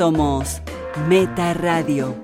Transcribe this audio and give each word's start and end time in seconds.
Somos 0.00 0.62
Meta 1.10 1.52
Radio. 1.52 2.14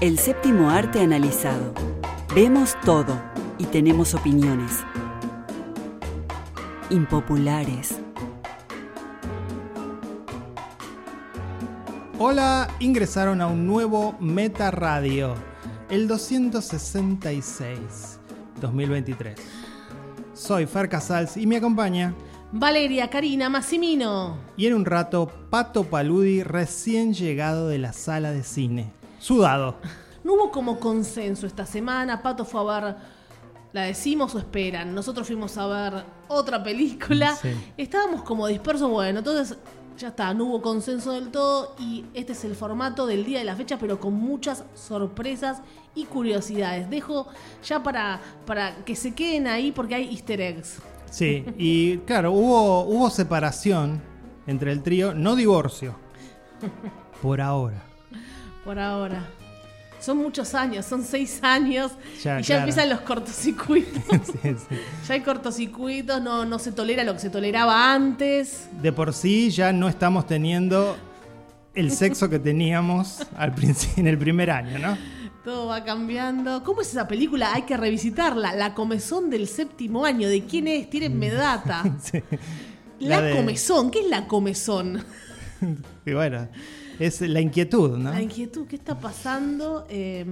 El 0.00 0.18
séptimo 0.18 0.70
arte 0.70 1.00
analizado. 1.00 1.74
Vemos 2.34 2.74
todo 2.82 3.20
y 3.58 3.66
tenemos 3.66 4.14
opiniones. 4.14 4.78
Impopulares. 6.88 7.96
Hola, 12.18 12.66
ingresaron 12.80 13.42
a 13.42 13.48
un 13.48 13.66
nuevo 13.66 14.16
Meta 14.20 14.70
Radio, 14.70 15.34
el 15.90 16.08
266, 16.08 18.18
2023. 18.62 19.38
Soy 20.32 20.64
Fer 20.64 20.88
Casals 20.88 21.36
y 21.36 21.46
me 21.46 21.58
acompaña. 21.58 22.14
Valeria, 22.50 23.10
Karina, 23.10 23.50
Massimino. 23.50 24.38
Y 24.56 24.66
en 24.66 24.74
un 24.74 24.86
rato, 24.86 25.30
Pato 25.50 25.84
Paludi, 25.84 26.42
recién 26.42 27.12
llegado 27.12 27.68
de 27.68 27.78
la 27.78 27.92
sala 27.92 28.30
de 28.32 28.42
cine. 28.42 28.92
Sudado. 29.18 29.76
No 30.24 30.34
hubo 30.34 30.50
como 30.50 30.78
consenso 30.78 31.46
esta 31.46 31.64
semana. 31.64 32.20
Pato 32.20 32.44
fue 32.44 32.60
a 32.60 32.80
ver. 32.80 32.96
¿La 33.72 33.82
decimos 33.84 34.34
o 34.34 34.38
esperan? 34.38 34.94
Nosotros 34.94 35.26
fuimos 35.26 35.56
a 35.56 35.66
ver 35.66 36.04
otra 36.26 36.62
película. 36.62 37.34
Sí. 37.36 37.48
Estábamos 37.78 38.24
como 38.24 38.46
dispersos. 38.46 38.90
Bueno, 38.90 39.20
entonces 39.20 39.56
ya 39.96 40.08
está, 40.08 40.34
no 40.34 40.44
hubo 40.44 40.60
consenso 40.60 41.12
del 41.12 41.30
todo. 41.30 41.74
Y 41.78 42.04
este 42.12 42.32
es 42.32 42.44
el 42.44 42.56
formato 42.56 43.06
del 43.06 43.24
día 43.24 43.38
de 43.38 43.44
la 43.44 43.56
fecha, 43.56 43.78
pero 43.78 43.98
con 44.00 44.12
muchas 44.12 44.64
sorpresas 44.74 45.62
y 45.94 46.04
curiosidades. 46.04 46.90
Dejo 46.90 47.28
ya 47.64 47.82
para, 47.82 48.20
para 48.44 48.84
que 48.84 48.96
se 48.96 49.14
queden 49.14 49.46
ahí 49.46 49.72
porque 49.72 49.94
hay 49.94 50.10
easter 50.10 50.42
eggs. 50.42 50.78
Sí, 51.10 51.44
y 51.56 51.98
claro, 51.98 52.32
hubo, 52.32 52.82
hubo 52.84 53.10
separación 53.10 54.00
entre 54.46 54.72
el 54.72 54.82
trío, 54.82 55.14
no 55.14 55.36
divorcio. 55.36 55.94
Por 57.22 57.40
ahora. 57.40 57.82
Por 58.64 58.78
ahora. 58.78 59.26
Son 60.00 60.16
muchos 60.16 60.54
años, 60.54 60.86
son 60.86 61.02
seis 61.02 61.40
años. 61.42 61.92
Ya, 62.22 62.38
y 62.38 62.42
ya 62.42 62.46
claro. 62.46 62.60
empiezan 62.60 62.88
los 62.88 63.00
cortocircuitos. 63.00 64.02
Sí, 64.42 64.54
sí. 64.68 64.76
Ya 65.08 65.14
hay 65.14 65.20
cortocircuitos, 65.22 66.22
no, 66.22 66.44
no 66.44 66.58
se 66.58 66.72
tolera 66.72 67.02
lo 67.02 67.14
que 67.14 67.18
se 67.20 67.30
toleraba 67.30 67.92
antes. 67.92 68.68
De 68.80 68.92
por 68.92 69.12
sí 69.12 69.50
ya 69.50 69.72
no 69.72 69.88
estamos 69.88 70.26
teniendo 70.26 70.96
el 71.74 71.90
sexo 71.90 72.28
que 72.28 72.38
teníamos 72.38 73.26
al 73.36 73.54
en 73.96 74.06
el 74.06 74.18
primer 74.18 74.50
año, 74.50 74.78
¿no? 74.78 74.96
Todo 75.48 75.68
va 75.68 75.82
cambiando. 75.82 76.62
¿Cómo 76.62 76.82
es 76.82 76.90
esa 76.90 77.08
película? 77.08 77.54
Hay 77.54 77.62
que 77.62 77.74
revisitarla. 77.78 78.54
La 78.54 78.74
comezón 78.74 79.30
del 79.30 79.48
séptimo 79.48 80.04
año. 80.04 80.28
¿De 80.28 80.44
quién 80.44 80.68
es? 80.68 80.90
Tírenme 80.90 81.30
data. 81.30 81.84
Sí. 82.02 82.22
La, 83.00 83.20
La 83.20 83.22
de- 83.22 83.34
comezón. 83.36 83.90
¿Qué 83.90 84.00
es 84.00 84.08
la 84.10 84.26
comezón? 84.28 85.02
Y 86.04 86.12
bueno, 86.12 86.48
es 86.98 87.22
la 87.22 87.40
inquietud, 87.40 87.96
¿no? 87.96 88.10
La 88.10 88.20
inquietud. 88.20 88.66
¿Qué 88.66 88.76
está 88.76 89.00
pasando? 89.00 89.86
Eh, 89.88 90.26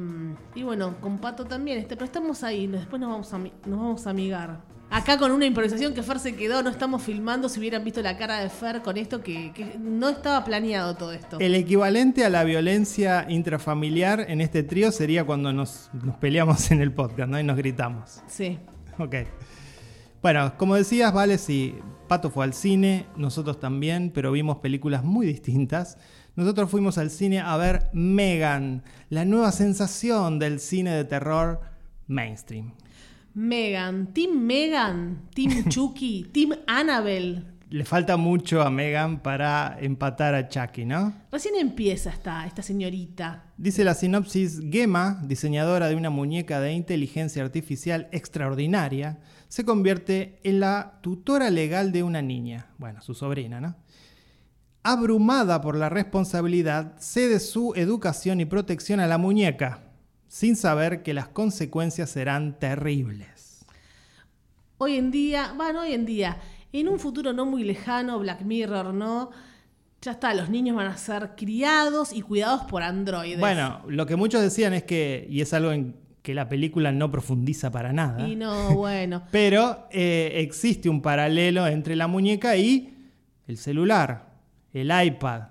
y 0.55 0.62
bueno, 0.62 1.00
con 1.00 1.17
Pato 1.17 1.47
también. 1.47 1.78
Este, 1.78 1.97
pero 1.97 2.05
estamos 2.05 2.44
ahí. 2.44 2.67
Después 2.67 3.00
nos 3.00 3.09
vamos, 3.11 3.33
a, 3.33 3.39
nos 3.39 3.78
vamos 3.81 4.06
a 4.06 4.11
amigar. 4.11 4.61
Acá 4.91 5.19
con 5.19 5.33
una 5.33 5.45
improvisación 5.45 5.95
que 5.95 6.03
Fer 6.03 6.19
se 6.19 6.37
quedó. 6.37 6.62
No 6.62 6.70
estamos 6.70 7.03
filmando. 7.03 7.48
Si 7.48 7.59
hubieran 7.59 7.84
visto 7.84 8.01
la 8.03 8.17
cara 8.17 8.41
de 8.41 8.48
Fer 8.48 8.83
con 8.83 8.97
esto, 8.97 9.23
que, 9.23 9.53
que 9.53 9.77
no 9.78 10.09
estaba 10.09 10.45
planeado 10.45 10.97
todo 10.97 11.12
esto. 11.12 11.39
El 11.41 11.55
equivalente 11.55 12.25
a 12.25 12.31
la 12.31 12.45
violencia 12.45 13.27
intrafamiliar 13.28 14.27
en 14.28 14.41
este 14.41 14.62
trío 14.62 14.93
sería 14.93 15.25
cuando 15.25 15.53
nos, 15.53 15.91
nos 15.93 16.17
peleamos 16.17 16.70
en 16.70 16.81
el 16.81 16.93
podcast, 16.93 17.28
¿no? 17.28 17.39
Y 17.41 17.43
nos 17.43 17.56
gritamos. 17.56 18.23
Sí. 18.28 18.59
Ok. 18.98 19.15
Bueno, 20.23 20.55
como 20.56 20.75
decías, 20.75 21.12
Vale, 21.12 21.39
si 21.39 21.75
Pato 22.09 22.31
fue 22.31 22.45
al 22.45 22.55
cine, 22.55 23.06
nosotros 23.17 23.61
también, 23.61 24.11
pero 24.15 24.32
vimos 24.32 24.59
películas 24.59 25.05
muy 25.05 25.27
distintas. 25.27 25.99
Nosotros 26.37 26.71
fuimos 26.71 26.99
al 26.99 27.11
cine 27.11 27.41
a 27.41 27.56
ver 27.56 27.88
Megan, 27.93 28.82
la 29.09 29.25
nueva 29.25 29.53
sensación 29.53 30.38
del 30.38 30.61
cine 30.61 30.91
de 30.93 31.05
terror 31.05 31.61
mainstream. 32.06 32.72
Megan, 33.37 34.15
Team 34.15 34.47
Megan, 34.47 35.29
Team 35.35 35.65
Chucky, 35.69 36.25
Team 36.33 36.55
Annabelle. 36.67 37.43
Le 37.69 37.85
falta 37.85 38.17
mucho 38.17 38.63
a 38.63 38.71
Megan 38.71 39.21
para 39.23 39.77
empatar 39.79 40.35
a 40.35 40.49
Chucky, 40.49 40.87
¿no? 40.87 41.13
Recién 41.31 41.55
empieza 41.57 42.09
esta, 42.09 42.47
esta 42.47 42.63
señorita. 42.63 43.53
Dice 43.59 43.85
la 43.85 43.93
sinopsis, 43.93 44.63
Gemma, 44.73 45.21
diseñadora 45.23 45.89
de 45.89 45.97
una 45.97 46.09
muñeca 46.09 46.61
de 46.61 46.73
inteligencia 46.73 47.43
artificial 47.43 48.09
extraordinaria, 48.11 49.19
se 49.49 49.67
convierte 49.67 50.41
en 50.43 50.61
la 50.61 50.99
tutora 51.03 51.51
legal 51.51 51.93
de 51.93 52.05
una 52.05 52.23
niña, 52.23 52.69
bueno, 52.79 53.03
su 53.03 53.13
sobrina, 53.13 53.61
¿no? 53.61 53.77
Abrumada 54.83 55.61
por 55.61 55.77
la 55.77 55.91
responsabilidad, 55.91 56.95
cede 57.01 57.39
su 57.41 57.75
educación 57.77 58.41
y 58.41 58.47
protección 58.47 58.99
a 58.99 59.07
la 59.07 59.19
muñeca, 59.19 59.86
sin 60.28 60.56
saber 60.56 61.03
que 61.03 61.14
las 61.14 61.28
consecuencias 61.28 62.10
serán 62.10 62.59
terribles. 62.59 63.64
Hoy 64.78 64.97
en 64.97 65.10
día, 65.10 65.53
bueno, 65.56 65.82
hoy 65.82 65.92
en 65.92 66.04
día, 66.04 66.38
en 66.72 66.88
un 66.88 66.98
futuro 66.98 67.32
no 67.32 67.47
muy 67.47 67.64
lejano, 67.64 68.19
Black 68.19 68.42
Mirror, 68.42 68.92
¿no? 68.92 69.31
Ya 70.03 70.12
está, 70.12 70.34
los 70.34 70.50
niños 70.50 70.76
van 70.76 70.88
a 70.88 70.97
ser 70.98 71.31
criados 71.37 72.12
y 72.12 72.20
cuidados 72.20 72.62
por 72.64 72.82
androides. 72.82 73.41
Bueno, 73.41 73.81
lo 73.88 74.04
que 74.06 74.16
muchos 74.16 74.42
decían 74.42 74.75
es 74.75 74.84
que, 74.84 75.26
y 75.31 75.41
es 75.41 75.53
algo 75.54 75.72
en 75.72 75.97
que 76.22 76.34
la 76.34 76.48
película 76.48 76.93
no 76.93 77.10
profundiza 77.10 77.70
para 77.70 77.93
nada, 77.93 78.28
Y 78.28 78.37
no, 78.37 78.75
bueno. 78.75 79.22
Pero 79.31 79.88
eh, 79.91 80.32
existe 80.37 80.88
un 80.88 81.00
paralelo 81.00 81.66
entre 81.66 81.97
la 81.97 82.08
muñeca 82.08 82.56
y 82.56 82.94
el 83.47 83.56
celular, 83.56 84.34
el 84.75 84.91
iPad, 85.06 85.43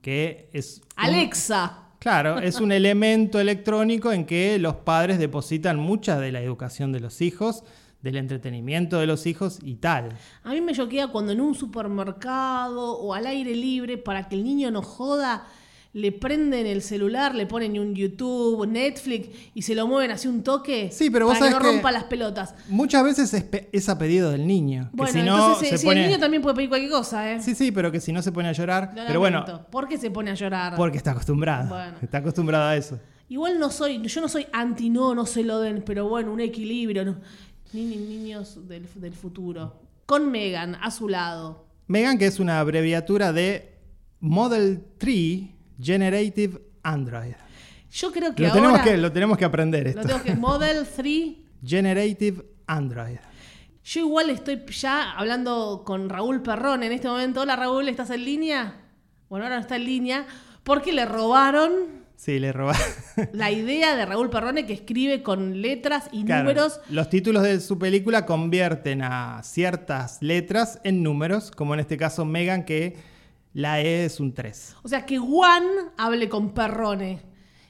que 0.00 0.48
es... 0.52 0.78
un- 0.78 0.84
Alexa. 0.96 1.83
Claro, 2.04 2.38
es 2.50 2.60
un 2.60 2.70
elemento 2.70 3.40
electrónico 3.40 4.12
en 4.12 4.26
que 4.26 4.58
los 4.58 4.76
padres 4.76 5.18
depositan 5.18 5.78
mucha 5.78 6.20
de 6.20 6.30
la 6.30 6.42
educación 6.42 6.92
de 6.92 7.00
los 7.00 7.22
hijos, 7.22 7.64
del 8.02 8.16
entretenimiento 8.16 8.98
de 8.98 9.06
los 9.06 9.26
hijos 9.26 9.58
y 9.62 9.76
tal. 9.76 10.10
A 10.42 10.50
mí 10.50 10.60
me 10.60 10.74
choquea 10.74 11.08
cuando 11.08 11.32
en 11.32 11.40
un 11.40 11.54
supermercado 11.54 12.98
o 12.98 13.14
al 13.14 13.26
aire 13.26 13.56
libre, 13.56 13.96
para 13.96 14.28
que 14.28 14.36
el 14.36 14.44
niño 14.44 14.70
no 14.70 14.82
joda, 14.82 15.46
le 15.94 16.10
prenden 16.12 16.66
el 16.66 16.82
celular, 16.82 17.34
le 17.34 17.46
ponen 17.46 17.78
un 17.78 17.94
YouTube, 17.94 18.66
Netflix 18.66 19.28
y 19.54 19.62
se 19.62 19.74
lo 19.76 19.86
mueven 19.86 20.10
así 20.10 20.26
un 20.28 20.42
toque 20.42 20.90
Sí, 20.92 21.08
pero 21.08 21.26
vos 21.26 21.38
para 21.38 21.50
que 21.50 21.54
no 21.56 21.60
que- 21.62 21.66
rompa 21.72 21.92
las 21.92 22.04
pelotas. 22.04 22.54
Muchas 22.68 23.02
veces 23.04 23.32
es, 23.32 23.46
es 23.72 23.88
a 23.88 23.96
pedido 23.96 24.30
del 24.32 24.46
niño. 24.46 24.90
Que 24.90 24.96
Bueno, 24.96 25.12
si 25.12 25.22
no 25.22 25.36
entonces 25.36 25.68
se 25.68 25.74
eh, 25.76 25.88
pone... 25.88 26.00
el 26.02 26.08
niño 26.10 26.20
también 26.20 26.42
puede 26.42 26.56
pedir 26.56 26.68
cualquier 26.68 26.90
cosa, 26.90 27.32
¿eh? 27.32 27.40
Sí, 27.40 27.54
sí, 27.54 27.70
pero 27.72 27.90
que 27.92 28.00
si 28.00 28.12
no 28.12 28.20
se 28.22 28.32
pone 28.32 28.48
a 28.48 28.52
llorar. 28.52 28.92
Lo 28.94 29.02
Pero 29.06 29.20
bueno. 29.20 29.44
¿Por 29.70 29.86
qué 29.88 29.96
se 29.96 30.10
pone 30.10 30.30
a 30.32 30.34
llorar? 30.34 30.74
porque 30.76 30.98
está 30.98 31.12
acostumbrado. 31.12 31.68
Bueno. 31.68 31.96
Está 32.02 32.18
acostumbrado 32.18 32.64
a 32.64 32.76
eso. 32.76 32.98
Igual 33.28 33.58
no 33.58 33.70
soy, 33.70 34.02
yo 34.06 34.20
no 34.20 34.28
soy 34.28 34.46
anti 34.52 34.90
no, 34.90 35.14
no 35.14 35.24
se 35.26 35.44
lo 35.44 35.60
den, 35.60 35.82
pero 35.86 36.08
bueno, 36.08 36.32
un 36.32 36.40
equilibrio. 36.40 37.04
¿no? 37.04 37.16
Ni- 37.72 37.84
ni- 37.86 37.96
niños 37.96 38.66
del, 38.68 38.86
del 38.96 39.14
futuro. 39.14 39.80
Con 40.06 40.30
Megan 40.30 40.74
a 40.74 40.90
su 40.90 41.08
lado. 41.08 41.66
Megan, 41.86 42.18
que 42.18 42.26
es 42.26 42.40
una 42.40 42.58
abreviatura 42.60 43.32
de 43.32 43.78
Model 44.20 44.82
3 44.98 45.50
Generative 45.80 46.60
Android. 46.82 47.34
Yo 47.90 48.10
creo 48.12 48.34
que 48.34 48.42
Lo 48.42 48.48
ahora. 48.48 48.60
tenemos, 48.60 48.80
que, 48.82 48.96
lo 48.96 49.12
tenemos 49.12 49.38
que 49.38 49.44
aprender 49.44 49.84
lo 49.84 49.88
esto. 50.00 50.02
tengo 50.06 50.22
que. 50.22 50.34
Model 50.36 50.86
3. 50.86 51.32
Generative 51.64 52.44
Android. 52.66 53.16
Yo 53.84 54.00
igual 54.00 54.30
estoy 54.30 54.62
ya 54.70 55.12
hablando 55.12 55.82
con 55.84 56.08
Raúl 56.08 56.42
Perrón 56.42 56.82
en 56.82 56.92
este 56.92 57.08
momento. 57.08 57.42
Hola 57.42 57.54
Raúl, 57.56 57.88
¿estás 57.88 58.10
en 58.10 58.24
línea? 58.24 58.80
Bueno, 59.28 59.44
ahora 59.44 59.56
no 59.56 59.60
está 59.62 59.76
en 59.76 59.84
línea. 59.84 60.26
Porque 60.62 60.92
le 60.92 61.04
robaron 61.04 62.04
Sí, 62.16 62.38
le 62.38 62.52
robaron. 62.52 62.80
la 63.32 63.50
idea 63.50 63.96
de 63.96 64.06
Raúl 64.06 64.30
Perrone 64.30 64.64
que 64.66 64.72
escribe 64.72 65.22
con 65.22 65.60
letras 65.60 66.08
y 66.12 66.24
Claro, 66.24 66.44
números. 66.44 66.80
Los 66.88 67.10
títulos 67.10 67.42
de 67.42 67.60
su 67.60 67.78
película 67.78 68.24
convierten 68.24 69.02
a 69.02 69.42
ciertas 69.42 70.22
letras 70.22 70.80
en 70.84 71.02
números, 71.02 71.50
como 71.50 71.74
en 71.74 71.80
este 71.80 71.96
caso 71.98 72.24
Megan, 72.24 72.64
que 72.64 72.96
la 73.54 73.80
E 73.80 74.04
es 74.04 74.20
un 74.20 74.34
3. 74.34 74.76
O 74.82 74.88
sea, 74.88 75.06
que 75.06 75.16
Juan 75.16 75.64
hable 75.96 76.28
con 76.28 76.52
Perrone. 76.52 77.20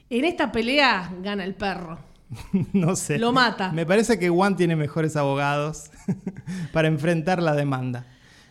En 0.09 0.25
esta 0.25 0.51
pelea 0.51 1.13
gana 1.21 1.43
el 1.43 1.55
perro. 1.55 1.99
no 2.73 2.95
sé. 2.95 3.17
Lo 3.19 3.31
mata. 3.31 3.71
Me 3.71 3.85
parece 3.85 4.19
que 4.19 4.29
Juan 4.29 4.55
tiene 4.57 4.75
mejores 4.75 5.15
abogados 5.15 5.91
para 6.73 6.87
enfrentar 6.87 7.41
la 7.41 7.53
demanda. 7.53 8.05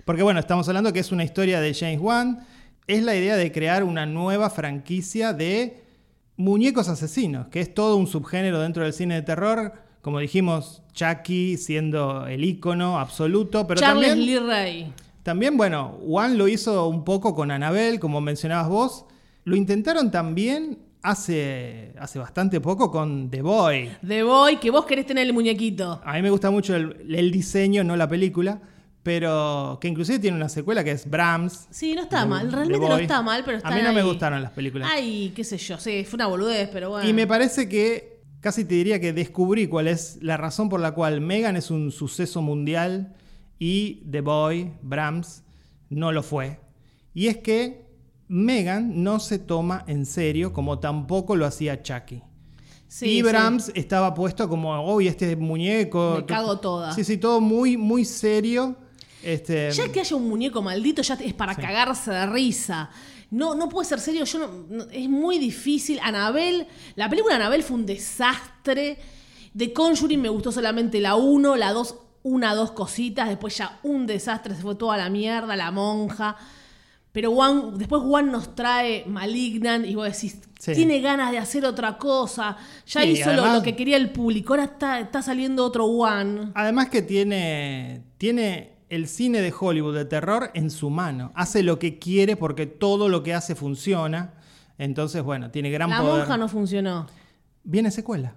Porque 0.04 0.22
bueno, 0.22 0.40
estamos 0.40 0.68
hablando 0.68 0.92
que 0.92 1.00
es 1.00 1.12
una 1.12 1.24
historia 1.24 1.60
de 1.60 1.74
James 1.74 2.00
Wan. 2.00 2.46
Es 2.86 3.02
la 3.02 3.16
idea 3.16 3.36
de 3.36 3.50
crear 3.50 3.82
una 3.82 4.06
nueva 4.06 4.50
franquicia 4.50 5.32
de 5.32 5.82
muñecos 6.36 6.88
asesinos, 6.88 7.48
que 7.48 7.60
es 7.60 7.72
todo 7.72 7.96
un 7.96 8.06
subgénero 8.06 8.60
dentro 8.60 8.84
del 8.84 8.92
cine 8.92 9.14
de 9.14 9.22
terror. 9.22 9.72
Como 10.02 10.18
dijimos, 10.18 10.82
Chucky 10.92 11.56
siendo 11.56 12.26
el 12.26 12.44
ícono 12.44 13.00
absoluto, 13.00 13.66
pero 13.66 13.80
Charles 13.80 14.08
también... 14.08 14.26
Lee 14.26 14.38
Ray. 14.38 14.92
También, 15.24 15.56
bueno, 15.56 15.98
Wan 16.02 16.38
lo 16.38 16.46
hizo 16.46 16.86
un 16.86 17.02
poco 17.02 17.34
con 17.34 17.50
Annabelle, 17.50 17.98
como 17.98 18.20
mencionabas 18.20 18.68
vos. 18.68 19.06
Lo 19.44 19.56
intentaron 19.56 20.10
también 20.12 20.78
hace, 21.02 21.92
hace 21.98 22.18
bastante 22.18 22.60
poco 22.60 22.90
con 22.92 23.28
The 23.30 23.42
Boy. 23.42 23.90
The 24.06 24.22
Boy, 24.22 24.58
que 24.58 24.70
vos 24.70 24.84
querés 24.84 25.06
tener 25.06 25.26
el 25.26 25.32
muñequito. 25.32 26.00
A 26.04 26.12
mí 26.14 26.22
me 26.22 26.30
gusta 26.30 26.50
mucho 26.52 26.76
el, 26.76 27.06
el 27.12 27.30
diseño, 27.32 27.82
no 27.82 27.96
la 27.96 28.08
película. 28.08 28.60
pero 29.02 29.78
que 29.80 29.88
inclusive 29.88 30.18
tiene 30.18 30.36
una 30.36 30.48
secuela 30.48 30.82
que 30.82 30.90
es 30.92 31.08
Brahms. 31.08 31.68
Sí, 31.70 31.94
no 31.94 32.02
está 32.02 32.24
mal. 32.24 32.50
Realmente 32.50 32.88
no 32.88 32.96
está 32.96 33.20
mal, 33.22 33.42
pero 33.44 33.58
está 33.58 33.68
A 33.68 33.74
mí 33.74 33.82
no 33.82 33.92
me 33.92 34.02
gustaron 34.02 34.42
las 34.42 34.52
películas. 34.52 34.88
Ay, 34.92 35.32
qué 35.36 35.44
sé 35.44 35.58
yo. 35.58 35.78
Sí, 35.78 36.04
fue 36.04 36.16
una 36.16 36.26
boludez, 36.26 36.68
pero 36.72 36.90
bueno. 36.90 37.08
Y 37.08 37.12
me 37.12 37.26
parece 37.26 37.68
que 37.68 38.22
casi 38.40 38.64
te 38.64 38.74
diría 38.74 39.00
que 39.00 39.12
descubrí 39.12 39.68
cuál 39.68 39.88
es 39.88 40.18
la 40.22 40.36
razón 40.36 40.68
por 40.68 40.80
la 40.80 40.92
cual 40.92 41.20
Megan 41.20 41.56
es 41.56 41.70
un 41.70 41.90
suceso 41.92 42.40
mundial 42.42 43.14
y 43.58 44.02
The 44.10 44.20
Boy, 44.20 44.72
Brahms, 44.82 45.42
no 45.90 46.12
lo 46.12 46.22
fue. 46.22 46.60
Y 47.12 47.28
es 47.28 47.38
que 47.38 47.84
Megan 48.28 49.02
no 49.02 49.20
se 49.20 49.38
toma 49.38 49.84
en 49.86 50.06
serio 50.06 50.52
como 50.52 50.78
tampoco 50.78 51.36
lo 51.36 51.46
hacía 51.46 51.82
Chucky. 51.82 52.22
Sí, 52.88 53.06
y 53.06 53.16
sí. 53.16 53.22
Brahms 53.22 53.72
estaba 53.74 54.14
puesto 54.14 54.48
como, 54.48 54.94
uy, 54.94 55.08
este 55.08 55.34
muñeco. 55.36 56.14
Me 56.18 56.26
cago 56.26 56.58
toda. 56.60 56.92
Sí, 56.94 57.02
sí, 57.04 57.16
todo 57.18 57.40
muy, 57.40 57.76
muy 57.76 58.04
serio. 58.04 58.76
Este, 59.22 59.70
Ya 59.72 59.90
que 59.90 60.00
haya 60.00 60.16
un 60.16 60.28
muñeco 60.28 60.60
maldito, 60.62 61.02
ya 61.02 61.14
es 61.14 61.32
para 61.34 61.54
cagarse 61.54 62.10
de 62.10 62.26
risa. 62.26 62.90
No, 63.30 63.54
no 63.54 63.68
puede 63.68 63.88
ser 63.88 63.98
serio, 64.00 64.24
yo 64.24 64.38
no- 64.38 64.48
no- 64.68 64.84
es 64.92 65.08
muy 65.08 65.38
difícil. 65.38 65.98
Anabel, 66.02 66.66
la 66.94 67.08
película 67.08 67.34
Anabel 67.36 67.62
fue 67.62 67.76
un 67.78 67.86
desastre. 67.86 68.98
De 69.52 69.72
Conjuring 69.72 70.20
me 70.20 70.28
gustó 70.28 70.52
solamente 70.52 71.00
la 71.00 71.14
1, 71.16 71.56
la 71.56 71.72
2, 71.72 71.96
una, 72.24 72.54
dos 72.56 72.72
cositas, 72.72 73.28
después 73.28 73.56
ya 73.56 73.78
un 73.84 74.06
desastre, 74.06 74.56
se 74.56 74.62
fue 74.62 74.74
toda 74.74 74.96
la 74.96 75.08
mierda, 75.10 75.54
la 75.54 75.70
monja. 75.70 76.34
Pero 77.12 77.30
Juan, 77.32 77.78
después 77.78 78.02
Juan 78.02 78.32
nos 78.32 78.56
trae 78.56 79.04
Malignant 79.06 79.86
y 79.86 79.94
vos 79.94 80.04
decís, 80.10 80.40
Sí. 80.58 80.72
tiene 80.74 81.00
ganas 81.00 81.30
de 81.30 81.38
hacer 81.38 81.64
otra 81.64 81.96
cosa. 81.96 82.56
Ya 82.86 83.02
Sí, 83.02 83.08
hizo 83.10 83.26
lo- 83.32 83.42
además- 83.42 83.58
lo, 83.58 83.62
que 83.62 83.76
quería 83.76 83.96
el 83.98 84.10
público, 84.10 84.54
ahora 84.54 84.64
está, 84.64 84.98
está 84.98 85.22
saliendo 85.22 85.64
otro 85.64 85.86
Juan. 85.86 86.50
Además 86.56 86.88
que 86.88 87.02
tiene, 87.02 88.02
tiene 88.18 88.72
el 88.88 89.06
cine 89.06 89.40
de 89.42 89.52
Hollywood 89.56 89.94
de 89.94 90.04
terror 90.06 90.50
en 90.54 90.70
su 90.70 90.90
mano. 90.90 91.30
Hace 91.36 91.62
lo 91.62 91.78
que 91.78 91.98
quiere 92.00 92.36
porque 92.36 92.66
todo 92.66 93.08
lo 93.08 93.22
que 93.22 93.32
hace 93.34 93.54
funciona. 93.54 94.32
Entonces, 94.78 95.22
bueno, 95.22 95.50
tiene 95.52 95.70
gran 95.70 95.90
La 95.90 96.00
poder. 96.00 96.18
monja 96.20 96.36
no 96.36 96.48
funcionó. 96.48 97.06
Viene 97.62 97.90
secuela. 97.92 98.34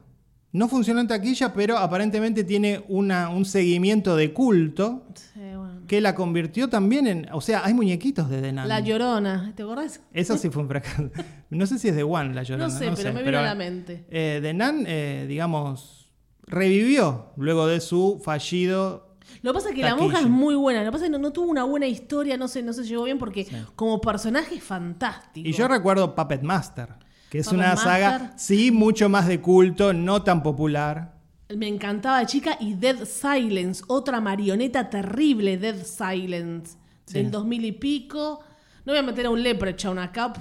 No 0.54 0.68
funcionó 0.70 1.02
en 1.02 1.08
taquilla, 1.08 1.54
pero 1.54 1.78
aparentemente 1.78 2.44
tiene 2.44 2.84
una, 2.88 3.30
un 3.30 3.46
seguimiento 3.46 4.16
de 4.16 4.34
culto 4.34 5.04
Sí, 5.14 5.40
bueno. 5.40 5.82
que 5.88 6.00
la 6.02 6.16
convirtió 6.16 6.70
también 6.70 7.06
en... 7.06 7.28
O 7.34 7.42
sea, 7.42 7.66
hay 7.66 7.74
muñequitos 7.74 8.30
de 8.30 8.52
Nun. 8.54 8.68
La 8.68 8.80
Llorona, 8.80 9.54
¿te 9.56 9.64
acordás? 9.64 10.02
Esa 10.14 10.38
sí 10.38 10.50
fue 10.50 10.64
un 10.64 10.70
fracaso. 10.70 11.10
No 11.50 11.66
sé 11.68 11.78
si 11.78 11.90
es 11.90 11.96
de 11.96 12.04
One 12.04 12.34
la 12.34 12.44
llorona. 12.44 12.68
No 12.68 12.78
sé, 12.78 12.92
pero 12.96 13.14
me 13.14 13.24
vino 13.24 13.40
a 13.40 13.44
la 13.44 13.56
mente. 13.56 14.06
Eh, 14.10 14.40
The 14.42 14.54
Nun, 14.54 14.86
eh, 14.88 15.26
digamos, 15.28 16.12
revivió 16.48 17.34
luego 17.36 17.68
de 17.68 17.80
su 17.82 18.22
fallido 18.24 19.18
Lo 19.42 19.52
que 19.52 19.56
pasa 19.56 19.70
es 19.70 19.76
que 19.76 19.82
la 19.82 19.96
monja 19.96 20.20
es 20.22 20.28
muy 20.30 20.56
buena. 20.56 20.80
Lo 20.80 20.86
que 20.88 20.92
pasa 20.94 21.06
es 21.06 21.12
que 21.12 21.18
no, 21.18 21.20
no 21.20 21.32
tuvo 21.34 21.52
una 21.52 21.66
buena 21.66 21.88
historia, 21.88 22.38
no 22.38 22.48
se, 22.48 22.64
no 22.64 22.74
se 22.74 22.84
llevó 22.84 23.04
bien 23.04 23.20
porque 23.20 23.46
como 23.76 24.00
personaje 24.02 24.56
es 24.56 24.64
fantástico. 24.64 25.48
Y 25.48 25.52
yo 25.52 25.68
recuerdo 25.68 26.16
Puppet 26.16 26.42
Master, 26.42 26.90
que 27.30 27.40
es 27.40 27.48
una 27.48 27.70
Master. 27.76 27.84
saga, 27.92 28.34
sí, 28.38 28.72
mucho 28.72 29.10
más 29.10 29.28
de 29.28 29.42
culto, 29.42 29.94
no 29.94 30.24
tan 30.24 30.44
popular. 30.44 31.16
Me 31.56 31.68
encantaba 31.68 32.26
chica 32.26 32.58
y 32.60 32.74
Dead 32.74 33.06
Silence, 33.06 33.84
otra 33.88 34.20
marioneta 34.22 34.90
terrible, 34.90 35.58
Dead 35.58 35.84
Silence, 35.86 36.78
Sí. 37.06 37.14
del 37.14 37.32
2000 37.32 37.66
y 37.66 37.72
pico. 37.72 38.42
No 38.86 38.92
voy 38.94 38.98
a 39.00 39.04
meter 39.04 39.26
a 39.28 39.30
un 39.30 39.42
leprechaun 39.42 39.98
acá. 40.00 40.34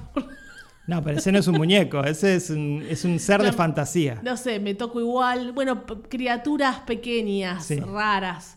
No, 0.88 1.02
pero 1.02 1.18
ese 1.18 1.30
no 1.32 1.38
es 1.38 1.46
un 1.48 1.56
muñeco, 1.56 2.02
ese 2.04 2.36
es 2.36 2.50
un, 2.50 2.84
es 2.88 3.04
un 3.04 3.18
ser 3.18 3.42
de 3.42 3.52
fantasía. 3.52 4.20
No 4.22 4.36
sé, 4.36 4.58
me 4.60 4.74
toco 4.74 5.00
igual. 5.00 5.52
Bueno, 5.52 5.84
criaturas 6.08 6.80
pequeñas, 6.80 7.66
Sí. 7.66 7.76
raras. 7.80 8.56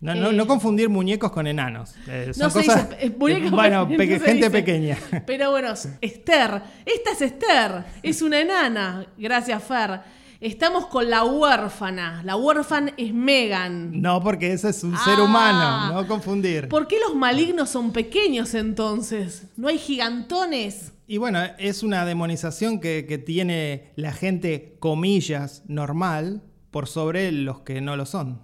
No, 0.00 0.14
no, 0.14 0.30
Eh, 0.30 0.32
no 0.32 0.46
confundir 0.46 0.88
muñecos 0.88 1.32
con 1.32 1.46
enanos. 1.46 1.94
eh, 2.06 2.30
son 2.32 2.42
No 2.44 2.50
se 2.50 2.64
cosas. 2.64 2.90
dice, 2.90 3.10
muñeca 3.18 3.50
bueno, 3.50 3.88
peque- 3.88 4.20
gente 4.20 4.34
dice. 4.34 4.50
pequeña. 4.50 4.96
Pero 5.26 5.50
bueno, 5.50 5.72
Esther. 6.00 6.62
Esta 6.86 7.10
es 7.12 7.22
Esther. 7.22 7.84
Es 8.02 8.22
una 8.22 8.40
enana. 8.40 9.06
Gracias, 9.18 9.62
Fer. 9.64 10.00
Estamos 10.40 10.86
con 10.86 11.10
la 11.10 11.24
huérfana. 11.24 12.22
La 12.24 12.36
huérfana 12.36 12.92
es 12.96 13.12
Megan. 13.12 14.00
No, 14.00 14.22
porque 14.22 14.52
ese 14.52 14.68
es 14.68 14.84
un 14.84 14.94
Ah. 14.94 15.00
ser 15.04 15.18
humano, 15.18 15.92
no 15.94 16.06
confundir. 16.06 16.68
¿Por 16.68 16.86
qué 16.86 17.00
los 17.00 17.16
malignos 17.16 17.70
son 17.70 17.90
pequeños 17.92 18.54
entonces? 18.54 19.48
¿No 19.56 19.66
hay 19.66 19.78
gigantones? 19.78 20.92
Y 21.08 21.16
bueno, 21.16 21.40
es 21.58 21.82
una 21.82 22.04
demonización 22.04 22.78
que, 22.80 23.04
que 23.08 23.18
tiene 23.18 23.90
la 23.96 24.12
gente, 24.12 24.76
comillas, 24.78 25.64
normal, 25.66 26.42
por 26.70 26.86
sobre 26.86 27.32
los 27.32 27.60
que 27.62 27.80
no 27.80 27.96
lo 27.96 28.06
son. 28.06 28.42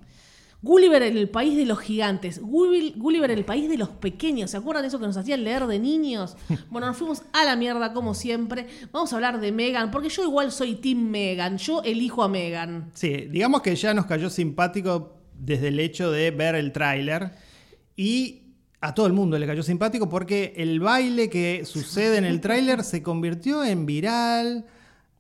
Gulliver 0.65 1.03
en 1.03 1.17
el 1.19 1.29
país 1.29 1.57
de 1.57 1.67
los 1.67 1.79
gigantes. 1.79 2.41
Gulli- 2.43 2.95
Gulliver 2.97 3.31
en 3.31 3.39
el 3.39 3.45
país 3.45 3.69
de 3.69 3.77
los 3.77 3.91
pequeños. 3.91 4.51
¿Se 4.51 4.57
acuerdan 4.57 4.83
de 4.83 4.89
eso 4.89 4.99
que 4.99 5.07
nos 5.07 5.17
hacían 5.17 5.45
leer 5.45 5.67
de 5.67 5.79
niños? 5.79 6.37
Bueno, 6.71 6.87
nos 6.89 6.97
fuimos 6.97 7.23
a 7.33 7.45
la 7.45 7.55
mierda 7.55 7.93
como 7.93 8.15
siempre. 8.15 8.67
Vamos 8.91 9.13
a 9.13 9.17
hablar 9.17 9.41
de 9.41 9.53
Megan, 9.53 9.91
porque 9.91 10.09
yo 10.09 10.23
igual 10.25 10.51
soy 10.51 10.77
Team 10.77 10.99
Megan. 11.11 11.59
Yo 11.59 11.83
elijo 11.83 12.23
a 12.23 12.29
Megan. 12.29 12.91
Sí, 12.95 13.11
digamos 13.31 13.61
que 13.63 13.77
ya 13.77 13.93
nos 13.95 14.07
cayó 14.07 14.31
simpático 14.31 15.19
desde 15.39 15.69
el 15.69 15.79
hecho 15.81 16.11
de 16.11 16.31
ver 16.31 16.55
el 16.55 16.73
tráiler 16.73 17.33
y 17.97 18.41
a 18.81 18.95
todo 18.95 19.07
el 19.07 19.13
mundo 19.13 19.39
le 19.39 19.47
cayó 19.47 19.63
simpático 19.63 20.09
porque 20.09 20.53
el 20.57 20.81
baile 20.81 21.29
que 21.31 21.65
sucede 21.65 22.19
en 22.19 22.25
el 22.25 22.41
tráiler 22.41 22.83
se 22.85 23.03
convirtió 23.03 23.65
en 23.65 23.87
viral. 23.87 24.67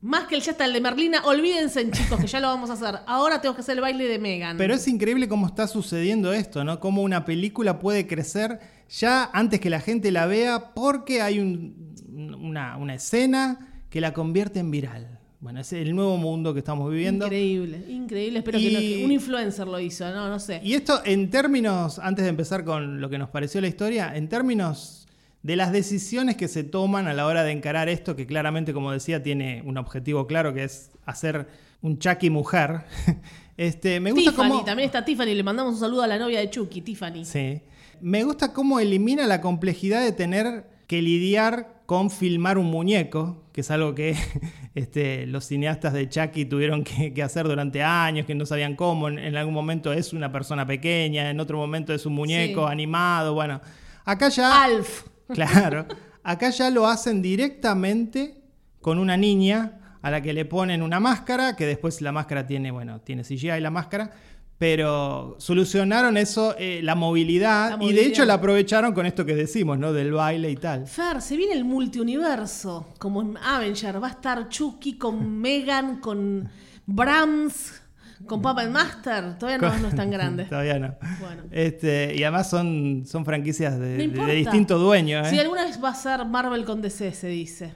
Más 0.04 0.26
que 0.26 0.34
el 0.34 0.42
ya 0.42 0.50
está 0.52 0.66
el 0.66 0.74
de 0.74 0.82
Merlina, 0.82 1.22
olvídense, 1.24 1.90
chicos, 1.90 2.20
que 2.20 2.26
ya 2.26 2.38
lo 2.38 2.48
vamos 2.48 2.68
a 2.68 2.74
hacer. 2.74 2.96
Ahora 3.06 3.40
tengo 3.40 3.54
que 3.54 3.62
hacer 3.62 3.76
el 3.76 3.80
baile 3.80 4.04
de 4.06 4.18
Megan. 4.18 4.58
Pero 4.58 4.74
es 4.74 4.86
increíble 4.86 5.28
cómo 5.28 5.46
está 5.46 5.66
sucediendo 5.66 6.30
esto, 6.34 6.62
¿no? 6.62 6.78
Cómo 6.78 7.00
una 7.02 7.24
película 7.24 7.78
puede 7.78 8.06
crecer 8.06 8.60
ya 8.90 9.30
antes 9.32 9.60
que 9.60 9.70
la 9.70 9.80
gente 9.80 10.10
la 10.10 10.26
vea 10.26 10.74
porque 10.74 11.22
hay 11.22 11.38
un- 11.40 11.94
una, 12.38 12.76
una 12.76 12.94
escena 12.94 13.82
que 13.88 14.02
la 14.02 14.12
convierte 14.12 14.60
en 14.60 14.70
viral. 14.70 15.20
Bueno, 15.40 15.60
es 15.60 15.72
el 15.72 15.94
nuevo 15.96 16.18
mundo 16.18 16.52
que 16.52 16.58
estamos 16.58 16.90
viviendo. 16.90 17.24
Increíble, 17.24 17.84
increíble. 17.88 18.38
Espero 18.40 18.58
Y- 18.58 18.62
que, 18.68 18.72
no- 18.72 18.78
que 18.80 19.04
un 19.06 19.12
influencer 19.12 19.66
lo 19.66 19.80
hizo, 19.80 20.10
no, 20.12 20.28
no 20.28 20.38
sé. 20.38 20.60
Y 20.62 20.74
esto 20.74 21.00
en 21.06 21.30
términos, 21.30 21.98
antes 21.98 22.24
de 22.24 22.28
empezar 22.28 22.62
con 22.64 23.00
lo 23.00 23.08
que 23.08 23.16
nos 23.16 23.30
pareció 23.30 23.60
la 23.62 23.68
historia, 23.68 24.14
en 24.14 24.28
términos 24.28 25.03
de 25.44 25.56
las 25.56 25.72
decisiones 25.72 26.36
que 26.36 26.48
se 26.48 26.64
toman 26.64 27.06
a 27.06 27.12
la 27.12 27.26
hora 27.26 27.44
de 27.44 27.52
encarar 27.52 27.90
esto, 27.90 28.16
que 28.16 28.26
claramente, 28.26 28.72
como 28.72 28.90
decía, 28.90 29.22
tiene 29.22 29.62
un 29.66 29.76
objetivo 29.76 30.26
claro, 30.26 30.54
que 30.54 30.64
es 30.64 30.90
hacer 31.04 31.46
un 31.82 31.98
Chucky 32.00 32.30
mujer. 32.30 32.80
Este, 33.56 34.00
me 34.00 34.10
gusta 34.10 34.32
Tiffany, 34.32 34.48
cómo... 34.48 34.64
también 34.64 34.86
está 34.86 35.04
Tiffany. 35.04 35.26
Le 35.32 35.44
mandamos 35.44 35.74
un 35.74 35.78
saludo 35.78 36.02
a 36.02 36.08
la 36.08 36.18
novia 36.18 36.40
de 36.40 36.50
Chucky, 36.50 36.80
Tiffany. 36.80 37.24
Sí. 37.24 37.60
Me 38.00 38.24
gusta 38.24 38.52
cómo 38.52 38.80
elimina 38.80 39.28
la 39.28 39.40
complejidad 39.40 40.02
de 40.02 40.10
tener 40.10 40.64
que 40.88 41.00
lidiar 41.00 41.82
con 41.86 42.10
filmar 42.10 42.58
un 42.58 42.66
muñeco, 42.66 43.44
que 43.52 43.60
es 43.60 43.70
algo 43.70 43.94
que 43.94 44.16
este, 44.74 45.26
los 45.26 45.44
cineastas 45.44 45.92
de 45.92 46.08
Chucky 46.08 46.46
tuvieron 46.46 46.82
que, 46.82 47.14
que 47.14 47.22
hacer 47.22 47.46
durante 47.46 47.80
años, 47.80 48.26
que 48.26 48.34
no 48.34 48.44
sabían 48.44 48.74
cómo. 48.74 49.06
En, 49.06 49.20
en 49.20 49.36
algún 49.36 49.54
momento 49.54 49.92
es 49.92 50.12
una 50.12 50.32
persona 50.32 50.66
pequeña, 50.66 51.30
en 51.30 51.38
otro 51.38 51.56
momento 51.56 51.94
es 51.94 52.06
un 52.06 52.14
muñeco 52.14 52.66
Sí. 52.66 52.72
animado. 52.72 53.34
Bueno, 53.34 53.60
acá 54.04 54.30
ya. 54.30 54.64
Alf. 54.64 55.04
Claro. 55.28 55.86
Acá 56.22 56.50
ya 56.50 56.70
lo 56.70 56.86
hacen 56.86 57.22
directamente 57.22 58.42
con 58.80 58.98
una 58.98 59.16
niña 59.16 59.98
a 60.02 60.10
la 60.10 60.20
que 60.20 60.32
le 60.32 60.44
ponen 60.44 60.82
una 60.82 61.00
máscara, 61.00 61.56
que 61.56 61.66
después 61.66 62.00
la 62.02 62.12
máscara 62.12 62.46
tiene, 62.46 62.70
bueno, 62.70 63.00
tiene 63.00 63.22
CGI 63.22 63.60
la 63.60 63.70
máscara, 63.70 64.10
pero 64.58 65.36
solucionaron 65.38 66.16
eso, 66.16 66.54
eh, 66.58 66.80
la, 66.82 66.94
movilidad, 66.94 67.70
La 67.70 67.74
y 67.76 67.78
de 67.78 67.84
movilidad. 67.84 68.06
hecho 68.06 68.24
la 68.24 68.34
aprovecharon 68.34 68.92
con 68.92 69.06
esto 69.06 69.24
que 69.24 69.34
decimos, 69.34 69.78
¿no? 69.78 69.92
Del 69.92 70.12
baile 70.12 70.50
y 70.50 70.56
tal. 70.56 70.86
Fer, 70.86 71.20
se 71.20 71.36
viene 71.36 71.54
el 71.54 71.64
multiuniverso. 71.64 72.88
Como 72.98 73.22
en 73.22 73.36
Avenger. 73.38 74.02
Va 74.02 74.08
a 74.08 74.10
estar 74.10 74.48
Chucky 74.48 74.96
con 74.96 75.40
Megan, 75.40 76.00
con 76.00 76.48
Brahms, 76.86 77.82
con 78.26 78.42
Puppet 78.42 78.68
Master. 78.70 79.38
Todavía 79.38 79.58
no, 79.58 79.78
no 79.78 79.88
es 79.88 79.94
tan 79.96 80.10
grande. 80.10 80.44
Todavía 80.48 80.78
no. 80.78 80.94
Bueno. 81.20 81.42
Este, 81.50 82.14
y 82.16 82.22
además 82.22 82.48
son, 82.50 83.04
son 83.06 83.24
franquicias 83.24 83.78
de, 83.78 84.08
No 84.08 84.26
de- 84.26 84.34
distinto 84.34 84.78
dueño. 84.78 85.20
¿eh? 85.20 85.30
Si 85.30 85.38
alguna 85.38 85.64
vez 85.64 85.82
va 85.82 85.90
a 85.90 85.94
ser 85.94 86.24
Marvel 86.24 86.64
con 86.64 86.82
DC, 86.82 87.12
se 87.12 87.28
dice. 87.28 87.74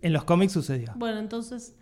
En 0.00 0.12
los 0.12 0.24
cómics 0.24 0.52
sucedió. 0.52 0.92
Bueno, 0.96 1.18
entonces. 1.18 1.74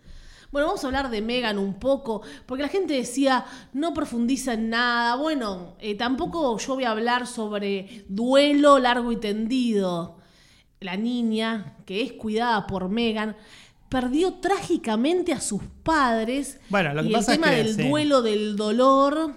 Bueno, 0.49 0.67
vamos 0.67 0.83
a 0.83 0.87
hablar 0.87 1.09
de 1.09 1.21
Megan 1.21 1.57
un 1.57 1.73
poco, 1.73 2.21
porque 2.45 2.63
la 2.63 2.69
gente 2.69 2.93
decía, 2.93 3.43
no 3.73 3.93
profundiza 3.93 4.53
en 4.53 4.69
nada. 4.69 5.15
Bueno, 5.17 5.75
eh, 5.79 5.95
tampoco 5.95 6.57
yo 6.57 6.75
voy 6.75 6.85
a 6.85 6.91
hablar 6.91 7.27
sobre 7.27 8.05
duelo 8.07 8.79
largo 8.79 9.11
y 9.11 9.17
tendido. 9.17 10.17
La 10.79 10.95
niña, 10.95 11.75
que 11.85 12.01
es 12.01 12.13
cuidada 12.13 12.65
por 12.65 12.87
Megan, 12.87 13.35
perdió 13.89 14.35
trágicamente 14.35 15.33
a 15.33 15.39
sus 15.39 15.61
padres. 15.83 16.59
Bueno, 16.69 16.93
lo 16.93 17.03
que 17.03 17.09
y 17.09 17.13
pasa 17.13 17.35
el 17.35 17.43
es 17.43 17.49
que, 17.49 17.55
del 17.55 17.75
sí. 17.75 17.89
duelo, 17.89 18.21
del 18.21 18.55
dolor. 18.55 19.33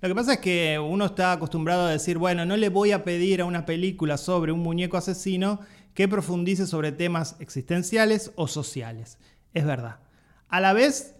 Lo 0.00 0.08
que 0.08 0.14
pasa 0.14 0.34
es 0.34 0.38
que 0.40 0.78
uno 0.78 1.06
está 1.06 1.32
acostumbrado 1.32 1.86
a 1.86 1.90
decir, 1.90 2.18
bueno, 2.18 2.44
no 2.44 2.56
le 2.56 2.68
voy 2.68 2.92
a 2.92 3.04
pedir 3.04 3.40
a 3.40 3.44
una 3.44 3.64
película 3.64 4.18
sobre 4.18 4.52
un 4.52 4.60
muñeco 4.60 4.96
asesino 4.96 5.60
que 5.94 6.08
profundice 6.08 6.66
sobre 6.66 6.92
temas 6.92 7.36
existenciales 7.40 8.30
o 8.36 8.46
sociales. 8.46 9.18
Es 9.54 9.64
verdad. 9.64 10.00
A 10.48 10.60
la 10.60 10.74
vez, 10.74 11.16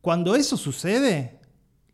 cuando 0.00 0.34
eso 0.34 0.56
sucede, 0.56 1.38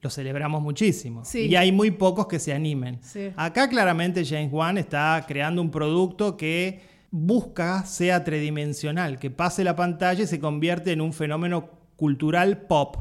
lo 0.01 0.11
celebramos 0.11 0.63
muchísimo. 0.63 1.25
Sí. 1.25 1.47
Y 1.47 1.57
hay 1.57 1.73
muy 1.73 1.91
pocos 1.91 2.29
que 2.29 2.39
se 2.39 2.53
animen. 2.53 3.01
Sí. 3.03 3.33
Acá 3.37 3.69
claramente 3.69 4.25
James 4.25 4.53
Wan 4.53 4.79
está 4.79 5.25
creando 5.27 5.61
un 5.61 5.73
producto 5.73 6.37
que 6.37 6.92
busca 7.13 7.85
sea 7.85 8.25
tridimensional, 8.25 9.19
que 9.21 9.31
pase 9.31 9.63
la 9.63 9.77
pantalla 9.77 10.25
y 10.25 10.27
se 10.27 10.41
convierte 10.41 10.91
en 10.93 11.01
un 11.01 11.13
fenómeno 11.13 11.71
cultural 11.97 12.63
pop. 12.63 12.97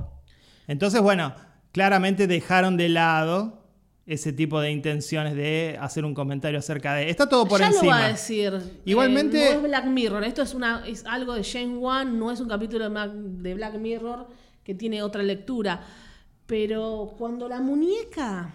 Entonces, 0.67 1.01
bueno, 1.01 1.33
claramente 1.71 2.27
dejaron 2.27 2.77
de 2.77 2.89
lado 2.89 3.57
ese 4.05 4.33
tipo 4.33 4.59
de 4.59 4.69
intenciones 4.71 5.35
de 5.35 5.77
hacer 5.79 6.03
un 6.03 6.13
comentario 6.13 6.59
acerca 6.59 6.93
de... 6.95 7.09
Está 7.09 7.29
todo 7.29 7.47
por 7.47 7.59
ya 7.61 7.67
encima. 7.67 7.83
lo 7.83 7.89
va 8.01 8.05
a 8.05 8.09
decir. 8.09 8.53
Igualmente- 8.83 9.37
Eh, 9.47 9.49
no 9.53 9.57
es 9.57 9.63
Black 9.63 9.85
Mirror. 9.85 10.23
Esto 10.25 10.41
es, 10.41 10.53
una, 10.53 10.85
es 10.85 11.05
algo 11.05 11.33
de 11.33 11.43
James 11.45 11.77
Wan, 11.79 12.19
no 12.19 12.31
es 12.31 12.41
un 12.41 12.49
capítulo 12.49 12.89
de 12.89 13.53
Black 13.53 13.75
Mirror 13.77 14.27
que 14.63 14.75
tiene 14.75 15.01
otra 15.01 15.23
lectura. 15.23 15.81
Pero 16.45 17.13
cuando 17.17 17.47
la 17.47 17.61
muñeca 17.61 18.53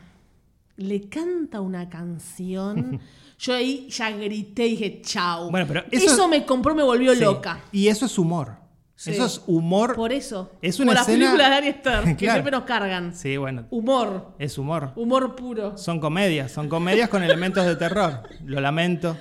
le 0.76 1.08
canta 1.08 1.62
una 1.62 1.88
canción, 1.88 3.00
yo 3.38 3.54
ahí 3.54 3.88
ya 3.90 4.10
grité 4.10 4.66
y 4.66 4.70
dije, 4.70 5.02
chau. 5.02 5.50
Bueno, 5.50 5.66
pero 5.68 5.84
eso, 5.90 6.06
eso- 6.06 6.28
me 6.28 6.44
compró, 6.44 6.74
me 6.74 6.82
volvió 6.82 7.14
Sí. 7.14 7.20
loca. 7.20 7.60
Y 7.72 7.88
eso 7.88 8.06
es 8.06 8.18
humor. 8.18 8.56
Sí. 8.98 9.10
Eso 9.10 9.26
es 9.26 9.42
humor. 9.46 9.94
Por 9.94 10.10
eso. 10.10 10.50
Es 10.62 10.76
Como 10.78 10.90
una 10.90 11.00
las 11.00 11.08
escena- 11.08 11.26
películas 11.26 11.50
de 11.50 11.56
Ari 11.56 11.68
Aster, 11.68 12.02
que 12.16 12.30
siempre 12.30 12.50
nos 12.50 12.64
cargan. 12.64 13.14
Sí, 13.14 13.36
bueno, 13.36 13.66
Humor. 13.70 14.32
es 14.38 14.56
humor. 14.56 14.92
Humor 14.96 15.36
puro. 15.36 15.76
Son 15.76 16.00
comedias, 16.00 16.50
son 16.52 16.68
comedias 16.70 17.10
con 17.10 17.22
elementos 17.22 17.66
de 17.66 17.76
terror. 17.76 18.22
Lo 18.46 18.58
lamento, 18.60 19.14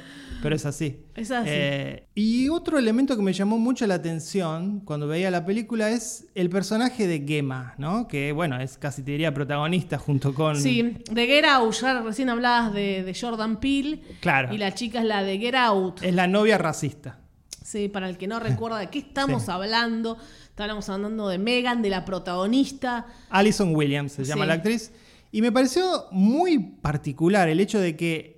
pero 0.46 0.58
es 0.58 0.66
así. 0.68 1.00
Es 1.16 1.32
así. 1.32 1.50
Eh, 1.52 2.06
y 2.14 2.50
otro 2.50 2.78
elemento 2.78 3.16
que 3.16 3.24
me 3.24 3.34
llamó 3.34 3.58
mucho 3.58 3.88
la 3.88 3.96
atención 3.96 4.80
cuando 4.82 5.08
veía 5.08 5.32
la 5.32 5.44
película 5.44 5.90
es 5.90 6.28
el 6.36 6.52
personaje 6.52 7.08
de 7.08 7.26
Gemma, 7.28 7.74
¿no? 7.80 8.08
Que, 8.08 8.32
bueno, 8.32 8.60
es 8.60 8.78
casi 8.78 9.02
te 9.02 9.10
diría 9.10 9.34
protagonista 9.34 9.98
junto 9.98 10.36
con... 10.36 10.56
Sí, 10.56 10.98
de 11.10 11.26
Get 11.26 11.46
Out, 11.46 11.74
ya 11.82 12.00
recién 12.04 12.30
hablabas 12.30 12.74
de, 12.76 13.02
de 13.02 13.18
Jordan 13.20 13.60
Peele. 13.60 14.04
Claro. 14.20 14.54
Y 14.54 14.60
la 14.60 14.72
chica 14.76 15.00
es 15.00 15.06
la 15.06 15.24
de 15.24 15.40
Get 15.40 15.56
Out. 15.56 16.04
Es 16.04 16.14
la 16.14 16.28
novia 16.28 16.60
racista. 16.60 17.18
Sí, 17.64 17.90
para 17.90 18.08
el 18.08 18.20
que 18.20 18.28
no 18.28 18.40
recuerda 18.40 18.78
de 18.78 18.92
qué 18.92 19.00
estamos 19.00 19.50
hablando, 19.50 20.16
estábamos 20.44 20.88
hablando 20.90 21.28
de 21.28 21.40
Megan, 21.40 21.82
de 21.82 21.90
la 21.90 22.06
protagonista. 22.06 23.08
Alison 23.32 23.76
Williams 23.76 24.12
se 24.12 24.26
llama 24.26 24.44
Sí. 24.44 24.48
la 24.50 24.54
actriz. 24.54 24.92
Y 25.32 25.42
me 25.42 25.52
pareció 25.52 26.06
muy 26.12 26.60
particular 26.60 27.50
el 27.50 27.60
hecho 27.60 27.80
de 27.80 27.96
que 27.98 28.35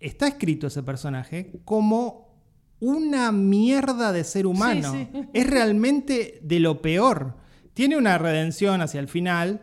está 0.00 0.28
escrito 0.28 0.66
ese 0.66 0.82
personaje 0.82 1.52
como 1.64 2.24
una 2.80 3.32
mierda 3.32 4.12
de 4.12 4.24
ser 4.24 4.46
humano. 4.46 4.92
Sí, 4.92 5.08
sí. 5.12 5.28
Es 5.32 5.48
realmente 5.48 6.38
de 6.42 6.60
lo 6.60 6.82
peor. 6.82 7.36
Tiene 7.72 7.96
una 7.96 8.18
redención 8.18 8.80
hacia 8.80 9.00
el 9.00 9.08
final, 9.08 9.60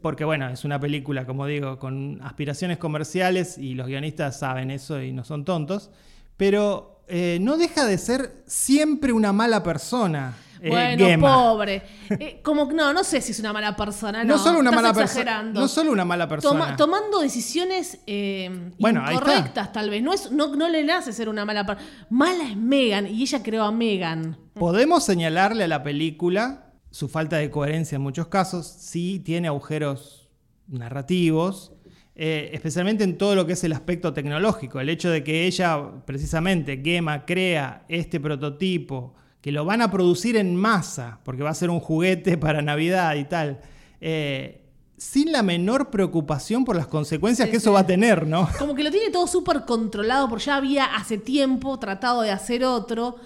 porque 0.00 0.24
bueno, 0.24 0.48
es 0.48 0.64
una 0.64 0.80
película, 0.80 1.26
como 1.26 1.46
digo, 1.46 1.78
con 1.78 2.20
aspiraciones 2.22 2.78
comerciales 2.78 3.58
y 3.58 3.74
los 3.74 3.86
guionistas 3.86 4.38
saben 4.38 4.70
eso 4.70 5.00
y 5.00 5.12
no 5.12 5.24
son 5.24 5.44
tontos, 5.44 5.90
pero 6.36 7.04
eh, 7.08 7.38
no 7.40 7.56
deja 7.56 7.86
de 7.86 7.98
ser 7.98 8.42
siempre 8.46 9.12
una 9.12 9.32
mala 9.32 9.62
persona. 9.62 10.34
Eh, 10.64 10.68
bueno, 10.70 11.04
Gemma. 11.06 11.34
pobre. 11.34 11.82
Eh, 12.10 12.40
como 12.42 12.64
no, 12.72 12.92
no 12.92 13.04
sé 13.04 13.20
si 13.20 13.32
es 13.32 13.40
una 13.40 13.52
mala 13.52 13.76
persona. 13.76 14.24
No, 14.24 14.36
No 14.36 14.38
solo 14.42 14.58
una 14.60 14.70
estás 14.70 14.82
mala 14.82 14.94
persona. 14.94 15.42
No 15.42 15.68
solo 15.68 15.92
una 15.92 16.04
mala 16.04 16.28
persona. 16.28 16.60
Toma- 16.64 16.76
tomando 16.76 17.20
decisiones 17.20 17.98
eh, 18.06 18.70
Bueno, 18.78 19.02
incorrectas, 19.10 19.72
tal 19.72 19.90
vez. 19.90 20.02
No, 20.02 20.12
es, 20.12 20.30
no, 20.30 20.54
no 20.56 20.68
le 20.68 20.82
nace 20.84 21.12
ser 21.12 21.28
una 21.28 21.44
mala 21.44 21.64
persona. 21.66 21.88
Mala 22.10 22.48
es 22.50 22.56
Megan 22.56 23.06
y 23.06 23.22
ella 23.22 23.42
creó 23.42 23.64
a 23.64 23.72
Megan. 23.72 24.36
Podemos 24.54 25.04
señalarle 25.04 25.64
a 25.64 25.68
la 25.68 25.82
película 25.82 26.72
su 26.90 27.08
falta 27.08 27.36
de 27.36 27.50
coherencia 27.50 27.96
en 27.96 28.02
muchos 28.02 28.28
casos. 28.28 28.66
Sí 28.66 29.20
tiene 29.24 29.48
agujeros 29.48 30.28
narrativos. 30.68 31.72
eh, 32.16 32.50
especialmente 32.52 33.02
en 33.02 33.18
todo 33.18 33.34
lo 33.34 33.44
que 33.44 33.54
es 33.54 33.64
el 33.64 33.72
aspecto 33.72 34.12
tecnológico. 34.12 34.78
El 34.78 34.88
hecho 34.88 35.10
de 35.10 35.24
que 35.24 35.46
ella, 35.46 35.80
precisamente, 36.06 36.80
Gemma, 36.84 37.24
crea 37.26 37.84
este 37.88 38.20
prototipo, 38.20 39.14
que 39.44 39.52
lo 39.52 39.66
van 39.66 39.82
a 39.82 39.90
producir 39.90 40.38
en 40.38 40.56
masa, 40.56 41.20
porque 41.22 41.42
va 41.42 41.50
a 41.50 41.54
ser 41.54 41.68
un 41.68 41.78
juguete 41.78 42.38
para 42.38 42.62
Navidad 42.62 43.14
y 43.16 43.24
tal, 43.26 43.60
eh, 44.00 44.62
sin 44.96 45.32
la 45.32 45.42
menor 45.42 45.90
preocupación 45.90 46.64
por 46.64 46.76
las 46.76 46.86
consecuencias 46.86 47.48
Sí, 47.48 47.52
que 47.52 47.60
sí. 47.60 47.64
eso 47.64 47.72
va 47.74 47.80
a 47.80 47.86
tener, 47.86 48.26
¿no? 48.26 48.48
Como 48.58 48.74
que 48.74 48.82
lo 48.82 48.90
tiene 48.90 49.10
todo 49.10 49.26
súper 49.26 49.66
controlado, 49.66 50.30
porque 50.30 50.46
ya 50.46 50.56
había 50.56 50.86
hace 50.86 51.18
tiempo 51.18 51.78
tratado 51.78 52.22
de 52.22 52.30
hacer 52.30 52.64
otro, 52.64 53.16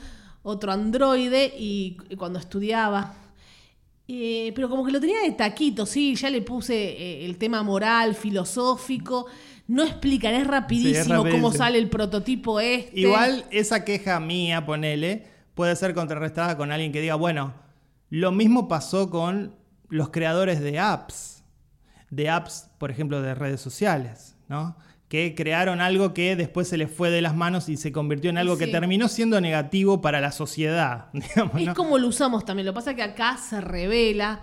otro 0.42 0.72
androide, 0.72 1.54
y, 1.56 1.98
cuando 2.16 2.40
estudiaba. 2.40 3.14
Eh, 4.08 4.50
pero 4.56 4.68
como 4.68 4.84
que 4.84 4.90
lo 4.90 4.98
tenía 4.98 5.20
de 5.20 5.30
taquito, 5.30 5.86
sí, 5.86 6.16
ya 6.16 6.30
le 6.30 6.42
puse 6.42 6.74
eh, 6.74 7.26
el 7.26 7.38
tema 7.38 7.62
moral, 7.62 8.16
filosófico. 8.16 9.26
No 9.68 9.84
explican, 9.84 10.34
es 10.34 10.48
rapidísimo, 10.48 11.18
cómo 11.18 11.22
rapidísimo. 11.22 11.52
sale 11.52 11.78
el 11.78 11.88
prototipo 11.88 12.58
este. 12.58 13.02
Igual 13.02 13.44
esa 13.52 13.84
queja 13.84 14.18
mía, 14.18 14.66
ponele, 14.66 15.37
puede 15.58 15.74
ser 15.74 15.92
contrarrestada 15.92 16.56
con 16.56 16.70
alguien 16.70 16.92
que 16.92 17.00
diga, 17.00 17.16
bueno, 17.16 17.52
lo 18.10 18.30
mismo 18.30 18.68
pasó 18.68 19.10
con 19.10 19.56
los 19.88 20.10
creadores 20.10 20.60
de 20.60 20.78
apps, 20.78 21.42
de 22.10 22.30
apps, 22.30 22.70
por 22.78 22.92
ejemplo, 22.92 23.20
de 23.22 23.34
redes 23.34 23.60
sociales, 23.60 24.36
¿no? 24.46 24.76
Que 25.08 25.34
crearon 25.34 25.80
algo 25.80 26.14
que 26.14 26.36
después 26.36 26.68
se 26.68 26.76
les 26.76 26.88
fue 26.88 27.10
de 27.10 27.22
las 27.22 27.34
manos 27.34 27.68
y 27.68 27.76
se 27.76 27.90
convirtió 27.90 28.30
en 28.30 28.38
algo 28.38 28.56
que 28.56 28.68
terminó 28.68 29.08
siendo 29.08 29.40
negativo 29.40 30.00
para 30.00 30.20
la 30.20 30.30
sociedad. 30.30 31.08
digamos, 31.12 31.60
Es 31.60 31.74
como 31.74 31.98
lo 31.98 32.06
usamos 32.06 32.44
también. 32.44 32.64
Lo 32.64 32.72
que 32.72 32.76
pasa 32.76 32.90
es 32.90 32.96
que 32.96 33.02
acá 33.02 33.36
se 33.36 33.60
revela. 33.60 34.42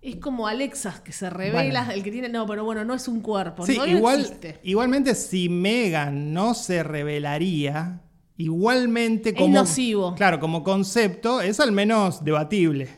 Es 0.00 0.14
como 0.18 0.46
Alexa 0.46 1.02
que 1.02 1.10
se 1.10 1.28
revela, 1.28 1.80
Bueno. 1.86 1.92
el 1.92 2.04
que 2.04 2.12
tiene. 2.12 2.28
No, 2.28 2.46
pero 2.46 2.64
bueno, 2.64 2.84
no 2.84 2.94
es 2.94 3.08
un 3.08 3.20
cuerpo. 3.20 3.66
Sí, 3.66 3.76
no, 3.78 3.84
igual, 3.84 4.38
igualmente 4.62 5.16
si 5.16 5.48
Megan 5.48 6.32
no 6.32 6.54
se 6.54 6.84
revelaría, 6.84 8.00
igualmente 8.44 9.34
como... 9.34 9.54
nocivo. 9.54 10.14
Claro, 10.14 10.40
como 10.40 10.62
concepto 10.62 11.40
es 11.40 11.60
al 11.60 11.72
menos 11.72 12.24
debatible. 12.24 12.88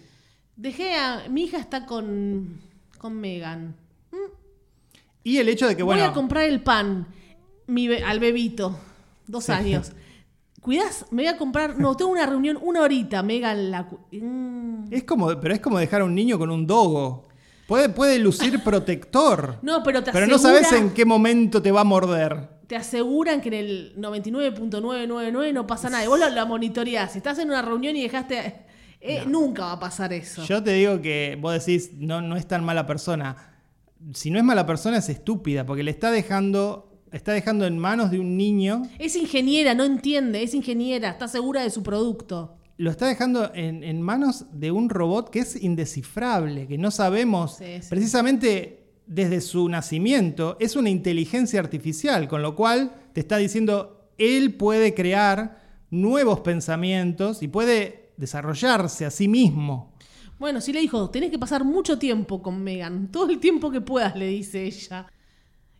Dejé 0.56 0.94
a. 0.94 1.24
Mi 1.28 1.44
hija 1.44 1.58
está 1.58 1.86
con. 1.86 2.60
con 2.98 3.20
Megan. 3.20 3.74
Y 5.22 5.38
el 5.38 5.48
hecho 5.48 5.66
de 5.66 5.76
que, 5.76 5.82
Voy 5.82 5.94
bueno, 5.96 6.10
a 6.10 6.12
comprar 6.12 6.44
el 6.44 6.60
pan 6.62 7.06
mi 7.66 7.88
be- 7.88 8.04
al 8.04 8.20
bebito. 8.20 8.78
Dos 9.26 9.44
Sí. 9.44 9.52
años. 9.52 9.92
¿Cuidás? 10.60 11.06
Me 11.10 11.22
voy 11.22 11.28
a 11.32 11.36
comprar. 11.38 11.78
No, 11.78 11.96
tengo 11.96 12.10
una 12.10 12.26
reunión 12.26 12.58
una 12.60 12.82
horita. 12.82 13.22
Megan 13.22 13.70
la. 13.70 13.88
Mm. 14.12 14.92
es 14.92 15.04
como, 15.04 15.28
pero 15.40 15.54
es 15.54 15.60
como 15.60 15.78
dejar 15.78 16.02
a 16.02 16.04
un 16.04 16.14
niño 16.14 16.38
con 16.38 16.50
un 16.50 16.66
dogo. 16.66 17.26
Puede, 17.66 17.88
puede 17.88 18.18
lucir 18.18 18.62
protector. 18.62 19.58
No, 19.62 19.82
pero 19.82 20.04
te 20.04 20.12
pero 20.12 20.26
no 20.26 20.38
sabes 20.38 20.70
en 20.72 20.90
qué 20.90 21.06
momento 21.06 21.62
te 21.62 21.72
va 21.72 21.80
a 21.80 21.84
morder. 21.84 22.50
Te 22.66 22.76
aseguran 22.76 23.40
que 23.40 23.48
en 23.48 23.54
el 23.54 23.96
99.999 23.96 25.52
no 25.52 25.66
pasa 25.66 25.90
nada. 25.90 26.04
Y 26.04 26.08
vos 26.08 26.18
lo, 26.18 26.28
lo 26.30 26.46
monitoreás. 26.46 27.12
Si 27.12 27.18
estás 27.18 27.38
en 27.38 27.48
una 27.48 27.62
reunión 27.62 27.94
y 27.96 28.02
dejaste. 28.02 28.54
eh, 29.00 29.24
Nunca 29.26 29.64
va 29.64 29.72
a 29.72 29.80
pasar 29.80 30.12
eso. 30.12 30.44
Yo 30.44 30.62
te 30.62 30.72
digo 30.72 31.00
que 31.02 31.36
vos 31.40 31.52
decís, 31.52 31.90
no, 31.94 32.20
no 32.20 32.36
es 32.36 32.46
tan 32.46 32.64
mala 32.64 32.86
persona. 32.86 33.36
Si 34.12 34.30
no 34.30 34.38
es 34.38 34.44
mala 34.44 34.66
persona, 34.66 34.98
es 34.98 35.08
estúpida, 35.08 35.64
porque 35.66 35.82
le 35.82 35.90
está 35.90 36.10
dejando, 36.10 37.00
está 37.12 37.32
dejando 37.32 37.66
en 37.66 37.78
manos 37.78 38.10
de 38.10 38.18
un 38.20 38.36
niño, 38.36 38.82
Es 38.98 39.16
ingeniera, 39.16 39.74
no 39.74 39.84
entiende. 39.84 40.42
Es 40.42 40.54
ingeniera. 40.54 41.10
Está 41.10 41.28
segura 41.28 41.62
de 41.62 41.70
su 41.70 41.82
producto. 41.82 42.56
lo 42.76 42.90
está 42.90 43.06
dejando 43.06 43.50
en, 43.54 43.82
en 43.84 44.02
manos 44.02 44.46
de 44.52 44.70
un 44.72 44.88
robot 44.90 45.30
que 45.30 45.40
es 45.40 45.62
indescifrable, 45.62 46.66
que 46.66 46.76
no 46.78 46.90
sabemos 46.90 47.56
Sí, 47.58 47.64
sí. 47.80 47.88
precisamente 47.88 48.83
desde 49.06 49.40
su 49.40 49.68
nacimiento, 49.68 50.56
es 50.60 50.76
una 50.76 50.90
inteligencia 50.90 51.60
artificial, 51.60 52.26
con 52.28 52.42
lo 52.42 52.56
cual 52.56 52.92
te 53.12 53.20
está 53.20 53.36
diciendo, 53.36 54.08
él 54.18 54.54
puede 54.54 54.94
crear 54.94 55.62
nuevos 55.90 56.40
pensamientos 56.40 57.42
y 57.42 57.48
puede 57.48 58.12
desarrollarse 58.16 59.04
a 59.04 59.10
sí 59.10 59.28
mismo. 59.28 59.92
Bueno, 60.38 60.60
sí 60.60 60.72
le 60.72 60.80
dijo, 60.80 61.10
tenés 61.10 61.30
que 61.30 61.38
pasar 61.38 61.64
mucho 61.64 61.98
tiempo 61.98 62.42
con 62.42 62.62
Megan. 62.62 63.08
Todo 63.12 63.30
el 63.30 63.38
tiempo 63.38 63.70
que 63.70 63.80
puedas, 63.80 64.16
le 64.16 64.26
dice 64.28 64.64
ella. 64.64 65.06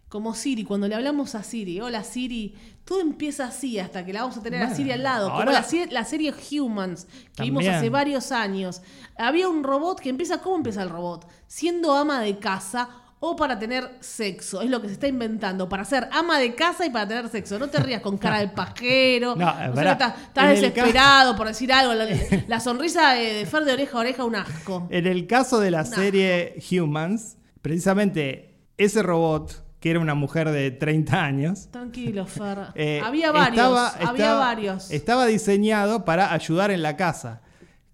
Como 0.09 0.33
Siri, 0.35 0.63
cuando 0.63 0.87
le 0.87 0.95
hablamos 0.95 1.35
a 1.35 1.43
Siri, 1.43 1.81
hola 1.81 2.05
Siri, 2.05 2.55
todo 2.85 3.01
empieza 3.01 3.47
así 3.47 3.81
hasta 3.81 4.05
que 4.07 4.13
la 4.13 4.21
vamos 4.21 4.37
a 4.37 4.43
tener 4.43 4.63
a 4.63 4.73
Siri 4.73 4.93
al 4.93 5.03
lado. 5.03 5.27
Como 5.29 5.41
ahora- 5.41 5.53
la, 5.53 5.63
serie- 5.65 5.89
la 5.91 6.05
serie 6.05 6.33
Humans, 6.61 7.09
que 7.35 7.43
vimos 7.43 7.65
hace 7.79 7.91
varios 7.91 8.31
años. 8.31 8.83
Había 9.19 9.49
un 9.49 9.65
robot 9.65 9.99
que 9.99 10.11
empieza, 10.11 10.39
¿cómo 10.41 10.57
empieza 10.57 10.85
el 10.85 10.91
robot? 10.91 11.27
Siendo 11.49 11.93
ama 11.95 12.21
de 12.21 12.39
casa 12.39 12.91
o 13.27 13.37
para 13.37 13.59
tener 13.59 13.89
sexo. 14.01 14.61
Es 14.61 14.69
lo 14.69 14.81
que 14.83 14.89
se 14.89 14.95
está 14.95 15.09
inventando, 15.09 15.69
para 15.69 15.85
ser 15.85 16.09
ama 16.13 16.39
de 16.39 16.55
casa 16.55 16.85
y 16.85 16.91
para 16.91 17.09
tener 17.09 17.29
sexo. 17.29 17.59
No 17.59 17.69
te 17.69 17.79
rías 17.79 18.03
con 18.03 18.19
cara 18.19 18.39
de 18.41 18.49
pajero. 18.61 19.35
No, 19.35 19.51
sé, 19.75 19.89
estás, 19.91 20.15
desesperado 20.51 21.35
por 21.37 21.47
decir 21.47 21.73
algo. 21.73 21.95
La, 21.95 22.07
la 22.49 22.61
sonrisa 22.61 23.13
de, 23.15 23.33
de 23.35 23.47
Fer 23.47 23.65
de 23.65 23.73
oreja 23.73 23.97
a 23.97 24.01
oreja, 24.01 24.25
un 24.25 24.37
asco. 24.37 24.87
En 24.91 25.07
el 25.07 25.27
caso 25.27 25.59
de 25.61 25.71
la 25.71 25.85
serie 25.85 26.55
Humans, 26.71 27.37
precisamente 27.63 28.59
ese 28.77 29.03
robot, 29.03 29.65
que 29.81 29.91
era 29.91 30.01
una 30.01 30.15
mujer 30.15 30.51
de 30.51 30.71
30 30.71 31.25
años, 31.25 31.69
Tranquilo, 31.71 32.27
Fer. 32.27 32.59
eh, 32.75 33.01
había 33.05 33.33
varios, 33.33 33.57
estaba- 33.57 33.89
había 33.89 34.25
estaba- 34.25 34.39
varios. 34.41 34.91
Estaba 34.91 35.27
diseñado 35.27 36.05
para 36.05 36.33
ayudar 36.33 36.71
en 36.71 36.83
la 36.83 36.97
casa. 36.97 37.41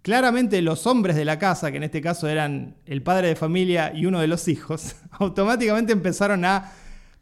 Claramente 0.02 0.62
los 0.62 0.87
hombres 0.87 1.16
de 1.16 1.25
la 1.25 1.38
casa, 1.38 1.71
que 1.71 1.76
en 1.76 1.83
este 1.85 2.00
caso 2.00 2.28
eran 2.28 2.76
el 2.87 3.02
padre 3.02 3.28
de 3.28 3.37
familia 3.37 3.92
y 3.95 4.07
uno 4.07 4.21
de 4.21 4.26
los 4.26 4.49
hijos, 4.49 4.95
automáticamente 5.12 5.92
empezaron 5.92 6.45
a 6.45 6.73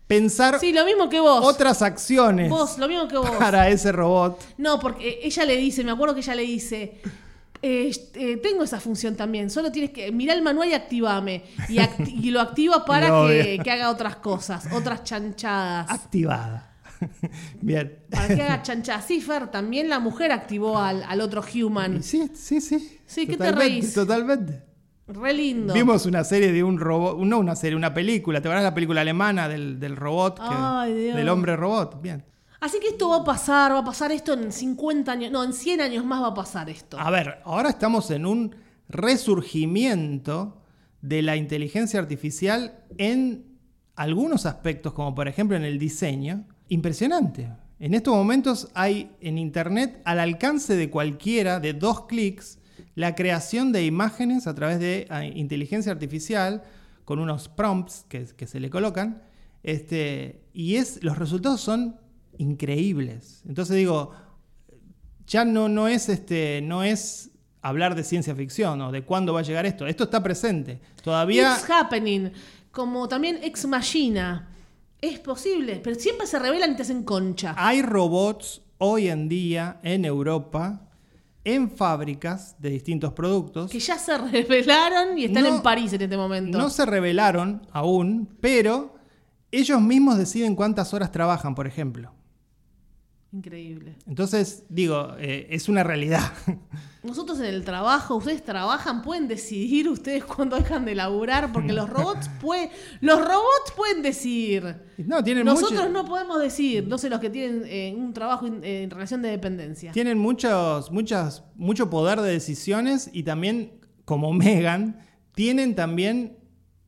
pensar 0.06 0.58
Sí, 0.58 0.72
lo 0.72 0.84
mismo 0.84 1.08
que 1.08 1.20
vos. 1.20 1.44
otras 1.44 1.82
acciones 1.82 2.48
Vos, 2.48 2.78
lo 2.78 2.88
mismo 2.88 3.06
que 3.08 3.18
vos. 3.18 3.30
para 3.32 3.68
ese 3.68 3.92
robot. 3.92 4.40
No, 4.58 4.78
porque 4.80 5.20
ella 5.22 5.44
le 5.44 5.56
dice, 5.56 5.84
me 5.84 5.90
acuerdo 5.92 6.14
que 6.14 6.20
ella 6.20 6.34
le 6.34 6.42
dice, 6.42 7.00
eh, 7.60 7.90
eh, 8.14 8.36
tengo 8.38 8.62
esa 8.64 8.80
función 8.80 9.16
también, 9.16 9.50
solo 9.50 9.70
tienes 9.72 9.90
que 9.90 10.10
mirar 10.12 10.36
el 10.38 10.42
manual 10.42 10.68
y 10.68 10.74
activame. 10.74 11.42
Y, 11.68 11.76
acti- 11.78 12.20
y 12.22 12.30
lo 12.30 12.40
activa 12.40 12.84
para 12.86 13.08
que, 13.28 13.60
que 13.62 13.70
haga 13.70 13.90
otras 13.90 14.16
cosas, 14.16 14.66
otras 14.72 15.04
chanchadas. 15.04 15.90
Activada. 15.90 16.67
Bien. 17.60 17.98
Para 18.10 18.28
que 18.34 18.42
haga 18.42 18.62
chanchadas. 18.62 19.04
Sí, 19.06 19.20
Fer, 19.20 19.50
también 19.50 19.88
la 19.88 19.98
mujer 20.00 20.32
activó 20.32 20.78
al, 20.78 21.02
al 21.04 21.20
otro 21.20 21.42
human. 21.54 22.02
Sí, 22.02 22.30
sí, 22.34 22.60
sí. 22.60 22.98
Sí, 23.06 23.26
¿qué 23.26 23.32
te 23.32 23.38
Totalmente, 23.38 23.64
reís? 23.80 23.94
Totalmente. 23.94 24.62
Re 25.06 25.32
lindo. 25.32 25.72
Vimos 25.72 26.04
una 26.04 26.22
serie 26.22 26.52
de 26.52 26.62
un 26.62 26.78
robot, 26.78 27.18
no 27.20 27.38
una 27.38 27.56
serie, 27.56 27.76
una 27.76 27.94
película. 27.94 28.40
¿Te 28.42 28.48
acuerdas 28.48 28.64
la 28.64 28.74
película 28.74 29.00
alemana 29.00 29.48
del, 29.48 29.80
del 29.80 29.96
robot? 29.96 30.36
que- 30.38 30.44
Ay, 30.50 30.92
Dios. 30.94 31.16
Del 31.16 31.28
hombre 31.30 31.56
robot. 31.56 32.02
Bien. 32.02 32.24
Así 32.60 32.78
que 32.80 32.88
esto 32.88 33.08
va 33.08 33.18
a 33.18 33.24
pasar, 33.24 33.72
va 33.72 33.78
a 33.78 33.84
pasar 33.84 34.10
esto 34.12 34.32
en 34.34 34.50
50 34.52 35.12
años, 35.12 35.30
no, 35.30 35.44
en 35.44 35.52
100 35.52 35.80
años 35.80 36.04
más 36.04 36.20
va 36.22 36.28
a 36.28 36.34
pasar 36.34 36.68
esto. 36.68 36.98
A 36.98 37.08
ver, 37.10 37.38
ahora 37.44 37.70
estamos 37.70 38.10
en 38.10 38.26
un 38.26 38.54
resurgimiento 38.88 40.60
de 41.00 41.22
la 41.22 41.36
inteligencia 41.36 42.00
artificial 42.00 42.80
en 42.98 43.46
algunos 43.94 44.44
aspectos, 44.46 44.92
como 44.92 45.14
por 45.14 45.28
ejemplo 45.28 45.56
en 45.56 45.64
el 45.64 45.78
diseño. 45.78 46.44
Impresionante. 46.68 47.50
En 47.80 47.94
estos 47.94 48.14
momentos 48.14 48.68
hay 48.74 49.10
en 49.20 49.38
Internet 49.38 50.00
al 50.04 50.18
alcance 50.18 50.74
de 50.76 50.90
cualquiera, 50.90 51.60
de 51.60 51.72
dos 51.72 52.06
clics, 52.06 52.58
la 52.94 53.14
creación 53.14 53.72
de 53.72 53.84
imágenes 53.84 54.46
a 54.46 54.54
través 54.54 54.80
de 54.80 55.06
ah, 55.10 55.24
inteligencia 55.24 55.92
artificial 55.92 56.62
con 57.04 57.20
unos 57.20 57.48
prompts 57.48 58.04
que, 58.08 58.46
se 58.46 58.60
le 58.60 58.68
colocan. 58.70 59.22
Este, 59.62 60.42
y 60.52 60.76
es, 60.76 61.02
los 61.02 61.18
resultados 61.18 61.60
son 61.60 61.96
increíbles. 62.36 63.42
Entonces 63.46 63.76
digo, 63.76 64.12
ya 65.26 65.44
no, 65.44 65.68
no 65.68 65.88
es 65.88 66.08
este 66.08 66.60
no 66.62 66.82
es 66.82 67.30
hablar 67.62 67.94
de 67.94 68.02
ciencia 68.02 68.34
ficción 68.34 68.80
o 68.80 68.92
de 68.92 69.02
cuándo 69.04 69.32
va 69.32 69.40
a 69.40 69.42
llegar 69.42 69.66
esto. 69.66 69.86
Esto 69.86 70.04
está 70.04 70.22
presente. 70.22 70.80
Todavía 71.02 71.54
It's 71.54 71.70
happening, 71.70 72.30
como 72.70 73.08
también 73.08 73.38
Ex 73.42 73.66
Machina. 73.66 74.48
Es 75.00 75.18
posible, 75.20 75.80
pero 75.82 75.98
siempre 75.98 76.26
se 76.26 76.38
revelan 76.38 76.72
y 76.72 76.76
te 76.76 76.82
hacen 76.82 77.02
concha. 77.04 77.54
hay 77.56 77.82
robots 77.82 78.62
hoy 78.78 79.08
en 79.08 79.28
día 79.28 79.78
en 79.82 80.04
Europa 80.04 80.80
en 81.44 81.70
fábricas 81.70 82.56
de 82.58 82.70
distintos 82.70 83.12
productos. 83.12 83.70
Que 83.70 83.78
ya 83.80 83.96
se 83.98 84.18
revelaron 84.18 85.16
y 85.16 85.24
están 85.24 85.44
No- 85.44 85.56
en 85.56 85.62
París 85.62 85.92
en 85.92 86.02
este 86.02 86.16
momento. 86.16 86.58
No 86.58 86.68
se 86.68 86.84
revelaron 86.84 87.62
aún, 87.72 88.28
pero 88.40 88.94
ellos 89.50 89.80
mismos 89.80 90.18
deciden 90.18 90.54
cuántas 90.56 90.92
horas 90.92 91.10
trabajan, 91.12 91.54
por 91.54 91.66
ejemplo. 91.66 92.12
Increíble. 93.30 93.94
Entonces, 94.06 94.64
digo, 94.70 95.14
eh, 95.18 95.48
es 95.50 95.68
una 95.68 95.84
realidad. 95.84 96.32
Nosotros 97.02 97.38
en 97.40 97.44
el 97.44 97.62
trabajo, 97.62 98.16
ustedes 98.16 98.42
trabajan, 98.42 99.02
pueden 99.02 99.28
decidir 99.28 99.86
ustedes 99.88 100.24
cuándo 100.24 100.56
dejan 100.56 100.86
de 100.86 100.94
laburar, 100.94 101.52
porque 101.52 101.74
los 101.74 101.90
robots 101.90 102.28
pueden, 102.40 102.70
los 103.02 103.18
robots 103.20 103.72
pueden 103.76 104.00
decidir. 104.02 104.76
no, 104.98 105.22
tienen 105.22 105.44
Nosotros 105.44 105.72
mucho- 105.78 105.88
no 105.92 106.04
podemos 106.06 106.40
decir, 106.40 106.86
no 106.88 106.96
sé 106.96 107.10
los 107.10 107.20
que 107.20 107.28
tienen 107.28 107.64
eh, 107.66 107.94
un 107.96 108.14
trabajo 108.14 108.46
in- 108.46 108.64
eh, 108.64 108.84
en 108.84 108.90
relación 108.90 109.20
de 109.20 109.28
dependencia. 109.28 109.92
Tienen 109.92 110.16
muchos, 110.18 110.90
muchas, 110.90 111.44
mucho 111.54 111.90
poder 111.90 112.20
de 112.22 112.30
decisiones 112.32 113.10
y 113.12 113.24
también, 113.24 113.72
como 114.06 114.32
Megan, 114.32 115.00
tienen 115.34 115.74
también 115.74 116.38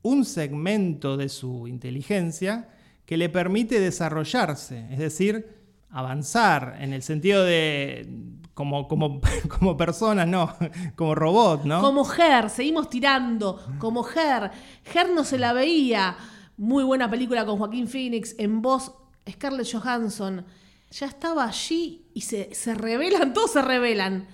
un 0.02 0.24
segmento 0.24 1.18
de 1.18 1.28
su 1.28 1.68
inteligencia 1.68 2.70
que 3.04 3.18
le 3.18 3.28
permite 3.28 3.78
desarrollarse, 3.78 4.86
es 4.90 4.98
decir, 4.98 5.59
avanzar 5.90 6.76
en 6.80 6.92
el 6.92 7.02
sentido 7.02 7.44
de 7.44 8.08
como, 8.54 8.88
como, 8.88 9.20
como 9.58 9.76
personas, 9.76 10.26
no, 10.28 10.54
como 10.96 11.14
robot, 11.14 11.64
¿no? 11.64 11.80
Como 11.80 12.06
Her, 12.12 12.50
seguimos 12.50 12.90
tirando, 12.90 13.60
como 13.78 14.06
Her. 14.06 14.50
Her 14.94 15.10
no 15.14 15.24
se 15.24 15.38
la 15.38 15.52
veía. 15.52 16.16
Muy 16.56 16.84
buena 16.84 17.08
película 17.10 17.46
con 17.46 17.58
Joaquín 17.58 17.88
Phoenix, 17.88 18.34
en 18.38 18.60
voz 18.60 18.92
Scarlett 19.30 19.66
Johansson. 19.72 20.44
Ya 20.90 21.06
estaba 21.06 21.44
allí 21.46 22.04
y 22.12 22.20
se, 22.22 22.54
se 22.54 22.74
revelan, 22.74 23.32
todos 23.32 23.52
se 23.52 23.62
revelan. 23.62 24.26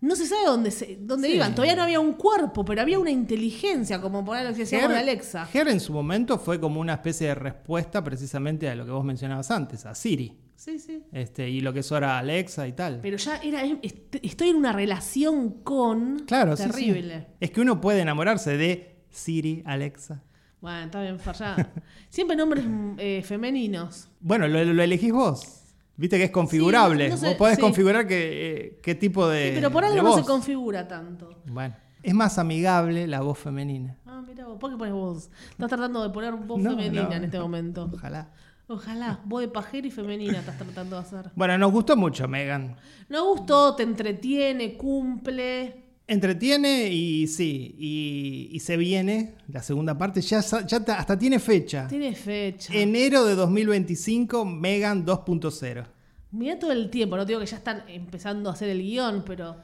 No 0.00 0.14
se 0.16 0.26
sabe 0.26 0.46
dónde, 0.46 0.70
se, 0.70 0.96
dónde 1.00 1.28
Sí. 1.28 1.34
iban. 1.34 1.54
Todavía 1.54 1.76
no 1.76 1.82
había 1.82 2.00
un 2.00 2.14
cuerpo, 2.14 2.64
pero 2.64 2.80
había 2.82 2.98
una 2.98 3.10
inteligencia, 3.10 4.00
como 4.00 4.24
por 4.24 4.36
lo 4.42 4.52
que 4.52 4.58
decíamos 4.60 4.90
de 4.90 4.96
Alexa. 4.98 5.48
Her 5.52 5.68
en 5.68 5.80
su 5.80 5.92
momento 5.92 6.38
fue 6.38 6.58
como 6.60 6.80
una 6.80 6.94
especie 6.94 7.28
de 7.28 7.34
respuesta 7.34 8.02
precisamente 8.02 8.68
a 8.68 8.74
lo 8.74 8.84
que 8.84 8.90
vos 8.92 9.04
mencionabas 9.04 9.50
antes, 9.50 9.86
a 9.86 9.94
Siri. 9.94 10.36
Sí, 10.58 10.80
sí. 10.80 11.04
Este, 11.12 11.48
y 11.48 11.60
lo 11.60 11.72
que 11.72 11.80
es 11.80 11.92
ahora 11.92 12.18
Alexa 12.18 12.66
y 12.66 12.72
tal. 12.72 12.98
Pero 13.00 13.16
ya 13.16 13.36
era. 13.36 13.62
est- 13.80 14.16
Estoy 14.22 14.48
en 14.48 14.56
una 14.56 14.72
relación 14.72 15.62
con. 15.62 16.18
Claro, 16.26 16.56
sí, 16.56 16.64
sí. 16.64 16.70
Terrible. 16.70 17.28
Es 17.38 17.52
que 17.52 17.60
uno 17.60 17.80
puede 17.80 18.00
enamorarse 18.00 18.56
de 18.56 18.96
Siri, 19.08 19.62
Alexa. 19.64 20.20
Bueno, 20.60 20.86
está 20.86 21.00
bien, 21.00 21.16
ya. 21.18 21.72
Siempre 22.10 22.36
nombres 22.36 22.64
eh, 22.98 23.22
femeninos. 23.24 24.08
Bueno, 24.18 24.48
lo, 24.48 24.64
lo 24.64 24.82
elegís 24.82 25.12
vos. 25.12 25.62
Viste 25.96 26.18
que 26.18 26.24
es 26.24 26.30
configurable. 26.32 27.04
Sí, 27.04 27.10
no 27.12 27.16
sé, 27.18 27.26
vos 27.28 27.34
podés 27.36 27.54
sí. 27.54 27.60
configurar 27.60 28.08
que, 28.08 28.50
eh, 28.66 28.80
qué 28.82 28.96
tipo 28.96 29.28
de. 29.28 29.50
Sí, 29.50 29.52
pero 29.54 29.70
por 29.70 29.84
algo 29.84 30.02
no 30.02 30.12
se 30.14 30.20
voz. 30.22 30.28
configura 30.28 30.88
tanto. 30.88 31.40
Bueno, 31.46 31.76
es 32.02 32.14
más 32.14 32.36
amigable 32.36 33.06
la 33.06 33.20
voz 33.20 33.38
femenina. 33.38 33.96
Ah, 34.06 34.24
mira 34.26 34.44
vos, 34.46 34.58
¿por 34.58 34.72
qué 34.72 34.76
pones 34.76 34.94
voz? 34.94 35.30
Estás 35.52 35.68
tratando 35.68 36.02
de 36.02 36.10
poner 36.10 36.34
voz 36.34 36.60
No, 36.60 36.70
femenina 36.70 37.04
no. 37.04 37.12
en 37.14 37.24
este 37.24 37.38
momento. 37.38 37.88
Ojalá. 37.94 38.32
Ojalá, 38.70 39.20
voz 39.24 39.40
de 39.40 39.48
pajera 39.48 39.86
y 39.86 39.90
femenina 39.90 40.40
estás 40.40 40.58
tratando 40.58 40.96
de 40.96 41.02
hacer. 41.02 41.30
Bueno, 41.34 41.56
nos 41.56 41.72
gustó 41.72 41.96
mucho 41.96 42.28
Megan. 42.28 42.76
No 43.08 43.30
gustó, 43.30 43.74
te 43.74 43.82
entretiene, 43.82 44.74
cumple. 44.74 45.84
Entretiene 46.06 46.88
y 46.92 47.26
sí, 47.28 47.74
y, 47.78 48.50
y 48.52 48.60
se 48.60 48.76
viene 48.76 49.36
la 49.48 49.62
segunda 49.62 49.96
parte. 49.96 50.20
Ya, 50.20 50.40
hasta 50.40 51.18
tiene 51.18 51.38
fecha. 51.38 51.88
Tiene 51.88 52.14
fecha. 52.14 52.74
Enero 52.74 53.24
de 53.24 53.36
2025, 53.36 54.44
Megan 54.44 55.06
2.0. 55.06 55.86
Mira 56.32 56.58
todo 56.58 56.72
el 56.72 56.90
tiempo, 56.90 57.16
no 57.16 57.24
digo 57.24 57.40
que 57.40 57.46
ya 57.46 57.56
están 57.56 57.84
empezando 57.88 58.50
a 58.50 58.52
hacer 58.52 58.68
el 58.68 58.82
guion, 58.82 59.24
pero 59.24 59.56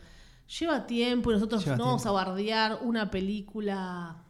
lleva 0.59 0.87
tiempo 0.87 1.31
y 1.31 1.35
nosotros 1.35 1.63
Lleva 1.63 1.77
no 1.77 1.85
vamos 1.85 2.07
a 2.07 2.11
bardear 2.11 2.79
una 2.83 3.11
película 3.11 4.24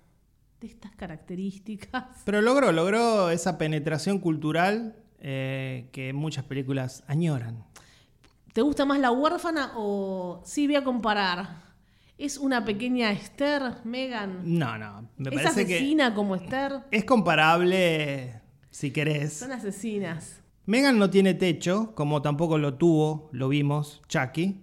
de 0.64 0.70
estas 0.70 0.92
características. 0.96 2.04
Pero 2.24 2.40
logró, 2.40 2.72
logró 2.72 3.30
esa 3.30 3.58
penetración 3.58 4.18
cultural 4.18 4.96
eh, 5.20 5.88
que 5.92 6.12
muchas 6.12 6.44
películas 6.44 7.04
añoran. 7.06 7.64
¿Te 8.52 8.62
gusta 8.62 8.84
más 8.84 8.98
La 8.98 9.10
huérfana 9.10 9.72
o 9.76 10.40
sí 10.44 10.66
voy 10.66 10.76
a 10.76 10.84
comparar? 10.84 11.64
¿Es 12.16 12.38
una 12.38 12.64
pequeña 12.64 13.10
Esther, 13.10 13.62
Megan? 13.84 14.40
No, 14.44 14.78
no, 14.78 15.08
me 15.16 15.30
¿Es 15.30 15.34
parece 15.34 15.66
que 15.66 15.74
asesina 15.74 16.14
como 16.14 16.36
Esther? 16.36 16.80
es 16.90 17.04
comparable 17.04 18.40
si 18.70 18.90
querés. 18.92 19.34
Son 19.34 19.52
asesinas. 19.52 20.40
Megan 20.66 20.98
no 20.98 21.10
tiene 21.10 21.34
techo, 21.34 21.94
como 21.94 22.22
tampoco 22.22 22.56
lo 22.56 22.74
tuvo, 22.74 23.28
lo 23.32 23.48
vimos, 23.48 24.00
Chucky. 24.08 24.62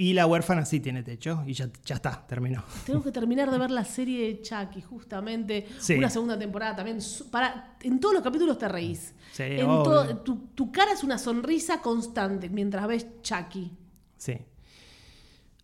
Y 0.00 0.12
la 0.12 0.28
huérfana 0.28 0.64
sí 0.64 0.78
tiene 0.78 1.02
techo, 1.02 1.42
y 1.44 1.54
ya, 1.54 1.68
ya 1.84 1.96
está, 1.96 2.24
terminó. 2.24 2.62
Tenemos 2.86 3.04
que 3.04 3.10
terminar 3.10 3.50
de 3.50 3.58
ver 3.58 3.72
la 3.72 3.84
serie 3.84 4.28
de 4.28 4.42
Chucky, 4.42 4.80
justamente. 4.80 5.66
Sí. 5.80 5.94
Una 5.94 6.08
segunda 6.08 6.38
temporada 6.38 6.76
también. 6.76 6.98
Para, 7.32 7.76
en 7.82 7.98
todos 7.98 8.14
los 8.14 8.22
capítulos 8.22 8.56
te 8.58 8.68
reís. 8.68 9.12
Sí, 9.32 9.42
En 9.42 9.66
todo- 9.66 10.18
tu, 10.18 10.36
tu 10.54 10.70
cara 10.70 10.92
es 10.92 11.02
una 11.02 11.18
sonrisa 11.18 11.80
constante 11.82 12.48
mientras 12.48 12.86
ves 12.86 13.06
Chucky. 13.22 13.72
Sí. 14.16 14.38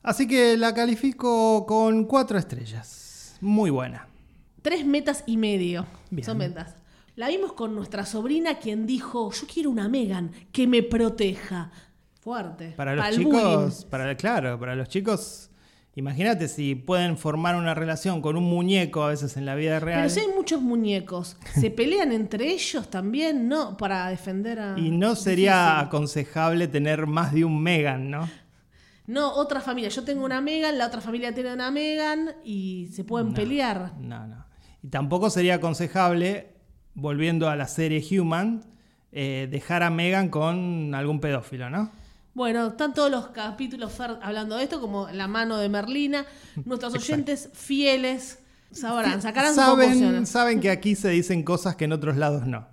Así 0.03 0.27
que 0.27 0.57
la 0.57 0.75
califico 0.75 1.65
con 1.65 2.05
cuatro 2.05 2.37
estrellas. 2.37 3.37
Muy 3.41 3.71
buena. 3.71 4.09
Tres 4.63 4.85
metas 4.85 5.23
y 5.27 5.37
medio. 5.37 5.87
Bien. 6.11 6.27
Son 6.27 6.39
metas. 6.39 6.75
La 7.15 7.29
vimos 7.29 7.53
con 7.53 7.75
nuestra 7.77 8.05
sobrina 8.05 8.59
quien 8.59 8.85
dijo, 8.85 9.31
yo 9.31 9.47
quiero 9.47 9.71
una 9.71 9.89
Megan 9.89 10.33
que 10.51 10.67
me 10.67 10.83
proteja. 10.83 11.71
Fuerte. 12.25 12.73
Para 12.75 12.97
los 12.97 13.11
chicos, 13.11 13.85
para, 13.85 14.17
claro, 14.17 14.59
para 14.59 14.75
los 14.75 14.89
chicos, 14.89 15.51
imagínate 15.95 16.49
si 16.49 16.75
pueden 16.75 17.19
formar 17.19 17.55
una 17.55 17.75
relación 17.75 18.23
con 18.23 18.39
un 18.39 18.45
muñeco 18.45 19.03
a 19.03 19.09
veces 19.09 19.37
en 19.37 19.45
la 19.45 19.55
vida 19.55 19.79
real. 19.79 20.01
Pero 20.01 20.09
si 20.09 20.21
hay 20.21 20.29
muchos 20.35 20.63
muñecos, 20.63 21.37
¿se 21.53 21.71
pelean 21.71 22.13
entre 22.13 22.51
ellos 22.51 22.89
también? 22.89 23.47
No, 23.47 23.77
para 23.77 24.09
defender 24.09 24.59
a... 24.59 24.79
Y 24.79 24.91
no 24.91 25.17
sería 25.17 25.65
Difícil. 25.65 25.87
aconsejable 25.87 26.67
tener 26.67 27.07
más 27.07 27.35
de 27.35 27.45
un 27.45 27.63
Megan, 27.63 28.11
¿no? 28.11 28.27
No, 29.07 29.35
otra 29.35 29.61
familia. 29.61 29.91
Yo 29.91 30.03
tengo 30.03 30.25
una 30.25 30.41
Megan, 30.41 30.79
la 30.79 30.87
otra 30.87 31.03
familia 31.03 31.35
tiene 31.35 31.53
una 31.53 31.71
Megan 31.71 32.31
y 32.43 32.89
se 32.95 33.05
pueden 33.05 33.35
pelear. 33.35 33.93
No, 34.01 34.27
no. 34.27 34.47
Y 34.83 34.89
tampoco 34.89 35.29
sería 35.29 35.57
aconsejable, 35.57 36.55
volviendo 36.95 37.51
a 37.51 37.57
la 37.57 37.69
serie 37.69 38.03
Human, 38.19 38.65
eh, 39.13 39.47
dejar 39.51 39.83
a 39.83 39.91
Megan 39.91 40.31
con 40.31 40.95
algún 40.95 41.21
pedófilo, 41.21 41.69
¿no? 41.69 41.91
Bueno, 42.35 42.67
están 42.67 42.93
todos 42.93 43.13
los 43.13 43.29
capítulos 43.29 43.93
Fer, 43.93 44.19
hablando 44.21 44.57
de 44.57 44.65
esto, 44.65 44.81
como 44.81 45.09
La 45.13 45.29
mano 45.29 45.57
de 45.59 45.69
Merlina. 45.69 46.27
Nuestros 46.65 46.93
oyentes 46.95 47.49
fieles 47.53 48.41
sabrán, 48.73 49.23
sacarán 49.23 49.55
sus 49.55 49.63
saben, 49.63 49.91
conclusiones. 49.91 50.29
saben 50.29 50.61
que 50.61 50.71
aquí 50.71 50.97
se 50.97 51.11
dicen 51.11 51.45
cosas 51.45 51.77
que 51.77 51.85
en 51.85 51.93
otros 51.93 52.17
lados 52.17 52.45
no. 52.45 52.67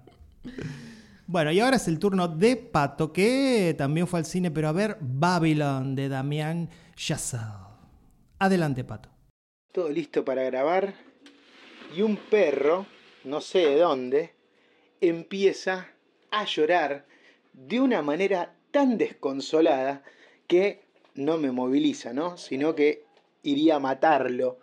Bueno, 1.27 1.51
y 1.51 1.59
ahora 1.59 1.75
es 1.75 1.87
el 1.87 1.99
turno 1.99 2.27
de 2.27 2.55
Pato, 2.57 3.13
que 3.13 3.75
también 3.77 4.07
fue 4.07 4.19
al 4.19 4.25
cine, 4.25 4.49
pero 4.49 4.67
a 4.67 4.71
ver 4.71 4.97
Babylon 4.99 5.95
de 5.95 6.09
Damián 6.09 6.67
Chazelle. 6.95 7.43
Adelante, 8.39 8.83
Pato. 8.83 9.09
Todo 9.71 9.89
listo 9.89 10.25
para 10.25 10.41
grabar. 10.43 10.95
Y 11.95 12.01
un 12.01 12.17
perro, 12.17 12.87
no 13.25 13.41
sé 13.41 13.59
de 13.59 13.77
dónde, 13.77 14.33
empieza 14.99 15.87
a 16.31 16.45
llorar 16.45 17.05
de 17.53 17.79
una 17.79 18.01
manera 18.01 18.55
tan 18.71 18.97
desconsolada 18.97 20.03
que 20.47 20.81
no 21.15 21.37
me 21.37 21.51
moviliza, 21.51 22.13
¿no? 22.13 22.37
Sino 22.37 22.75
que 22.75 23.05
iría 23.43 23.75
a 23.75 23.79
matarlo 23.79 24.57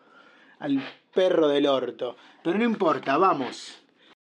al 0.58 0.82
perro 1.14 1.48
del 1.48 1.66
orto. 1.66 2.16
Pero 2.42 2.58
no 2.58 2.64
importa, 2.64 3.16
vamos. 3.16 3.78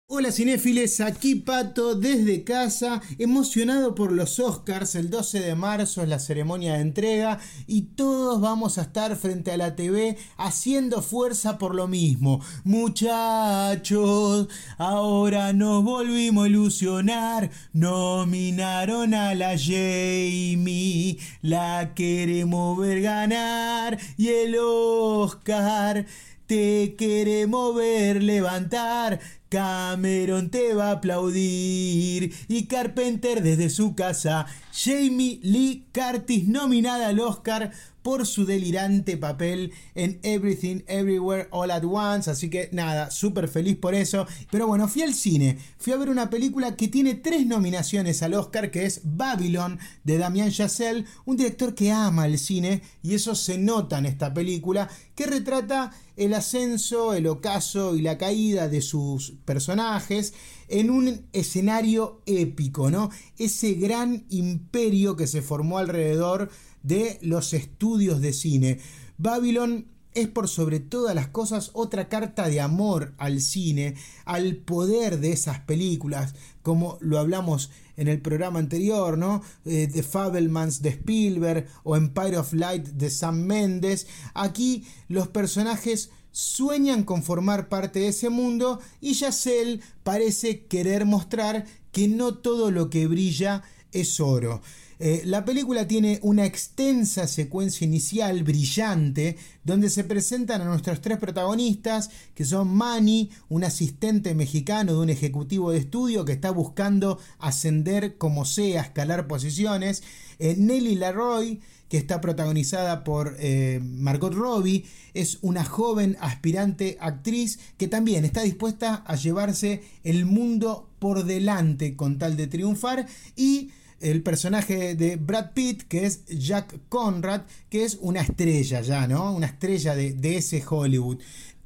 Hola 0.07 0.31
cinéfiles, 0.31 1.01
aquí 1.01 1.33
Pato 1.33 1.95
desde 1.95 2.43
casa, 2.43 3.01
emocionado 3.17 3.95
por 3.95 4.11
los 4.11 4.39
Oscars, 4.39 4.93
el 4.93 5.09
12 5.09 5.39
de 5.39 5.55
marzo 5.55 6.03
es 6.03 6.07
la 6.07 6.19
ceremonia 6.19 6.75
de 6.75 6.81
entrega 6.81 7.39
y 7.65 7.81
todos 7.95 8.39
vamos 8.39 8.77
a 8.77 8.83
estar 8.83 9.15
frente 9.15 9.51
a 9.51 9.57
la 9.57 9.75
TV 9.75 10.15
haciendo 10.37 11.01
fuerza 11.01 11.57
por 11.57 11.73
lo 11.73 11.87
mismo. 11.87 12.39
Muchachos, 12.63 14.47
ahora 14.77 15.53
nos 15.53 15.83
volvimos 15.83 16.45
a 16.45 16.49
ilusionar, 16.49 17.49
nominaron 17.73 19.15
a 19.15 19.33
la 19.33 19.57
Jamie, 19.57 21.17
la 21.41 21.95
queremos 21.95 22.77
ver 22.77 23.01
ganar 23.01 23.97
y 24.17 24.27
el 24.27 24.55
Oscar. 24.59 26.05
Te 26.45 26.93
queremos 26.95 27.75
ver 27.75 28.21
levantar, 28.21 29.19
Cameron 29.55 30.49
te 30.49 30.73
va 30.73 30.89
a 30.89 30.91
aplaudir. 30.95 32.35
Y 32.49 32.65
Carpenter 32.65 33.41
desde 33.41 33.69
su 33.69 33.95
casa, 33.95 34.47
Jamie 34.73 35.39
Lee 35.43 35.84
Curtis 35.95 36.45
nominada 36.49 37.07
al 37.07 37.21
Oscar 37.21 37.71
por 38.01 38.27
su 38.27 38.45
delirante 38.45 39.17
papel 39.17 39.71
en 39.95 40.19
Everything 40.21 40.81
Everywhere 40.87 41.47
All 41.51 41.71
at 41.71 41.83
Once, 41.85 42.29
así 42.29 42.49
que 42.49 42.69
nada, 42.71 43.09
súper 43.09 43.47
feliz 43.47 43.77
por 43.77 43.95
eso. 43.95 44.27
Pero 44.51 44.67
bueno, 44.67 44.87
fui 44.87 45.01
al 45.01 45.13
cine, 45.13 45.57
fui 45.79 45.93
a 45.93 45.97
ver 45.97 46.09
una 46.09 46.29
película 46.29 46.75
que 46.75 46.87
tiene 46.87 47.15
tres 47.15 47.47
nominaciones 47.47 48.21
al 48.21 48.35
Oscar, 48.35 48.69
que 48.69 48.85
es 48.85 49.01
Babylon 49.05 49.79
de 50.03 50.17
Damien 50.17 50.51
Chazelle, 50.51 51.05
un 51.25 51.37
director 51.37 51.73
que 51.73 51.91
ama 51.91 52.27
el 52.27 52.37
cine 52.37 52.83
y 53.01 53.15
eso 53.15 53.33
se 53.33 53.57
nota 53.57 53.97
en 53.97 54.05
esta 54.05 54.33
película, 54.33 54.87
que 55.15 55.25
retrata 55.25 55.91
el 56.15 56.33
ascenso, 56.33 57.13
el 57.13 57.25
ocaso 57.25 57.95
y 57.95 58.01
la 58.01 58.17
caída 58.17 58.67
de 58.67 58.81
sus 58.81 59.31
personajes 59.45 60.33
en 60.67 60.89
un 60.89 61.25
escenario 61.33 62.21
épico, 62.25 62.89
¿no? 62.89 63.09
Ese 63.37 63.73
gran 63.73 64.25
imperio 64.29 65.15
que 65.15 65.27
se 65.27 65.41
formó 65.41 65.77
alrededor 65.77 66.49
de 66.83 67.17
los 67.21 67.53
estudios 67.53 68.21
de 68.21 68.33
cine. 68.33 68.79
Babylon 69.17 69.87
es 70.15 70.29
por 70.29 70.47
sobre 70.47 70.79
todas 70.79 71.13
las 71.13 71.27
cosas 71.27 71.71
otra 71.73 72.07
carta 72.07 72.47
de 72.47 72.61
amor 72.61 73.13
al 73.17 73.41
cine, 73.41 73.95
al 74.23 74.55
poder 74.55 75.19
de 75.19 75.33
esas 75.33 75.59
películas, 75.59 76.35
como 76.63 76.97
lo 77.01 77.19
hablamos 77.19 77.69
en 77.97 78.07
el 78.07 78.21
programa 78.21 78.59
anterior, 78.59 79.17
¿no? 79.17 79.41
Eh, 79.65 79.89
The 79.91 80.03
Fabelmans 80.03 80.81
de 80.81 80.89
Spielberg 80.89 81.67
o 81.83 81.97
Empire 81.97 82.37
of 82.37 82.53
Light 82.53 82.87
de 82.87 83.09
Sam 83.09 83.41
Mendes. 83.41 84.07
Aquí 84.33 84.85
los 85.09 85.27
personajes 85.27 86.11
sueñan 86.35 87.03
con 87.05 87.23
formar 87.23 87.69
parte 87.69 87.99
de 87.99 88.09
ese 88.09 88.29
mundo 88.29 88.81
y 88.99 89.13
Yacel 89.13 89.81
parece 90.03 90.65
querer 90.65 91.05
mostrar 91.05 91.65
que 91.93 92.09
no 92.09 92.33
todo 92.33 92.71
lo 92.71 92.89
que 92.89 93.07
brilla 93.07 93.63
es 93.93 94.19
oro. 94.19 94.61
Eh, 94.99 95.21
la 95.23 95.45
película 95.45 95.87
tiene 95.87 96.19
una 96.23 96.45
extensa 96.45 97.27
secuencia 97.27 97.85
inicial 97.85 98.43
brillante 98.43 99.37
donde 99.63 99.89
se 99.89 100.03
presentan 100.03 100.61
a 100.61 100.65
nuestros 100.65 100.99
tres 100.99 101.17
protagonistas 101.19 102.09
que 102.33 102.43
son 102.43 102.67
Manny, 102.67 103.29
un 103.47 103.63
asistente 103.63 104.35
mexicano 104.35 104.91
de 104.91 104.99
un 104.99 105.09
ejecutivo 105.09 105.71
de 105.71 105.79
estudio 105.79 106.25
que 106.25 106.33
está 106.33 106.51
buscando 106.51 107.17
ascender 107.39 108.17
como 108.17 108.43
sea, 108.43 108.81
escalar 108.81 109.27
posiciones, 109.27 110.03
eh, 110.39 110.55
Nelly 110.57 110.95
Laroy, 110.95 111.61
que 111.89 111.97
está 111.97 112.21
protagonizada 112.21 113.03
por 113.03 113.35
eh, 113.39 113.79
Margot 113.83 114.33
Robbie, 114.33 114.85
es 115.13 115.39
una 115.41 115.63
joven 115.63 116.17
aspirante 116.19 116.97
actriz 116.99 117.59
que 117.77 117.87
también 117.87 118.25
está 118.25 118.41
dispuesta 118.41 119.03
a 119.05 119.15
llevarse 119.15 119.83
el 120.03 120.25
mundo 120.25 120.89
por 120.99 121.25
delante 121.25 121.95
con 121.95 122.17
tal 122.17 122.37
de 122.37 122.47
triunfar 122.47 123.07
y 123.35 123.71
el 124.01 124.21
personaje 124.23 124.95
de 124.95 125.15
Brad 125.15 125.51
Pitt, 125.53 125.83
que 125.83 126.05
es 126.05 126.25
Jack 126.25 126.79
Conrad, 126.89 127.41
que 127.69 127.85
es 127.85 127.97
una 128.01 128.21
estrella 128.21 128.81
ya, 128.81 129.07
¿no? 129.07 129.33
Una 129.33 129.47
estrella 129.47 129.95
de, 129.95 130.13
de 130.13 130.37
ese 130.37 130.63
Hollywood. 130.67 131.19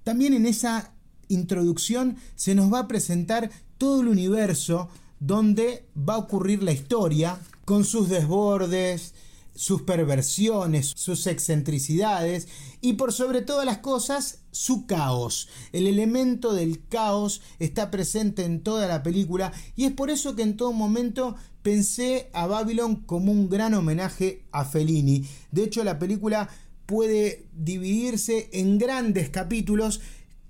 También 0.04 0.34
en 0.34 0.46
esa 0.46 0.94
introducción 1.28 2.18
se 2.36 2.56
nos 2.56 2.72
va 2.72 2.80
a 2.80 2.88
presentar 2.88 3.50
todo 3.78 4.02
el 4.02 4.08
universo 4.08 4.90
donde 5.20 5.86
va 5.98 6.16
a 6.16 6.20
ocurrir 6.20 6.64
la 6.64 6.72
historia, 6.72 7.40
con 7.66 7.84
sus 7.84 8.10
desbordes, 8.10 9.14
sus 9.60 9.82
perversiones, 9.82 10.94
sus 10.96 11.28
excentricidades 11.28 12.48
y 12.80 12.94
por 12.94 13.12
sobre 13.12 13.42
todas 13.42 13.66
las 13.66 13.80
cosas 13.80 14.40
su 14.52 14.86
caos. 14.86 15.50
El 15.74 15.86
elemento 15.86 16.54
del 16.54 16.88
caos 16.88 17.42
está 17.60 17.92
presente 17.92 18.46
en 18.46 18.64
toda 18.64 18.88
la 18.88 19.04
película 19.04 19.52
y 19.76 19.84
es 19.84 19.92
por 19.92 20.12
eso 20.12 20.34
que 20.34 20.44
en 20.44 20.56
todo 20.56 20.72
momento 20.72 21.36
pensé 21.62 22.30
a 22.32 22.48
Babylon 22.48 23.04
como 23.06 23.34
un 23.34 23.50
gran 23.50 23.74
homenaje 23.74 24.46
a 24.54 24.64
Fellini. 24.64 25.28
De 25.52 25.66
hecho 25.66 25.84
la 25.84 26.00
película 26.00 26.48
puede 26.86 27.46
dividirse 27.52 28.50
en 28.54 28.78
grandes 28.78 29.30
capítulos 29.30 30.00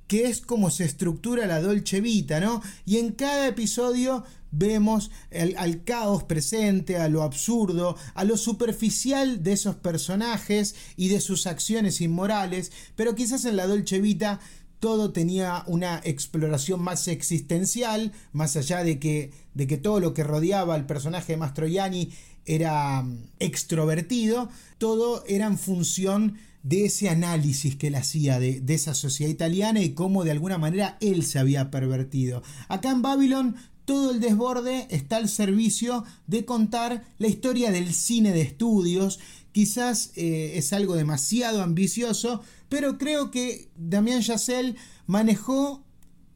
que 0.05 0.25
es 0.25 0.41
como 0.41 0.69
se 0.69 0.85
estructura 0.85 1.47
la 1.47 1.61
Dolce 1.61 1.99
Vita, 1.99 2.39
¿no? 2.39 2.61
Y 2.85 2.97
en 2.97 3.11
cada 3.13 3.47
episodio 3.47 4.23
vemos 4.51 5.11
al 5.31 5.83
caos 5.83 6.23
presente, 6.23 6.97
a 6.97 7.09
lo 7.09 7.23
absurdo, 7.23 7.95
a 8.13 8.23
lo 8.23 8.37
superficial 8.37 9.43
de 9.43 9.53
esos 9.53 9.75
personajes 9.75 10.75
y 10.95 11.09
de 11.09 11.21
sus 11.21 11.47
acciones 11.47 12.01
inmorales, 12.01 12.71
pero 12.95 13.15
quizás 13.15 13.45
en 13.45 13.55
la 13.55 13.67
Dolce 13.67 13.99
Vita 13.99 14.39
todo 14.79 15.11
tenía 15.11 15.63
una 15.67 16.01
exploración 16.03 16.81
más 16.81 17.07
existencial, 17.07 18.13
más 18.31 18.55
allá 18.55 18.83
de 18.83 18.97
que, 18.97 19.31
de 19.53 19.67
que 19.67 19.77
todo 19.77 19.99
lo 19.99 20.13
que 20.13 20.23
rodeaba 20.23 20.75
al 20.75 20.85
personaje 20.85 21.33
de 21.33 21.37
Mastroianni 21.37 22.13
era 22.45 23.01
mm, 23.03 23.31
extrovertido, 23.39 24.49
todo 24.77 25.23
era 25.27 25.47
en 25.47 25.57
función 25.57 26.37
de 26.63 26.85
ese 26.85 27.09
análisis 27.09 27.75
que 27.75 27.87
él 27.87 27.95
hacía 27.95 28.39
de, 28.39 28.59
de, 28.59 28.73
esa 28.73 28.93
sociedad 28.93 29.31
italiana 29.31 29.81
y 29.81 29.93
cómo 29.93 30.25
de 30.25 30.31
alguna 30.31 30.57
manera 30.57 30.97
él 30.99 31.23
se 31.23 31.39
había 31.39 31.71
pervertido. 31.71 32.43
Acá 32.67 32.91
en 32.91 33.01
Babylon 33.01 33.55
todo 33.89 34.11
el 34.11 34.19
desborde 34.19 34.85
está 34.91 35.17
al 35.17 35.27
servicio 35.27 36.03
de 36.27 36.45
contar 36.45 37.05
la 37.17 37.27
historia 37.27 37.71
del 37.71 37.95
cine 37.95 38.31
de 38.31 38.41
estudios. 38.41 39.19
Quizás 39.51 40.11
eh, 40.15 40.51
es 40.57 40.73
algo 40.73 40.93
demasiado 40.93 41.63
ambicioso, 41.63 42.43
pero 42.69 42.99
creo 42.99 43.31
que 43.31 43.71
Damien 43.75 44.21
Chazelle 44.21 44.75
manejó 45.07 45.83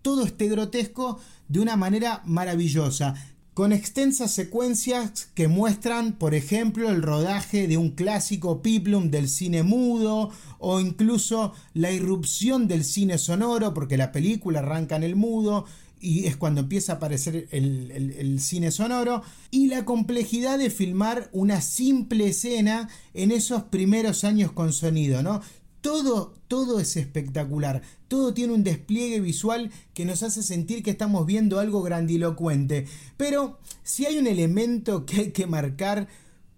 todo 0.02 0.26
este 0.26 0.50
grotesco 0.50 1.20
de 1.48 1.60
una 1.60 1.76
manera 1.76 2.24
maravillosa 2.26 3.14
con 3.54 3.72
extensas 3.72 4.32
secuencias 4.32 5.30
que 5.36 5.48
muestran, 5.48 6.14
por 6.14 6.34
ejemplo, 6.34 6.90
el 6.90 7.04
rodaje 7.04 7.68
de 7.68 7.78
un 7.78 7.92
clásico 7.92 8.64
piplum 8.64 9.12
del 9.12 9.30
cine 9.30 9.62
mudo 9.62 10.32
o 10.58 10.80
incluso 10.80 11.54
la 11.76 11.92
irrupción 11.92 12.68
del 12.68 12.84
cine 12.84 13.20
sonoro, 13.20 13.76
porque 13.76 13.96
la 13.96 14.12
película 14.12 14.60
arranca 14.60 14.96
en 14.96 15.04
el 15.04 15.16
mudo, 15.16 15.66
y 16.04 16.26
es 16.26 16.36
cuando 16.36 16.62
empieza 16.62 16.92
a 16.92 16.96
aparecer 16.98 17.48
el, 17.52 18.40
cine 18.42 18.72
sonoro, 18.72 19.24
y 19.52 19.68
la 19.68 19.86
complejidad 19.86 20.60
de 20.60 20.70
filmar 20.70 21.30
una 21.32 21.62
simple 21.62 22.28
escena 22.28 22.90
en 23.14 23.32
esos 23.32 23.64
primeros 23.64 24.26
años 24.26 24.52
con 24.52 24.74
sonido, 24.74 25.24
¿no? 25.24 25.42
Todo, 25.80 26.34
todo 26.48 26.80
es 26.80 26.98
espectacular, 26.98 27.82
todo 28.10 28.34
tiene 28.34 28.54
un 28.54 28.64
despliegue 28.64 29.22
visual 29.22 29.72
que 29.94 30.06
nos 30.06 30.24
hace 30.24 30.44
sentir 30.44 30.84
que 30.84 30.92
estamos 30.92 31.26
viendo 31.26 31.60
algo 31.60 31.82
grandilocuente. 31.82 32.86
Pero 33.18 33.60
si 33.84 34.06
hay 34.06 34.18
un 34.18 34.28
elemento 34.28 35.06
que 35.06 35.22
hay 35.22 35.32
que 35.32 35.48
marcar 35.48 36.08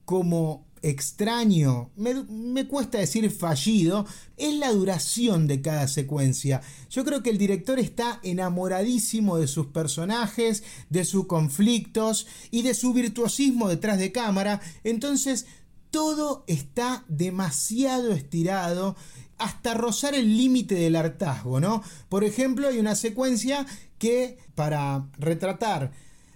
como 0.05 0.65
extraño, 0.81 1.91
me, 1.95 2.13
me, 2.23 2.67
cuesta 2.67 2.99
decir 2.99 3.29
fallido, 3.31 4.05
es 4.38 4.53
la 4.55 4.71
duración 4.71 5.47
de 5.47 5.61
cada 5.61 5.88
secuencia. 5.88 6.61
Yo 6.89 7.03
creo 7.03 7.23
que 7.23 7.29
el 7.29 7.38
director 7.38 7.79
está 7.79 8.19
enamoradísimo 8.23 9.38
de 9.38 9.47
sus 9.47 9.67
personajes, 9.67 10.63
de 10.89 11.05
sus 11.05 11.27
conflictos 11.27 12.27
y 12.51 12.61
de 12.61 12.73
su 12.73 12.93
virtuosismo 12.93 13.69
detrás 13.69 13.97
de 13.97 14.11
cámara, 14.11 14.61
entonces 14.83 15.45
todo 15.91 16.43
está 16.47 17.05
demasiado 17.07 18.11
estirado 18.11 18.95
hasta 19.38 19.73
rozar 19.73 20.13
el 20.13 20.38
límite 20.38 20.75
del 20.75 20.95
hartazgo, 20.95 21.59
¿no? 21.59 21.83
Por 22.09 22.23
ejemplo, 22.23 22.67
hay 22.67 22.79
una 22.79 22.95
secuencia 22.95 23.65
que 23.97 24.38
para 24.55 25.07
retratar 25.17 25.91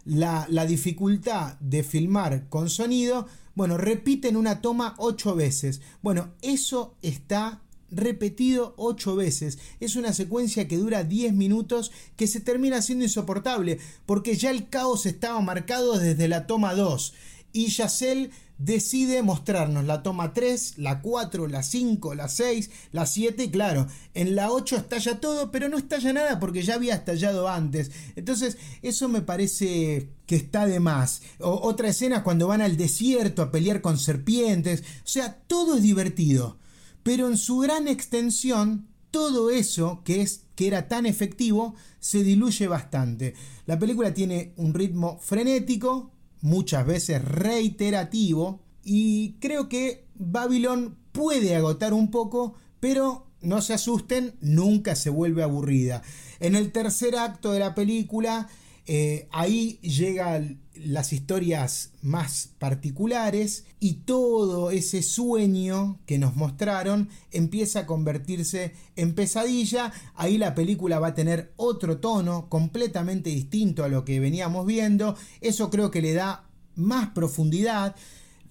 la, 0.06 0.46
la 0.50 0.66
dificultad 0.66 1.58
de 1.60 1.84
filmar 1.84 2.48
con 2.50 2.70
sonido, 2.70 3.28
bueno, 3.60 3.78
repiten 3.78 4.38
una 4.38 4.62
toma 4.62 4.96
ocho 5.00 5.36
veces. 5.36 5.82
Bueno, 6.02 6.30
eso 6.42 6.96
está 7.02 7.62
repetido 7.92 8.74
ocho 8.78 9.18
veces. 9.18 9.60
Es 9.82 9.98
una 9.98 10.14
secuencia 10.14 10.70
que 10.70 10.78
dura 10.78 11.04
10 11.04 11.34
minutos 11.34 11.92
que 12.16 12.28
se 12.28 12.40
termina 12.40 12.82
siendo 12.82 13.04
insoportable 13.04 13.78
porque 14.06 14.38
ya 14.38 14.52
el 14.52 14.70
caos 14.70 15.06
estaba 15.06 15.42
marcado 15.42 15.98
desde 16.00 16.30
la 16.30 16.48
toma 16.48 16.74
2 16.74 17.14
y 17.52 17.68
Yacel 17.68 18.32
decide 18.60 19.24
mostrarnos 19.24 19.86
la 19.86 20.04
toma 20.04 20.34
3, 20.34 20.78
la 20.78 21.02
4, 21.02 21.48
la 21.48 21.64
5, 21.64 22.14
la 22.14 22.28
6, 22.28 22.70
la 22.92 23.06
7 23.06 23.46
y 23.46 23.50
claro, 23.50 23.88
en 24.14 24.36
la 24.36 24.52
8 24.52 24.76
estalla 24.76 25.20
todo, 25.20 25.50
pero 25.50 25.70
no 25.70 25.78
estalla 25.78 26.14
nada 26.14 26.40
porque 26.40 26.62
ya 26.62 26.76
había 26.76 26.94
estallado 26.94 27.48
antes. 27.48 27.90
Entonces, 28.16 28.58
eso 28.82 29.08
me 29.08 29.22
parece 29.22 30.12
que 30.28 30.36
está 30.36 30.68
de 30.68 30.80
más. 30.80 31.22
otra 31.40 31.88
escena 31.88 32.24
cuando 32.24 32.48
van 32.48 32.62
al 32.62 32.78
desierto 32.78 33.42
a 33.42 33.50
pelear 33.50 33.82
con 33.82 33.98
serpientes. 33.98 34.82
O 34.82 35.08
sea, 35.08 35.40
todo 35.48 35.78
es 35.78 35.82
divertido. 35.82 36.60
Pero 37.02 37.28
en 37.28 37.38
su 37.38 37.60
gran 37.60 37.88
extensión, 37.88 38.88
todo 39.10 39.50
eso 39.50 40.02
que, 40.04 40.22
es, 40.22 40.44
que 40.56 40.68
era 40.68 40.88
tan 40.88 41.06
efectivo 41.06 41.76
se 42.00 42.24
diluye 42.24 42.68
bastante. 42.68 43.34
La 43.66 43.80
película 43.80 44.14
tiene 44.14 44.54
un 44.58 44.74
ritmo 44.74 45.18
frenético, 45.20 46.12
muchas 46.42 46.86
veces 46.86 47.24
reiterativo, 47.24 48.62
y 48.84 49.34
creo 49.40 49.70
que 49.70 50.06
Babylon 50.16 50.98
puede 51.12 51.56
agotar 51.56 51.94
un 51.94 52.12
poco, 52.12 52.56
pero 52.80 53.28
no 53.42 53.62
se 53.62 53.74
asusten, 53.74 54.36
nunca 54.42 54.96
se 54.96 55.10
vuelve 55.10 55.44
aburrida. 55.44 56.02
En 56.40 56.56
el 56.56 56.72
tercer 56.72 57.16
acto 57.18 57.52
de 57.52 57.60
la 57.60 57.76
película, 57.76 58.50
eh, 58.92 59.28
ahí 59.30 59.78
llegan 59.84 60.62
las 60.74 61.14
historias 61.14 61.92
más 62.02 62.50
particulares 62.58 63.66
y 63.80 63.98
todo 64.06 64.72
ese 64.72 65.04
sueño 65.04 66.00
que 66.08 66.18
nos 66.18 66.36
mostraron 66.36 67.08
empieza 67.30 67.82
a 67.82 67.86
convertirse 67.86 68.74
en 68.96 69.14
pesadilla. 69.14 69.94
Ahí 70.16 70.40
la 70.40 70.56
película 70.56 70.98
va 70.98 71.10
a 71.10 71.14
tener 71.14 71.54
otro 71.56 72.00
tono 72.00 72.50
completamente 72.50 73.30
distinto 73.30 73.84
a 73.84 73.90
lo 73.90 74.06
que 74.06 74.20
veníamos 74.20 74.66
viendo. 74.66 75.16
Eso 75.40 75.70
creo 75.70 75.92
que 75.92 76.02
le 76.02 76.14
da 76.14 76.50
más 76.74 77.10
profundidad 77.10 77.96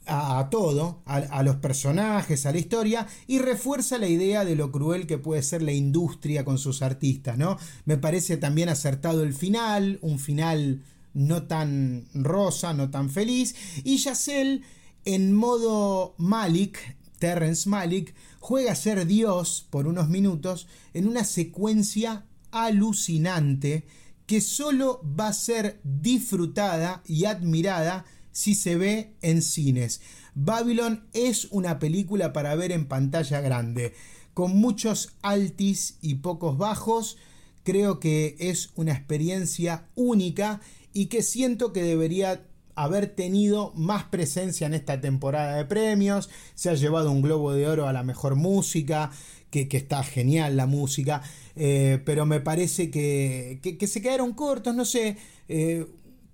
a, 0.08 0.48
todo, 0.50 1.02
a, 1.04 1.42
los 1.42 1.56
personajes, 1.56 2.46
a 2.46 2.52
la 2.52 2.58
historia, 2.58 3.06
y 3.26 3.38
refuerza 3.38 3.98
la 3.98 4.08
idea 4.08 4.44
de 4.44 4.56
lo 4.56 4.72
cruel 4.72 5.06
que 5.06 5.18
puede 5.18 5.42
ser 5.42 5.62
la 5.62 5.72
industria 5.72 6.44
con 6.44 6.58
sus 6.58 6.82
artistas, 6.82 7.36
¿no? 7.36 7.58
Me 7.84 7.98
parece 7.98 8.36
también 8.36 8.68
acertado 8.68 9.22
el 9.22 9.34
final, 9.34 9.98
un 10.02 10.18
final 10.18 10.82
no 11.14 11.44
tan 11.44 12.06
rosa, 12.14 12.72
no 12.72 12.90
tan 12.90 13.10
feliz, 13.10 13.54
y 13.84 13.98
Yacel 13.98 14.62
en 15.04 15.32
modo 15.32 16.14
Malik, 16.18 16.96
Terrence 17.18 17.68
Malik, 17.68 18.14
juega 18.40 18.72
a 18.72 18.76
ser 18.76 19.06
Dios 19.06 19.66
por 19.70 19.86
unos 19.86 20.08
minutos 20.08 20.68
en 20.94 21.06
una 21.06 21.24
secuencia 21.24 22.26
alucinante 22.50 23.86
que 24.26 24.40
solo 24.40 25.00
va 25.18 25.28
a 25.28 25.32
ser 25.32 25.80
disfrutada 25.82 27.02
y 27.06 27.24
admirada 27.24 28.04
si 28.38 28.54
se 28.54 28.76
ve 28.76 29.14
en 29.20 29.42
cines. 29.42 30.00
Babylon 30.36 31.08
es 31.12 31.48
una 31.50 31.80
película 31.80 32.32
para 32.32 32.54
ver 32.54 32.70
en 32.70 32.86
pantalla 32.86 33.40
grande, 33.40 33.94
con 34.32 34.56
muchos 34.56 35.16
altis 35.22 35.98
y 36.02 36.16
pocos 36.16 36.56
bajos. 36.56 37.18
Creo 37.64 37.98
que 37.98 38.36
es 38.38 38.70
una 38.76 38.92
experiencia 38.92 39.88
única 39.96 40.60
y 40.92 41.06
que 41.06 41.22
siento 41.22 41.72
que 41.72 41.82
debería 41.82 42.46
haber 42.76 43.08
tenido 43.08 43.72
más 43.74 44.04
presencia 44.04 44.68
en 44.68 44.74
esta 44.74 45.00
temporada 45.00 45.56
de 45.56 45.64
premios. 45.64 46.30
Se 46.54 46.70
ha 46.70 46.74
llevado 46.74 47.10
un 47.10 47.22
globo 47.22 47.52
de 47.52 47.66
oro 47.66 47.88
a 47.88 47.92
la 47.92 48.04
mejor 48.04 48.36
música, 48.36 49.10
que, 49.50 49.66
está 49.72 50.04
genial 50.04 50.56
la 50.56 50.66
música, 50.66 51.22
eh, 51.56 52.00
pero 52.04 52.24
me 52.24 52.38
parece 52.38 52.88
que, 52.88 53.58
se 53.84 54.00
quedaron 54.00 54.32
cortos, 54.32 54.76
no 54.76 54.84
sé. 54.84 55.16
Eh, 55.48 55.86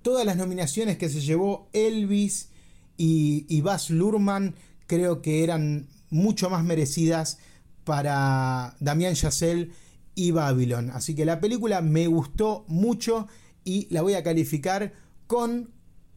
todas 0.05 0.27
las 0.27 0.37
nominaciones 0.37 0.99
que 0.99 1.09
se 1.09 1.23
llevó 1.23 1.71
Elvis 1.73 2.51
y, 2.99 3.47
y 3.49 3.63
Baz 3.63 3.89
Luhrmann 3.89 4.55
creo 4.87 5.23
que 5.23 5.43
eran 5.43 5.89
mucho 6.11 6.51
más 6.51 6.63
merecidas 6.63 7.39
para 7.85 8.77
Damián 8.81 9.15
Chazelle 9.15 9.71
y 10.15 10.31
Babylon. 10.31 10.91
Así 10.91 11.15
que 11.15 11.25
la 11.25 11.41
película 11.41 11.81
me 11.81 12.07
gustó 12.07 12.67
mucho 12.69 13.29
y 13.65 13.89
la 13.91 14.03
voy 14.03 14.13
a 14.13 14.23
calificar 14.23 14.93
con 15.27 15.71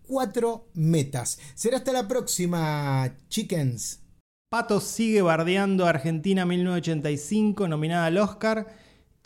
cuatro 0.05 0.67
metas. 0.73 1.39
Será 1.55 1.77
hasta 1.77 1.93
la 1.93 2.09
próxima, 2.09 3.15
chickens. 3.29 4.01
Pato 4.49 4.81
sigue 4.81 5.21
bardeando 5.21 5.85
a 5.85 5.91
Argentina 5.91 6.45
1985, 6.45 7.69
nominada 7.69 8.07
al 8.07 8.17
Oscar. 8.17 8.67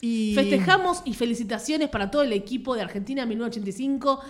Y... 0.02 0.34
Festejamos 0.36 1.02
y 1.04 1.16
felicitaciones 1.16 1.90
para 1.90 2.12
todo 2.12 2.22
el 2.22 2.34
equipo 2.34 2.76
de 2.76 2.84
Argentina 2.84 3.26
1985 3.26 4.22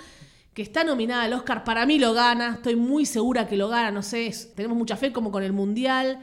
que 0.54 0.62
está 0.62 0.84
nominada 0.84 1.24
al 1.24 1.34
Oscar. 1.34 1.64
Para 1.64 1.86
mí 1.86 2.00
lo 2.00 2.14
gana, 2.14 2.56
estoy 2.56 2.76
muy 2.76 3.06
segura 3.06 3.48
que 3.48 3.56
lo 3.56 3.70
gana, 3.70 3.92
no 3.92 4.04
sé, 4.04 4.32
tenemos 4.56 4.78
mucha 4.78 4.98
fe 4.98 5.12
como 5.12 5.32
con 5.32 5.44
el 5.44 5.54
Mundial. 5.54 6.20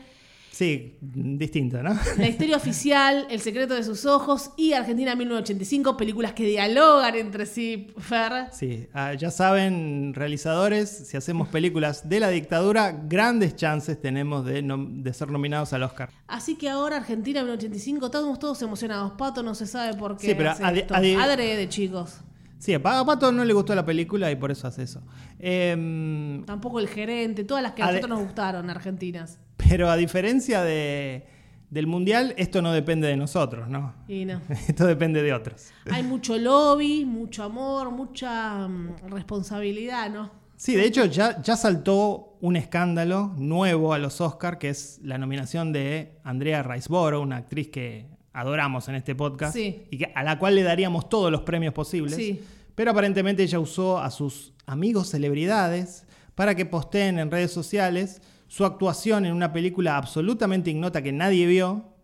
Sí, 0.50 0.96
distinto, 1.00 1.80
¿no? 1.84 1.96
La 2.16 2.26
historia 2.26 2.56
oficial, 2.56 3.28
El 3.30 3.40
secreto 3.40 3.74
de 3.74 3.84
sus 3.84 4.04
ojos 4.06 4.50
y 4.56 4.72
Argentina 4.72 5.14
1985, 5.14 5.96
películas 5.96 6.32
que 6.32 6.46
dialogan 6.46 7.14
entre 7.14 7.46
sí, 7.46 7.86
Fer. 7.96 8.48
Sí, 8.52 8.88
ah, 8.92 9.14
ya 9.14 9.30
saben, 9.30 10.14
realizadores, 10.14 10.90
si 10.90 11.16
hacemos 11.16 11.46
películas 11.46 12.08
de 12.08 12.18
la 12.18 12.30
dictadura, 12.30 12.90
grandes 12.90 13.54
chances 13.54 14.00
tenemos 14.00 14.44
de, 14.44 14.62
de 14.62 15.12
ser 15.14 15.30
nominados 15.30 15.72
al 15.74 15.84
Oscar. 15.84 16.10
Así 16.26 16.56
que 16.56 16.68
ahora 16.68 16.96
Argentina 16.96 17.40
1985, 17.42 18.06
estamos 18.06 18.38
todos 18.40 18.60
emocionados. 18.60 19.12
Pato 19.12 19.44
no 19.44 19.54
se 19.54 19.66
sabe 19.68 19.96
por 19.96 20.16
qué. 20.16 20.26
Sí, 20.26 20.34
pero 20.34 20.54
de 20.56 21.68
chicos. 21.68 22.18
Sí, 22.58 22.74
a 22.74 22.82
Pato 22.82 23.30
no 23.30 23.44
le 23.44 23.52
gustó 23.52 23.74
la 23.74 23.86
película 23.86 24.30
y 24.30 24.36
por 24.36 24.50
eso 24.50 24.66
hace 24.66 24.82
eso. 24.82 25.02
Em, 25.38 26.44
Tampoco 26.44 26.80
el 26.80 26.88
gerente, 26.88 27.44
todas 27.44 27.62
las 27.62 27.72
que 27.72 27.82
a 27.82 27.86
nosotros 27.86 28.10
nos 28.10 28.20
gustaron, 28.20 28.68
argentinas. 28.68 29.38
Pero 29.56 29.90
a 29.90 29.96
diferencia 29.96 30.62
de, 30.62 31.26
del 31.70 31.86
Mundial, 31.86 32.34
esto 32.36 32.60
no 32.60 32.72
depende 32.72 33.06
de 33.06 33.16
nosotros, 33.16 33.68
¿no? 33.68 33.94
Y 34.08 34.24
no. 34.24 34.40
Esto 34.68 34.86
depende 34.86 35.22
de 35.22 35.32
otros. 35.32 35.70
Hay 35.90 36.02
mucho 36.02 36.36
lobby, 36.36 37.04
mucho 37.04 37.44
amor, 37.44 37.90
mucha 37.90 38.66
mm, 38.66 39.08
responsabilidad, 39.08 40.10
¿no? 40.10 40.30
Sí, 40.56 40.74
de 40.74 40.86
hecho 40.86 41.04
ya, 41.04 41.40
ya 41.40 41.56
saltó 41.56 42.36
un 42.40 42.56
escándalo 42.56 43.32
nuevo 43.36 43.92
a 43.92 43.98
los 43.98 44.20
Oscars, 44.20 44.58
que 44.58 44.70
es 44.70 44.98
la 45.04 45.16
nominación 45.16 45.72
de 45.72 46.18
Andrea 46.24 46.64
Riseborough, 46.64 47.22
una 47.22 47.36
actriz 47.36 47.68
que 47.68 48.17
adoramos 48.38 48.88
en 48.88 48.94
este 48.94 49.16
podcast 49.16 49.56
y 49.56 49.88
a 50.14 50.22
la 50.22 50.38
cual 50.38 50.54
le 50.54 50.62
daríamos 50.62 51.08
todos 51.08 51.30
los 51.32 51.40
premios 51.42 51.74
posibles. 51.74 52.38
Pero 52.76 52.92
aparentemente 52.92 53.42
ella 53.42 53.58
usó 53.58 53.98
a 53.98 54.10
sus 54.12 54.52
amigos 54.64 55.08
celebridades 55.08 56.06
para 56.36 56.54
que 56.54 56.64
posteen 56.64 57.18
en 57.18 57.32
redes 57.32 57.50
sociales 57.50 58.22
su 58.46 58.64
actuación 58.64 59.26
en 59.26 59.32
una 59.32 59.52
película 59.52 59.96
absolutamente 59.96 60.70
ignota 60.70 61.02
que 61.02 61.10
nadie 61.10 61.46
vio 61.46 61.96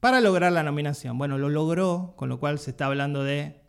para 0.00 0.22
lograr 0.22 0.50
la 0.52 0.62
nominación. 0.62 1.18
Bueno, 1.18 1.36
lo 1.36 1.50
logró, 1.50 2.14
con 2.16 2.30
lo 2.30 2.40
cual 2.40 2.58
se 2.58 2.70
está 2.70 2.86
hablando 2.86 3.22
de, 3.22 3.60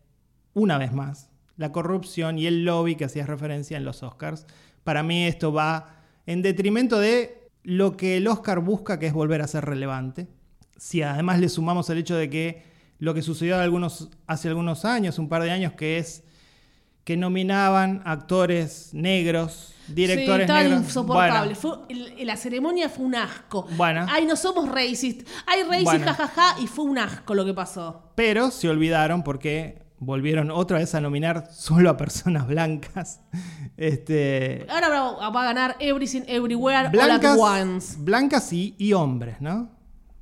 una 0.54 0.78
vez 0.78 0.94
más, 0.94 1.30
la 1.58 1.74
corrupción 1.74 2.40
y 2.40 2.48
el 2.48 2.64
lobby 2.64 2.96
que 2.96 3.06
hacías 3.06 3.28
referencia 3.28 3.76
en 3.76 3.84
los 3.84 4.02
Oscars. 4.02 4.48
Para 4.86 5.04
mí 5.04 5.26
esto 5.26 5.52
va 5.52 5.98
en 6.26 6.42
detrimento 6.42 7.00
de 7.00 7.50
lo 7.64 7.98
que 7.98 8.16
el 8.16 8.28
Oscar 8.28 8.62
busca, 8.62 8.98
que 8.98 9.08
es 9.08 9.14
volver 9.14 9.42
a 9.42 9.48
ser 9.48 9.66
relevante 9.66 10.30
si 10.84 11.02
además 11.02 11.40
le 11.40 11.48
sumamos 11.48 11.90
el 11.90 12.00
hecho 12.00 12.18
de 12.18 12.30
que 12.30 12.62
lo 13.00 13.14
que 13.14 13.22
sucedió 13.22 13.58
algunos, 13.58 14.10
hace 14.28 14.50
algunos 14.50 14.84
años, 14.84 15.18
un 15.18 15.30
par 15.30 15.42
de 15.42 15.50
años, 15.50 15.72
que 15.74 15.98
es 15.98 16.26
que 17.06 17.16
nominaban 17.16 18.02
actores 18.04 18.90
negros, 18.94 19.74
directores 19.88 20.46
sí, 20.46 20.54
negros. 20.54 20.80
insoportable. 20.82 21.56
la 22.26 22.36
ceremonia 22.36 22.90
fue 22.90 23.06
un 23.06 23.16
asco. 23.16 23.66
Bueno. 23.78 24.06
Ay, 24.10 24.26
no 24.26 24.36
somos 24.36 24.68
racist. 24.68 25.26
Ay, 25.48 25.64
racist, 25.64 26.04
jajaja. 26.04 26.60
y 26.62 26.68
fue 26.68 26.84
un 26.84 26.98
asco 26.98 27.34
lo 27.34 27.46
que 27.46 27.54
pasó. 27.54 28.12
Pero 28.16 28.52
se 28.52 28.68
olvidaron 28.68 29.24
porque 29.24 29.86
volvieron 30.00 30.52
otra 30.52 30.80
vez 30.80 30.94
a 30.96 31.00
nominar 31.00 31.48
solo 31.50 31.92
a 31.92 31.96
personas 31.96 32.46
blancas. 32.46 33.22
Este, 33.76 34.68
Ahora 34.70 34.90
va, 34.90 35.30
va 35.30 35.42
a 35.42 35.46
ganar 35.46 35.76
Everything 35.80 36.22
Everywhere 36.28 36.90
blancas, 36.90 37.38
All 37.40 37.58
at 37.58 37.62
Once. 37.62 37.96
blancas 37.98 38.54
y, 38.54 38.76
y 38.78 38.94
hombres, 38.94 39.42
¿no? 39.42 39.73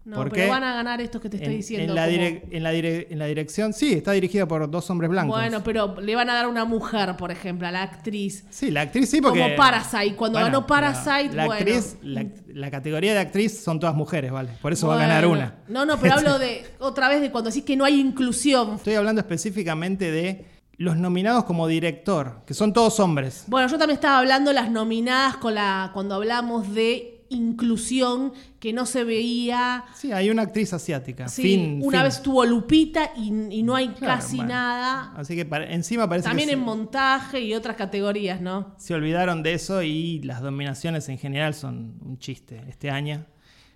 No, 0.03 0.15
¿Por 0.15 0.31
pero 0.31 0.45
qué? 0.45 0.49
van 0.49 0.63
a 0.63 0.73
ganar 0.73 0.99
estos 0.99 1.21
que 1.21 1.29
te 1.29 1.37
estoy 1.37 1.53
en, 1.53 1.57
diciendo. 1.59 1.93
en 1.93 1.95
la 1.95 2.05
como- 2.05 2.17
direc- 2.17 2.43
en, 2.49 2.63
la 2.63 2.73
dire- 2.73 3.07
en 3.11 3.19
la 3.19 3.25
dirección, 3.27 3.71
sí, 3.71 3.93
está 3.93 4.13
dirigida 4.13 4.47
por 4.47 4.69
dos 4.71 4.89
hombres 4.89 5.11
blancos. 5.11 5.37
Bueno, 5.39 5.63
pero 5.63 5.95
le 6.01 6.15
van 6.15 6.27
a 6.29 6.33
dar 6.33 6.45
a 6.45 6.47
una 6.47 6.65
mujer, 6.65 7.15
por 7.17 7.29
ejemplo, 7.29 7.67
a 7.67 7.71
la 7.71 7.83
actriz. 7.83 8.43
sí, 8.49 8.71
la 8.71 8.81
actriz 8.81 9.09
sí, 9.11 9.21
porque. 9.21 9.39
Como 9.39 9.55
Parasite. 9.55 10.15
Cuando 10.15 10.39
ganó 10.39 10.65
Parasite, 10.65 11.35
la 11.35 11.45
bueno. 11.45 11.53
actriz, 11.59 11.97
la, 12.01 12.25
la 12.47 12.71
categoría 12.71 13.13
de 13.13 13.19
actriz 13.19 13.63
son 13.63 13.79
todas 13.79 13.95
mujeres, 13.95 14.31
¿vale? 14.31 14.49
Por 14.59 14.73
eso 14.73 14.87
va 14.87 14.95
a 14.95 14.97
ganar 14.97 15.27
una. 15.27 15.57
No, 15.67 15.85
no, 15.85 15.99
pero 15.99 16.15
hablo 16.15 16.39
de 16.39 16.65
otra 16.79 17.07
vez 17.07 17.21
de 17.21 17.29
cuando 17.29 17.51
decís 17.51 17.63
que 17.63 17.77
no 17.77 17.85
hay 17.85 17.99
inclusión. 17.99 18.75
Estoy 18.77 18.95
hablando 18.95 19.21
específicamente 19.21 20.09
de 20.09 20.45
los 20.77 20.97
nominados 20.97 21.43
como 21.43 21.67
director, 21.67 22.41
que 22.47 22.55
son 22.55 22.73
todos 22.73 22.99
hombres. 22.99 23.43
Bueno, 23.45 23.67
yo 23.67 23.77
también 23.77 23.97
estaba 23.97 24.17
hablando 24.17 24.51
las 24.51 24.71
nominadas 24.71 25.37
con 25.37 25.53
la 25.53 25.91
cuando 25.93 26.15
hablamos 26.15 26.73
de 26.73 27.20
inclusión 27.31 28.33
que 28.59 28.73
no 28.73 28.85
se 28.85 29.03
veía. 29.03 29.85
Sí, 29.95 30.11
hay 30.11 30.29
una 30.29 30.43
actriz 30.43 30.73
asiática. 30.73 31.27
Sí, 31.27 31.41
Fin, 31.41 31.79
una 31.83 31.99
fin. 31.99 32.03
vez 32.05 32.21
tuvo 32.21 32.45
Lupita 32.45 33.11
y, 33.17 33.29
y 33.49 33.63
no 33.63 33.75
hay 33.75 33.89
Claro, 33.89 34.15
casi 34.15 34.37
bueno. 34.37 34.53
nada. 34.53 35.13
Así 35.15 35.35
que 35.35 35.47
encima 35.69 36.07
parece 36.07 36.27
También 36.27 36.49
que 36.49 36.53
en 36.53 36.59
se, 36.59 36.65
montaje 36.65 37.41
y 37.41 37.53
otras 37.53 37.75
categorías, 37.75 38.39
¿no? 38.41 38.75
se 38.77 38.93
olvidaron 38.93 39.43
de 39.43 39.53
eso 39.53 39.81
y 39.81 40.19
las 40.21 40.41
dominaciones 40.41 41.09
en 41.09 41.17
general 41.17 41.53
son 41.53 41.95
un 42.05 42.17
chiste 42.19 42.61
este 42.67 42.89
año. 42.91 43.25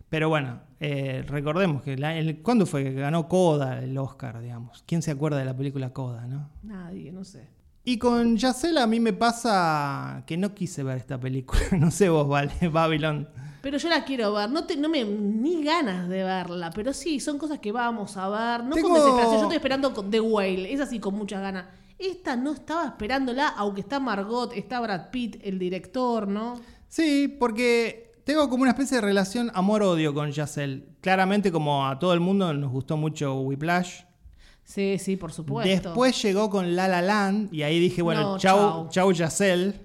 Pero 0.07 0.29
bueno, 0.29 0.61
eh, 0.79 1.23
recordemos 1.27 1.81
que 1.81 1.97
la- 1.97 2.15
el- 2.15 2.41
¿cuándo 2.43 2.65
fue 2.67 2.83
que 2.83 2.93
ganó 2.93 3.27
Coda 3.27 3.79
el 3.83 3.97
Oscar, 3.97 4.39
digamos? 4.39 4.83
¿Quién 4.85 5.01
se 5.01 5.11
acuerda 5.11 5.37
de 5.39 5.45
la 5.45 5.57
película 5.57 5.91
Coda, 5.93 6.27
no? 6.27 6.49
Nadie, 6.61 7.11
no 7.11 7.23
sé. 7.23 7.49
Y 7.87 7.99
con 7.99 8.35
Yacela 8.35 8.83
a 8.83 8.87
mí 8.87 8.99
me 8.99 9.13
pasa 9.13 10.23
que 10.25 10.37
no 10.37 10.55
quise 10.55 10.81
ver 10.83 10.97
esta 10.97 11.19
película. 11.19 11.61
no 11.79 11.91
sé 11.91 12.09
vos, 12.09 12.27
vale, 12.27 12.51
Babylon. 12.71 13.29
Pero 13.61 13.77
yo 13.77 13.89
la 13.89 14.03
quiero 14.03 14.33
ver, 14.33 14.49
no, 14.49 14.65
te, 14.65 14.75
no 14.75 14.89
me 14.89 15.03
ni 15.05 15.63
ganas 15.63 16.07
de 16.09 16.23
verla, 16.23 16.71
pero 16.71 16.93
sí, 16.93 17.19
son 17.19 17.37
cosas 17.39 17.59
que 17.59 17.71
vamos 17.71 18.15
a 18.17 18.29
ver, 18.29 18.63
no 18.63 18.75
Tengo- 18.75 18.89
con 18.89 18.97
desesperación. 18.97 19.37
Yo 19.37 19.41
estoy 19.43 19.55
esperando 19.57 19.93
con 19.93 20.11
The 20.11 20.19
Whale, 20.21 20.71
es 20.73 20.79
así 20.79 20.99
con 20.99 21.15
muchas 21.15 21.41
ganas. 21.41 21.65
Esta 21.97 22.35
no 22.35 22.51
estaba 22.51 22.85
esperándola, 22.85 23.47
aunque 23.49 23.81
está 23.81 23.99
Margot, 23.99 24.51
está 24.53 24.79
Brad 24.81 25.09
Pitt, 25.11 25.37
el 25.43 25.57
director, 25.57 26.27
¿no? 26.27 26.59
Sí, 26.87 27.27
porque 27.39 28.11
tengo 28.23 28.49
como 28.49 28.63
una 28.63 28.71
especie 28.71 28.97
de 28.97 29.01
relación 29.01 29.49
amor-odio 29.53 30.13
con 30.13 30.31
Yacel. 30.31 30.89
Claramente, 31.01 31.51
como 31.51 31.87
a 31.87 31.97
todo 31.97 32.13
el 32.13 32.19
mundo 32.19 32.53
nos 32.53 32.71
gustó 32.71 32.97
mucho 32.97 33.35
Whiplash. 33.39 34.01
Sí, 34.65 34.97
sí, 34.99 35.15
por 35.15 35.31
supuesto. 35.31 35.89
Después 35.89 36.21
llegó 36.21 36.49
con 36.49 36.75
La 36.75 36.87
La 36.89 37.01
Land 37.01 37.53
y 37.53 37.61
ahí 37.63 37.79
dije, 37.79 38.01
bueno, 38.01 38.21
No, 38.33 38.37
chau, 38.37 38.89
chau. 38.89 39.11
Yacel. 39.13 39.79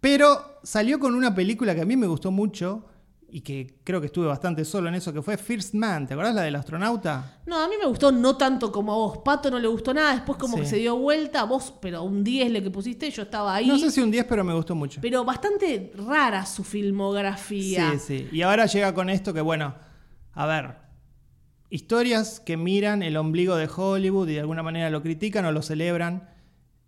Pero 0.00 0.58
salió 0.62 0.98
con 0.98 1.14
una 1.14 1.34
película 1.34 1.74
que 1.74 1.80
a 1.80 1.86
mí 1.86 1.96
me 1.96 2.06
gustó 2.06 2.30
mucho 2.30 2.84
y 3.28 3.40
que 3.40 3.78
creo 3.82 4.00
que 4.00 4.06
estuve 4.06 4.26
bastante 4.26 4.64
solo 4.64 4.88
en 4.88 4.94
eso, 4.94 5.12
que 5.12 5.22
fue 5.22 5.36
First 5.36 5.74
Man. 5.74 6.06
¿Te 6.06 6.14
acordás 6.14 6.34
la 6.34 6.42
del 6.42 6.54
astronauta? 6.56 7.40
No, 7.46 7.56
a 7.62 7.68
mí 7.68 7.74
me 7.80 7.86
gustó 7.86 8.12
no 8.12 8.36
tanto 8.36 8.70
como 8.70 8.92
a 8.92 8.96
vos. 8.96 9.18
Pato 9.18 9.50
no 9.50 9.58
le 9.58 9.68
gustó 9.68 9.92
nada, 9.94 10.12
después 10.12 10.38
como 10.38 10.56
Sí. 10.56 10.62
que 10.62 10.68
se 10.68 10.76
dio 10.76 10.96
vuelta, 10.96 11.44
vos, 11.44 11.72
pero 11.80 12.02
un 12.02 12.22
10 12.22 12.50
le 12.50 12.62
que 12.62 12.70
pusiste, 12.70 13.10
yo 13.10 13.22
estaba 13.22 13.54
ahí. 13.54 13.66
No 13.66 13.78
sé 13.78 13.90
si 13.90 14.00
un 14.00 14.10
10, 14.10 14.24
pero 14.26 14.44
me 14.44 14.54
gustó 14.54 14.74
mucho. 14.74 15.00
Pero 15.00 15.24
bastante 15.24 15.92
rara 15.96 16.44
su 16.46 16.62
filmografía. 16.62 17.92
Sí, 17.92 17.98
sí. 17.98 18.28
Y 18.32 18.42
ahora 18.42 18.66
llega 18.66 18.92
con 18.94 19.08
esto 19.10 19.32
que, 19.34 19.40
bueno, 19.40 19.74
a 20.32 20.46
ver, 20.46 20.76
historias 21.70 22.40
que 22.40 22.56
miran 22.56 23.02
el 23.02 23.16
ombligo 23.16 23.56
de 23.56 23.68
Hollywood 23.74 24.28
y 24.28 24.34
de 24.34 24.40
alguna 24.40 24.62
manera 24.62 24.90
lo 24.90 25.02
critican 25.02 25.44
o 25.44 25.52
lo 25.52 25.62
celebran. 25.62 26.28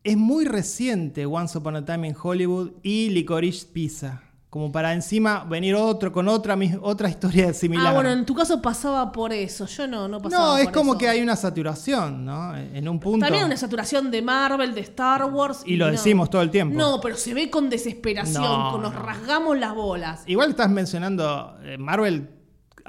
Es 0.05 0.17
muy 0.17 0.45
reciente 0.45 1.27
Once 1.27 1.57
Upon 1.59 1.77
a 1.77 1.85
Time 1.85 2.09
in 2.09 2.17
Hollywood 2.21 2.73
y 2.83 3.11
Licorice 3.11 3.67
Pizza. 3.73 4.23
Como 4.51 4.73
para 4.73 4.95
encima 4.95 5.45
venir 5.45 5.75
otro 5.75 6.11
con 6.11 6.27
otra, 6.27 6.57
otra 6.81 7.11
historia 7.11 7.53
similar. 7.53 7.89
Ah, 7.89 7.93
bueno, 7.93 8.11
en 8.11 8.25
tu 8.25 8.35
caso 8.35 8.63
pasaba 8.63 9.13
por 9.13 9.31
eso. 9.31 9.67
Yo 9.67 9.87
no, 9.87 10.09
no 10.09 10.23
pasaba 10.23 10.43
no, 10.53 10.57
es 10.57 10.65
por 10.65 10.73
como 10.73 10.93
eso. 10.93 10.99
que 11.01 11.09
hay 11.09 11.21
una 11.21 11.37
saturación, 11.37 12.25
¿no? 12.25 12.57
En 12.57 12.89
un 12.89 12.99
punto. 12.99 13.27
También 13.27 13.45
una 13.45 13.59
saturación 13.59 14.11
de 14.11 14.23
Marvel, 14.23 14.75
de 14.75 14.81
Star 14.81 15.25
Wars. 15.27 15.61
Y 15.67 15.77
lo 15.77 15.85
no. 15.87 15.93
decimos 15.93 16.31
todo 16.31 16.41
el 16.41 16.51
tiempo. 16.51 16.75
No, 16.79 16.99
pero 17.03 17.17
se 17.19 17.35
ve 17.35 17.51
con 17.51 17.69
desesperación, 17.69 18.43
No, 18.43 18.71
con 18.73 18.81
nos 18.81 18.95
no. 18.95 19.03
rasgamos 19.03 19.59
las 19.59 19.75
bolas. 19.75 20.23
Igual 20.27 20.51
estás 20.51 20.71
mencionando 20.71 21.55
eh, 21.65 21.77
Marvel. 21.77 22.31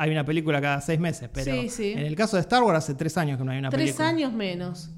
Hay 0.01 0.11
una 0.11 0.23
película 0.23 0.61
cada 0.61 0.79
seis 0.81 0.99
meses, 0.99 1.29
pero 1.33 1.51
Sí, 1.53 1.69
sí. 1.69 1.91
en 1.91 1.99
el 1.99 2.15
caso 2.15 2.37
de 2.37 2.41
Star 2.41 2.63
Wars 2.63 2.77
hace 2.77 2.93
tres 2.95 3.17
años 3.17 3.37
que 3.37 3.43
no 3.43 3.51
hay 3.51 3.59
una 3.59 3.69
Tres 3.69 3.81
película. 3.83 4.07
años 4.07 4.31
menos. 4.33 4.89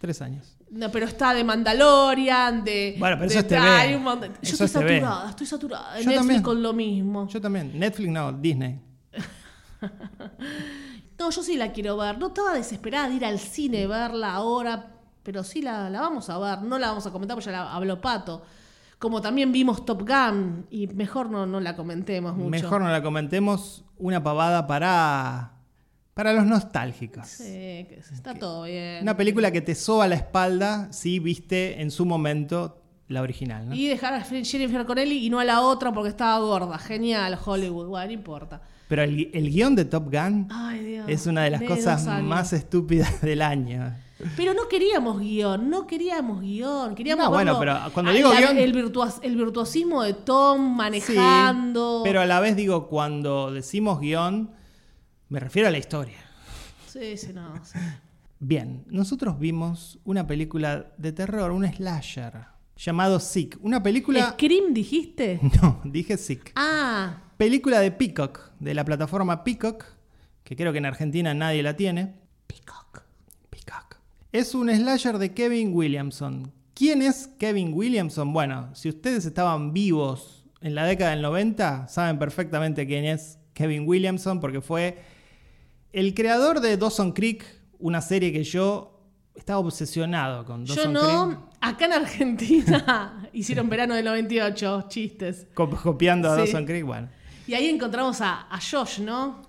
Tres 0.00 0.22
años. 0.22 0.56
No, 0.70 0.90
pero 0.90 1.06
está 1.06 1.32
de 1.34 1.42
Mandalorian, 1.42 2.62
de. 2.64 2.96
Bueno, 2.98 3.16
pero 3.18 3.28
de- 3.30 3.34
eso 3.34 3.40
es 3.40 3.48
TV. 3.48 3.96
un 3.96 4.04
Yo 4.04 4.28
Eso 4.42 4.64
estoy 4.64 4.82
TV. 4.82 5.00
saturada, 5.00 5.30
estoy 5.30 5.46
saturada. 5.46 5.88
Yo 5.94 5.96
Netflix 5.96 6.16
también. 6.16 6.42
con 6.42 6.62
lo 6.62 6.72
mismo. 6.72 7.28
Yo 7.28 7.40
también. 7.40 7.78
Netflix 7.78 8.10
no, 8.10 8.32
Disney. 8.32 8.80
No, 11.18 11.30
yo 11.30 11.42
sí 11.42 11.56
la 11.56 11.72
quiero 11.72 11.96
ver. 11.96 12.18
No 12.18 12.26
estaba 12.28 12.52
desesperada 12.52 13.08
de 13.08 13.14
ir 13.14 13.24
al 13.24 13.38
cine 13.38 13.86
verla 13.86 14.34
ahora, 14.34 14.92
pero 15.22 15.42
sí 15.42 15.62
la, 15.62 15.88
la 15.88 16.00
vamos 16.02 16.28
a 16.28 16.38
ver. 16.38 16.62
No 16.62 16.78
la 16.78 16.88
vamos 16.88 17.06
a 17.06 17.10
comentar 17.10 17.34
porque 17.36 17.46
ya 17.50 17.52
la 17.64 17.72
habló 17.72 18.00
Pato. 18.00 18.42
Como 18.98 19.20
también 19.20 19.52
vimos 19.52 19.84
Top 19.84 20.08
Gun 20.08 20.66
y 20.70 20.86
mejor 20.88 21.30
no, 21.30 21.46
no 21.46 21.60
la 21.60 21.76
comentemos 21.76 22.34
mucho. 22.34 22.48
Mejor 22.50 22.80
no 22.80 22.88
la 22.88 23.02
comentemos. 23.02 23.84
Una 23.98 24.22
pavada 24.22 24.66
para. 24.66 25.52
Para 26.14 26.32
los 26.32 26.46
nostálgicos. 26.46 27.26
Sí, 27.26 27.44
que 27.44 27.98
está 28.00 28.32
todo 28.34 28.62
bien. 28.64 29.02
Una 29.02 29.16
película 29.18 29.50
que 29.50 29.60
te 29.60 29.74
soba 29.74 30.06
la 30.06 30.14
espalda 30.14 30.90
si 30.90 31.18
viste 31.18 31.82
en 31.82 31.90
su 31.90 32.06
momento 32.06 32.82
la 33.08 33.20
original, 33.20 33.68
¿no? 33.68 33.74
Y 33.74 33.86
dejar 33.86 34.14
a 34.14 34.22
Jennifer 34.22 34.86
Connelly 34.86 35.26
y 35.26 35.30
no 35.30 35.40
a 35.40 35.44
la 35.44 35.60
otra 35.60 35.92
porque 35.92 36.08
estaba 36.08 36.38
gorda. 36.38 36.78
Genial, 36.78 37.38
Hollywood. 37.44 37.88
Bueno, 37.88 38.06
no 38.06 38.12
importa. 38.12 38.62
Pero 38.88 39.02
el, 39.02 39.30
el 39.34 39.50
guion 39.50 39.74
de 39.76 39.84
Top 39.84 40.04
Gun 40.10 40.48
Ay, 40.50 40.84
Dios. 40.84 41.04
es 41.08 41.26
una 41.26 41.42
de 41.42 41.50
las 41.50 41.62
cosas 41.62 42.06
más 42.22 42.52
estúpidas 42.54 43.20
del 43.20 43.42
año. 43.42 43.94
Pero 44.36 44.54
no 44.54 44.66
queríamos 44.68 45.20
guion, 45.20 45.68
no 45.68 45.86
queríamos 45.86 46.40
guion. 46.40 46.94
Queríamos 46.94 47.26
No, 47.26 47.30
bueno, 47.32 47.58
pero 47.58 47.76
cuando 47.92 48.12
digo 48.12 48.32
la- 48.32 48.40
guión- 48.40 48.56
El, 48.58 48.72
virtuos- 48.72 49.20
el 49.22 49.36
virtuosismo 49.36 50.02
de 50.02 50.14
Tom 50.14 50.70
Sí, 50.70 50.74
manejando. 50.76 52.00
pero 52.02 52.20
a 52.22 52.26
la 52.26 52.40
vez 52.40 52.56
digo, 52.56 52.88
cuando 52.88 53.52
decimos 53.52 54.00
guion, 54.00 54.50
me 55.28 55.38
refiero 55.40 55.68
a 55.68 55.70
la 55.70 55.78
historia. 55.78 56.16
Sí, 56.86 57.16
sí, 57.18 57.32
no. 57.34 57.54
sí. 57.64 57.78
Bien, 58.38 58.84
nosotros 58.88 59.38
vimos 59.38 59.98
una 60.04 60.26
película 60.26 60.92
de 60.96 61.12
terror, 61.12 61.50
un 61.50 61.66
slasher, 61.70 62.44
llamado 62.76 63.18
Sick. 63.20 63.58
Una 63.62 63.82
película... 63.82 64.30
¿Scream 64.32 64.72
dijiste? 64.72 65.40
No, 65.62 65.80
dije 65.84 66.16
Sick. 66.16 66.52
Ah, 66.56 67.22
Película 67.36 67.80
de 67.80 67.90
Peacock, 67.90 68.50
de 68.60 68.72
la 68.72 68.84
plataforma 68.84 69.44
Peacock, 69.44 69.84
que 70.42 70.56
creo 70.56 70.72
que 70.72 70.78
en 70.78 70.86
Argentina 70.86 71.34
nadie 71.34 71.62
la 71.62 71.76
tiene. 71.76 72.14
Peacock. 72.46 72.85
Es 74.36 74.54
un 74.54 74.68
slasher 74.68 75.16
de 75.18 75.32
Kevin 75.32 75.70
Williamson. 75.74 76.52
¿Quién 76.74 77.00
es 77.00 77.28
Kevin 77.38 77.72
Williamson? 77.72 78.34
Bueno, 78.34 78.68
si 78.74 78.90
ustedes 78.90 79.24
estaban 79.24 79.72
vivos 79.72 80.44
en 80.60 80.74
la 80.74 80.84
década 80.84 81.12
del 81.12 81.22
90, 81.22 81.88
saben 81.88 82.18
perfectamente 82.18 82.86
quién 82.86 83.06
es 83.06 83.38
Kevin 83.54 83.84
Williamson, 83.88 84.38
porque 84.40 84.60
fue 84.60 84.98
el 85.92 86.12
creador 86.12 86.60
de 86.60 86.76
Dawson 86.76 87.12
Creek, 87.12 87.46
una 87.78 88.02
serie 88.02 88.30
que 88.30 88.44
yo 88.44 89.00
estaba 89.34 89.58
obsesionado 89.60 90.44
con 90.44 90.66
Yo 90.66 90.74
Dawson 90.74 90.92
no. 90.92 91.26
Creek. 91.28 91.38
Acá 91.62 91.86
en 91.86 91.92
Argentina 91.94 93.28
hicieron 93.32 93.70
verano 93.70 93.94
del 93.94 94.04
98, 94.04 94.84
chistes. 94.88 95.46
co- 95.54 95.70
Copiando 95.70 96.30
a 96.30 96.34
Sí. 96.34 96.40
Dawson 96.42 96.66
Creek, 96.66 96.84
bueno. 96.84 97.08
Y 97.46 97.54
ahí 97.54 97.68
encontramos 97.70 98.20
a, 98.20 98.42
a 98.50 98.58
Josh, 98.60 99.00
¿no? 99.00 99.40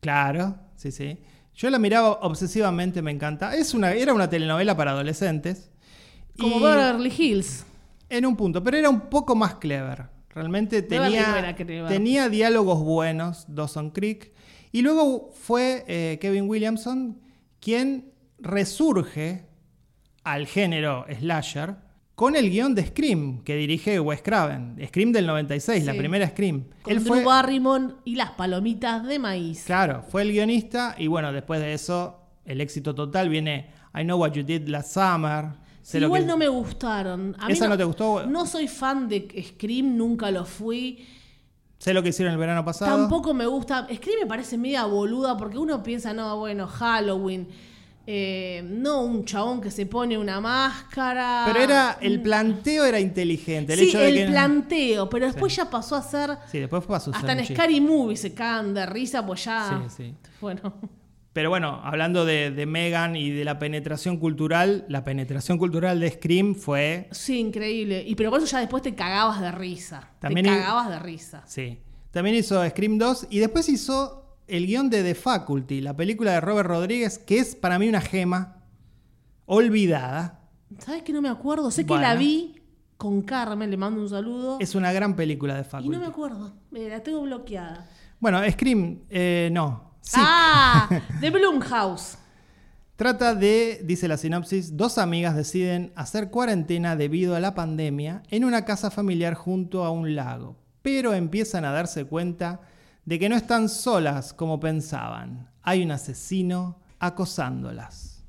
Claro, 0.00 0.56
sí, 0.76 0.90
sí. 0.90 1.18
Yo 1.60 1.68
la 1.68 1.78
miraba 1.78 2.12
obsesivamente, 2.22 3.02
me 3.02 3.10
encanta. 3.10 3.54
Es 3.54 3.74
una, 3.74 3.92
era 3.92 4.14
una 4.14 4.30
telenovela 4.30 4.74
para 4.74 4.92
adolescentes. 4.92 5.70
Como 6.38 6.56
Y- 6.56 6.62
Beverly 6.62 7.12
Hills. 7.18 7.66
En 8.08 8.24
un 8.24 8.34
punto, 8.34 8.64
pero 8.64 8.78
era 8.78 8.88
un 8.88 9.10
poco 9.10 9.34
más 9.36 9.56
clever. 9.56 10.06
Realmente 10.30 10.80
no 10.80 10.88
tenía, 10.88 11.54
tenía 11.86 12.28
diálogos 12.30 12.82
buenos, 12.82 13.44
Dawson 13.46 13.90
Creek. 13.90 14.32
Y 14.72 14.80
luego 14.80 15.32
fue 15.34 15.84
eh, 15.86 16.18
Kevin 16.18 16.48
Williamson 16.48 17.20
quien 17.60 18.10
resurge 18.38 19.44
al 20.24 20.46
género 20.46 21.04
slasher 21.18 21.76
con 22.20 22.36
el 22.36 22.50
guion 22.50 22.74
de 22.74 22.84
Scream 22.84 23.42
que 23.44 23.56
dirige 23.56 23.98
Wes 23.98 24.20
Craven. 24.20 24.76
Scream 24.88 25.10
del 25.10 25.26
96, 25.26 25.86
la 25.86 25.94
primera 25.94 26.28
Scream. 26.28 26.64
Con 26.82 26.92
Él 26.92 27.02
Drew 27.02 27.14
fue, 27.14 27.24
Barrymore 27.24 27.94
y 28.04 28.14
las 28.14 28.32
palomitas 28.32 29.06
de 29.06 29.18
maíz. 29.18 29.62
claro, 29.64 30.02
fue 30.02 30.20
el 30.20 30.32
guionista 30.32 30.94
y 30.98 31.06
bueno, 31.06 31.32
después 31.32 31.62
de 31.62 31.72
eso, 31.72 32.20
el 32.44 32.60
éxito 32.60 32.94
total 32.94 33.30
viene 33.30 33.70
I 33.94 34.02
Know 34.02 34.20
What 34.20 34.32
You 34.32 34.42
Did 34.42 34.68
Last 34.68 34.92
Summer. 34.92 35.46
Sí, 35.80 35.96
igual 35.96 36.20
que- 36.20 36.28
no 36.28 36.36
me 36.36 36.48
gustaron. 36.48 37.34
A 37.38 37.46
mí 37.46 37.54
¿Esa 37.54 37.68
no 37.68 37.78
te 37.78 37.84
gustó? 37.84 38.26
No 38.26 38.44
soy 38.44 38.68
fan 38.68 39.08
de 39.08 39.26
Scream, 39.54 39.96
nunca 39.96 40.30
lo 40.30 40.44
fui. 40.44 41.02
Sé 41.78 41.94
lo 41.94 42.02
que 42.02 42.10
hicieron 42.10 42.34
el 42.34 42.38
verano 42.38 42.62
pasado. 42.66 42.98
Tampoco 42.98 43.32
me 43.32 43.46
gusta. 43.46 43.88
Scream 43.90 44.20
me 44.20 44.26
parece 44.26 44.58
media 44.58 44.84
boluda 44.84 45.38
porque 45.38 45.56
uno 45.56 45.82
piensa, 45.82 46.12
no, 46.12 46.36
bueno, 46.36 46.66
Halloween. 46.66 47.48
Eh, 48.12 48.62
no 48.66 49.02
un 49.02 49.24
chabón 49.24 49.60
que 49.60 49.70
se 49.70 49.86
pone 49.86 50.18
una 50.18 50.40
máscara. 50.40 51.44
Pero 51.46 51.60
era, 51.62 51.98
el 52.00 52.20
planteo 52.20 52.84
era 52.84 52.98
inteligente. 52.98 53.74
El 53.74 53.78
sí, 53.78 53.88
hecho 53.90 53.98
de 54.00 54.08
el 54.08 54.14
que- 54.16 54.26
planteo, 54.32 55.08
pero 55.08 55.26
después 55.26 55.54
ya 55.54 55.70
pasó 55.70 55.94
a 55.94 56.02
ser. 56.02 56.30
Sí, 56.50 56.58
después 56.58 56.84
pasó 56.86 57.12
a 57.14 57.16
Hasta 57.18 57.32
en. 57.32 57.44
Scary 57.46 57.80
Movie 57.80 58.16
se 58.16 58.34
cagan 58.34 58.74
de 58.74 58.84
risa, 58.86 59.24
pues 59.24 59.44
ya. 59.44 59.80
Sí, 59.88 59.94
sí. 60.04 60.14
Bueno. 60.40 60.74
Pero 61.32 61.48
bueno, 61.50 61.80
hablando 61.84 62.24
de, 62.24 62.50
de 62.50 62.66
Megan 62.66 63.14
y 63.14 63.30
de 63.30 63.44
la 63.44 63.60
penetración 63.60 64.16
cultural, 64.16 64.84
la 64.88 65.04
penetración 65.04 65.58
cultural 65.58 66.00
de 66.00 66.10
Scream 66.10 66.56
fue. 66.56 67.06
Sí, 67.12 67.38
increíble. 67.38 68.02
Y 68.04 68.16
pero 68.16 68.30
por 68.30 68.40
eso 68.40 68.50
ya 68.50 68.58
después 68.58 68.82
te 68.82 68.96
cagabas 68.96 69.40
de 69.40 69.52
risa. 69.52 70.10
También 70.18 70.46
te 70.46 70.50
cagabas 70.52 70.88
de 70.90 70.98
risa. 70.98 71.44
Sí. 71.46 71.78
También 72.10 72.34
hizo 72.34 72.68
Scream 72.68 72.98
2 72.98 73.28
y 73.30 73.38
después 73.38 73.68
hizo 73.68 74.29
el 74.50 74.66
guion 74.66 74.90
de 74.90 75.02
The 75.02 75.14
Faculty, 75.14 75.80
la 75.80 75.96
película 75.96 76.32
de 76.32 76.40
Robert 76.40 76.68
Rodríguez, 76.68 77.18
que 77.18 77.38
es 77.38 77.54
para 77.54 77.78
mí 77.78 77.88
una 77.88 78.00
gema 78.00 78.56
olvidada. 79.46 80.40
¿Sabes 80.78 81.02
que 81.02 81.12
no 81.12 81.22
me 81.22 81.28
acuerdo? 81.28 81.70
Sé 81.70 81.86
que 81.86 81.96
la 81.96 82.14
vi 82.14 82.56
con 82.96 83.22
Carmen, 83.22 83.70
le 83.70 83.76
mando 83.76 84.00
un 84.00 84.08
saludo. 84.08 84.58
Es 84.60 84.74
una 84.74 84.92
gran 84.92 85.16
película 85.16 85.54
de 85.54 85.62
y 85.62 85.64
Faculty. 85.64 85.88
no 85.88 86.00
me 86.00 86.06
acuerdo. 86.06 86.52
Me 86.70 86.88
la 86.88 87.02
tengo 87.02 87.22
bloqueada. 87.22 87.88
Bueno, 88.18 88.40
Scream, 88.50 89.00
eh, 89.08 89.48
no. 89.52 89.94
Ah, 90.14 90.88
de 91.20 91.30
Blumhouse. 91.30 92.18
Trata 92.96 93.34
de, 93.34 93.80
dice 93.84 94.08
la 94.08 94.18
sinopsis, 94.18 94.76
dos 94.76 94.98
amigas 94.98 95.34
deciden 95.34 95.92
hacer 95.94 96.30
cuarentena 96.30 96.96
debido 96.96 97.34
a 97.34 97.40
la 97.40 97.54
pandemia 97.54 98.22
en 98.28 98.44
una 98.44 98.66
casa 98.66 98.90
familiar 98.90 99.32
junto 99.34 99.84
a 99.84 99.90
un 99.90 100.14
lago, 100.14 100.58
pero 100.82 101.14
empiezan 101.14 101.64
a 101.64 101.72
darse 101.72 102.04
cuenta 102.04 102.60
de 103.04 103.18
que 103.18 103.28
no 103.28 103.36
están 103.36 103.68
solas 103.68 104.32
como 104.32 104.60
pensaban. 104.60 105.48
Hay 105.62 105.82
un 105.82 105.90
asesino 105.90 106.78
acosándolas. 106.98 108.24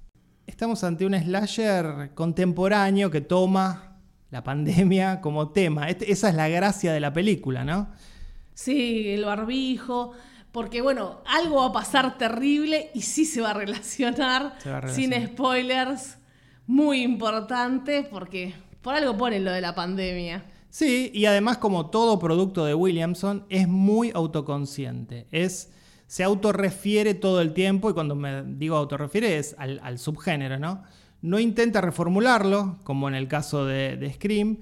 Estamos 0.47 0.83
ante 0.83 1.05
un 1.05 1.13
slasher 1.13 2.11
contemporáneo 2.13 3.09
que 3.11 3.21
toma 3.21 3.97
la 4.29 4.43
pandemia 4.43 5.21
como 5.21 5.49
tema. 5.49 5.89
Este- 5.89 6.11
esa 6.11 6.29
es 6.29 6.35
la 6.35 6.47
gracia 6.49 6.93
de 6.93 6.99
la 6.99 7.13
película, 7.13 7.63
¿no? 7.63 7.89
Sí, 8.53 9.09
el 9.09 9.25
barbijo. 9.25 10.11
Porque 10.51 10.81
bueno, 10.81 11.21
algo 11.25 11.57
va 11.61 11.67
a 11.67 11.71
pasar 11.71 12.17
terrible 12.17 12.91
y 12.93 13.01
sí 13.01 13.25
se 13.25 13.39
va 13.41 13.51
a 13.51 13.53
relacionar. 13.53 14.55
Se 14.59 14.69
va 14.69 14.79
a 14.79 14.87
Sin 14.89 15.11
relacionar. 15.11 15.29
spoilers. 15.37 16.17
Muy 16.67 17.01
importante 17.01 18.07
porque 18.09 18.53
por 18.81 18.95
algo 18.95 19.17
ponen 19.17 19.45
lo 19.45 19.51
de 19.51 19.61
la 19.61 19.73
pandemia. 19.75 20.43
Sí, 20.71 21.11
y 21.13 21.25
además 21.25 21.57
como 21.57 21.89
todo 21.89 22.17
producto 22.17 22.63
de 22.63 22.73
Williamson 22.73 23.45
es 23.49 23.67
muy 23.67 24.09
autoconsciente. 24.15 25.27
Es, 25.29 25.69
se 26.07 26.23
autorrefiere 26.23 27.13
todo 27.13 27.41
el 27.41 27.53
tiempo 27.53 27.89
y 27.89 27.93
cuando 27.93 28.15
me 28.15 28.43
digo 28.43 28.77
autorrefiere 28.77 29.37
es 29.37 29.53
al, 29.59 29.99
subgénero, 29.99 30.59
¿no? 30.59 30.83
No 31.21 31.39
intenta 31.39 31.81
reformularlo, 31.81 32.79
como 32.85 33.09
en 33.09 33.15
el 33.15 33.27
caso 33.27 33.65
de, 33.65 33.97
de 33.97 34.13
Scream. 34.13 34.59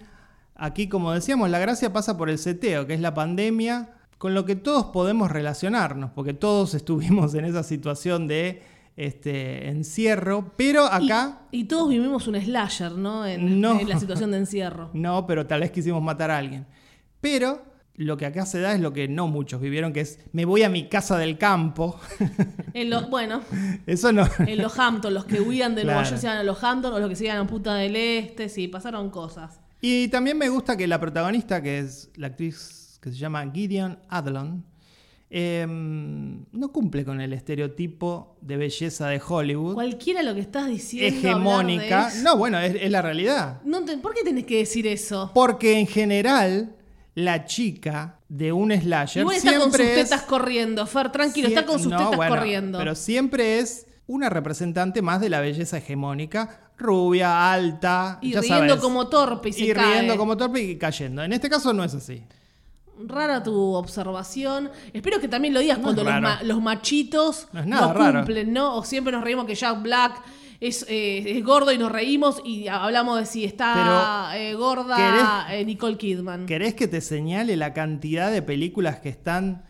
Aquí, 0.55 0.89
como 0.89 1.13
decíamos, 1.13 1.51
la 1.51 1.59
gracia 1.59 1.93
pasa 1.93 2.17
por 2.17 2.31
el 2.31 2.39
seteo, 2.39 2.87
que 2.87 2.95
es 2.95 3.01
la 3.01 3.13
pandemia, 3.13 3.91
con 4.17 4.33
lo 4.33 4.45
que 4.45 4.55
todos 4.55 4.85
podemos 4.85 5.29
relacionarnos, 5.29 6.09
porque 6.11 6.33
todos 6.33 6.73
estuvimos 6.73 7.35
en 7.35 7.45
esa 7.45 7.61
situación 7.61 8.27
de 8.27 8.63
este, 8.99 9.69
encierro, 9.69 10.51
pero 10.57 10.83
acá... 10.83 11.43
Y, 11.51 11.63
todos 11.65 11.87
vivimos 11.87 12.27
un 12.27 12.35
slasher, 12.39 12.91
¿no? 12.91 13.25
En, 13.25 13.61
No. 13.61 13.79
en 13.79 13.87
la 13.87 13.97
situación 13.97 14.31
de 14.31 14.37
encierro. 14.37 14.89
No, 14.93 15.25
pero 15.25 15.47
tal 15.47 15.61
vez 15.61 15.71
quisimos 15.71 16.01
matar 16.03 16.31
a 16.31 16.37
alguien. 16.37 16.67
Pero 17.21 17.63
lo 17.95 18.17
que 18.17 18.25
acá 18.25 18.45
se 18.45 18.59
da 18.59 18.73
es 18.73 18.81
lo 18.81 18.91
que 18.91 19.07
no 19.07 19.27
muchos 19.27 19.61
vivieron, 19.61 19.93
que 19.93 20.01
es 20.01 20.19
me 20.33 20.43
voy 20.45 20.63
a 20.63 20.69
mi 20.69 20.89
casa 20.89 21.17
del 21.17 21.37
campo. 21.37 21.99
En 22.73 22.89
los, 22.91 23.09
bueno, 23.09 23.41
Eso 23.87 24.11
no. 24.11 24.27
en 24.39 24.57
los 24.59 24.77
Hamptons, 24.77 25.13
los 25.13 25.25
que 25.25 25.41
huían 25.41 25.73
de 25.75 25.83
Nueva. 25.83 26.03
York 26.03 26.17
se 26.17 26.27
iban 26.27 26.37
a 26.37 26.43
los 26.43 26.63
Hamptons, 26.63 26.95
o 26.95 26.99
los 26.99 27.09
que 27.09 27.15
se 27.15 27.25
iban 27.25 27.37
a 27.37 27.47
Puta 27.47 27.73
del 27.75 27.95
Este, 27.95 28.47
sí, 28.47 28.67
pasaron 28.67 29.09
cosas. 29.09 29.59
Y 29.81 30.09
también 30.09 30.37
me 30.37 30.49
gusta 30.49 30.77
que 30.77 30.87
la 30.87 30.99
protagonista, 30.99 31.61
que 31.63 31.79
es 31.79 32.09
la 32.15 32.27
actriz 32.27 32.99
que 33.01 33.09
se 33.11 33.17
llama 33.17 33.49
Gideon 33.51 33.97
Adlon, 34.09 34.65
eh, 35.31 35.65
no 35.67 36.71
cumple 36.71 37.05
con 37.05 37.21
el 37.21 37.33
estereotipo 37.33 38.37
de 38.41 38.57
belleza 38.57 39.07
de 39.09 39.21
Hollywood, 39.25 39.73
Cualquiera 39.75 40.23
lo 40.23 40.33
que 40.33 40.41
estás 40.41 40.67
diciendo. 40.67 41.15
hegemónica. 41.17 42.09
de 42.09 42.23
No, 42.23 42.37
bueno, 42.37 42.57
es, 42.59 42.75
es 42.81 42.89
la 42.91 43.01
realidad. 43.01 43.61
No 43.63 43.83
te- 43.85 43.97
¿Por 43.97 44.13
qué 44.13 44.23
tenés 44.23 44.45
que 44.45 44.57
decir 44.57 44.87
eso? 44.87 45.31
Porque 45.33 45.79
en 45.79 45.87
general, 45.87 46.75
la 47.15 47.45
chica 47.45 48.19
de 48.27 48.51
un 48.51 48.71
slasher 48.71 49.21
Igual 49.21 49.35
está 49.37 49.57
con 49.59 49.71
sus 49.71 49.79
es... 49.81 49.95
tetas 50.09 50.21
corriendo, 50.23 50.85
Fer, 50.87 51.11
tranquilo, 51.11 51.47
está 51.47 51.65
con 51.65 51.79
sus 51.79 51.91
No, 51.91 51.97
tetas 51.97 52.15
bueno, 52.17 52.35
corriendo. 52.35 52.77
Pero 52.79 52.95
siempre 52.95 53.59
es 53.59 53.85
una 54.07 54.29
representante 54.29 55.01
más 55.03 55.21
de 55.21 55.29
la 55.29 55.39
belleza 55.41 55.77
hegemónica, 55.77 56.71
rubia, 56.77 57.51
alta, 57.51 58.17
y 58.21 58.31
ya 58.31 58.41
riendo 58.41 58.57
sabes, 58.69 58.75
como 58.81 59.07
torpe 59.09 59.49
y 59.49 59.53
se 59.53 59.65
y 59.65 59.73
cae. 59.73 59.93
riendo 59.97 60.17
como 60.17 60.35
torpe 60.37 60.61
y 60.61 60.77
cayendo. 60.77 61.23
En 61.23 61.33
este 61.33 61.49
caso 61.49 61.73
no 61.73 61.83
es 61.83 61.93
así. 61.93 62.23
Rara 63.07 63.41
tu 63.43 63.73
observación. 63.75 64.69
Espero 64.93 65.19
que 65.19 65.27
también 65.27 65.53
lo 65.53 65.59
digas 65.61 65.77
No 65.77 65.83
cuando 65.85 66.03
los, 66.03 66.11
raro. 66.13 66.21
ma- 66.27 66.43
los 66.43 66.61
machitos 66.61 67.47
No 67.53 67.61
es 67.61 67.65
nada 67.67 67.93
raro. 67.93 68.19
cumplen, 68.19 68.51
¿no? 68.53 68.75
O 68.75 68.83
siempre 68.83 69.11
nos 69.13 69.23
reímos 69.23 69.45
que 69.45 69.55
Jack 69.55 69.81
Black 69.81 70.21
es, 70.59 70.85
eh, 70.89 71.37
es 71.37 71.43
gordo 71.45 71.71
y 71.71 71.77
nos 71.77 71.91
reímos 71.91 72.41
y 72.43 72.67
hablamos 72.67 73.17
de 73.19 73.25
si 73.25 73.45
está 73.45 74.33
eh, 74.37 74.53
gorda 74.55 75.47
eh, 75.55 75.63
Nicole 75.63 75.97
Kidman. 75.97 76.45
¿Querés 76.45 76.73
que 76.73 76.87
te 76.89 76.99
señale 76.99 77.55
la 77.55 77.73
cantidad 77.73 78.29
de 78.31 78.41
películas 78.41 78.99
que 78.99 79.07
están 79.09 79.63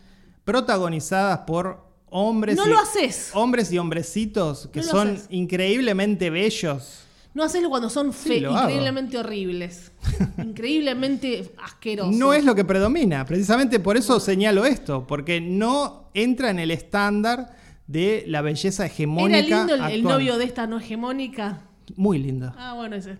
protagonizadas 0.44 1.40
por 1.46 1.88
hombres 2.10 2.56
No 2.56 2.66
y, 2.66 2.70
lo 2.70 2.78
haces. 2.80 3.30
hombres 3.34 3.70
y 3.72 3.78
hombrecitos 3.78 4.68
que 4.72 4.80
No 4.80 4.86
son 4.86 5.08
haces. 5.10 5.26
increíblemente 5.30 6.28
bellos? 6.30 7.04
No 7.32 7.44
hacerlo 7.44 7.70
cuando 7.70 7.88
son 7.88 8.12
Sí, 8.12 8.28
fe- 8.40 8.46
hago. 8.46 8.58
increíblemente 8.60 9.18
horribles. 9.18 9.92
increíblemente 10.38 11.52
asquerosos. 11.62 12.14
No 12.16 12.32
es 12.34 12.44
lo 12.44 12.54
que 12.54 12.64
predomina. 12.64 13.24
Precisamente 13.24 13.78
por 13.80 13.96
eso 13.96 14.18
señalo 14.20 14.64
esto, 14.64 15.06
porque 15.06 15.40
no 15.40 16.10
entra 16.14 16.50
en 16.50 16.58
el 16.58 16.70
estándar 16.70 17.56
de 17.86 18.24
la 18.26 18.42
belleza 18.42 18.86
hegemónica. 18.86 19.38
¿Era 19.38 19.66
lindo 19.66 19.86
el, 19.86 20.02
novio 20.02 20.38
de 20.38 20.44
esta 20.44 20.66
no 20.66 20.78
hegemónica? 20.78 21.62
Muy 21.96 22.18
lindo. 22.18 22.52
Ah, 22.56 22.74
bueno, 22.74 22.96
ese. 22.96 23.18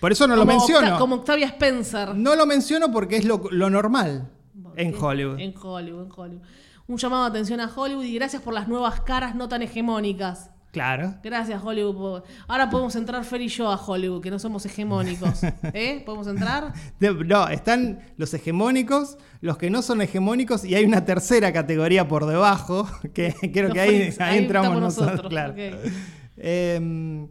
Por 0.00 0.12
eso 0.12 0.26
no 0.26 0.36
lo 0.36 0.46
menciono. 0.46 0.86
Octa- 0.88 0.98
como 0.98 1.16
Octavia 1.16 1.46
Spencer. 1.48 2.14
No 2.14 2.36
lo 2.36 2.46
menciono 2.46 2.90
porque 2.92 3.16
es 3.16 3.24
lo, 3.24 3.42
lo 3.50 3.68
normal 3.70 4.30
en 4.76 4.94
Hollywood. 4.94 5.40
En 5.40 5.54
Hollywood, 5.60 6.04
en 6.04 6.12
Hollywood. 6.14 6.42
Un 6.86 6.96
llamado 6.96 7.24
de 7.24 7.30
atención 7.30 7.60
a 7.60 7.70
Hollywood 7.74 8.04
y 8.04 8.14
gracias 8.14 8.40
por 8.42 8.54
las 8.54 8.68
nuevas 8.68 9.00
caras 9.00 9.34
no 9.34 9.48
tan 9.48 9.60
hegemónicas. 9.62 10.50
Claro. 10.70 11.14
Gracias, 11.22 11.62
Hollywood. 11.64 11.96
por- 11.96 12.24
Ahora 12.46 12.68
podemos 12.68 12.94
entrar 12.94 13.24
Fer 13.24 13.40
y 13.40 13.48
yo 13.48 13.70
a 13.70 13.76
Hollywood, 13.76 14.20
que 14.22 14.30
no 14.30 14.38
somos 14.38 14.64
hegemónicos. 14.66 15.40
¿Eh? 15.72 16.02
¿Podemos 16.04 16.26
entrar? 16.26 16.72
De- 17.00 17.12
no, 17.24 17.48
están 17.48 18.00
los 18.16 18.32
hegemónicos, 18.34 19.16
los 19.40 19.56
que 19.56 19.70
no 19.70 19.80
son 19.82 20.02
hegemónicos 20.02 20.64
y 20.64 20.74
hay 20.74 20.84
una 20.84 21.04
tercera 21.04 21.52
categoría 21.52 22.06
por 22.06 22.26
debajo, 22.26 22.86
que 23.14 23.34
creo 23.52 23.64
Los 23.68 23.72
que 23.74 23.80
ahí, 23.80 23.96
freaks, 23.98 24.20
ahí 24.20 24.32
ahí 24.32 24.38
entramos 24.44 24.68
estamos 24.68 24.82
nosotros. 24.82 25.10
nosotros, 25.12 25.30
claro. 25.30 25.52
ok. 25.52 25.92
Em, 26.36 27.28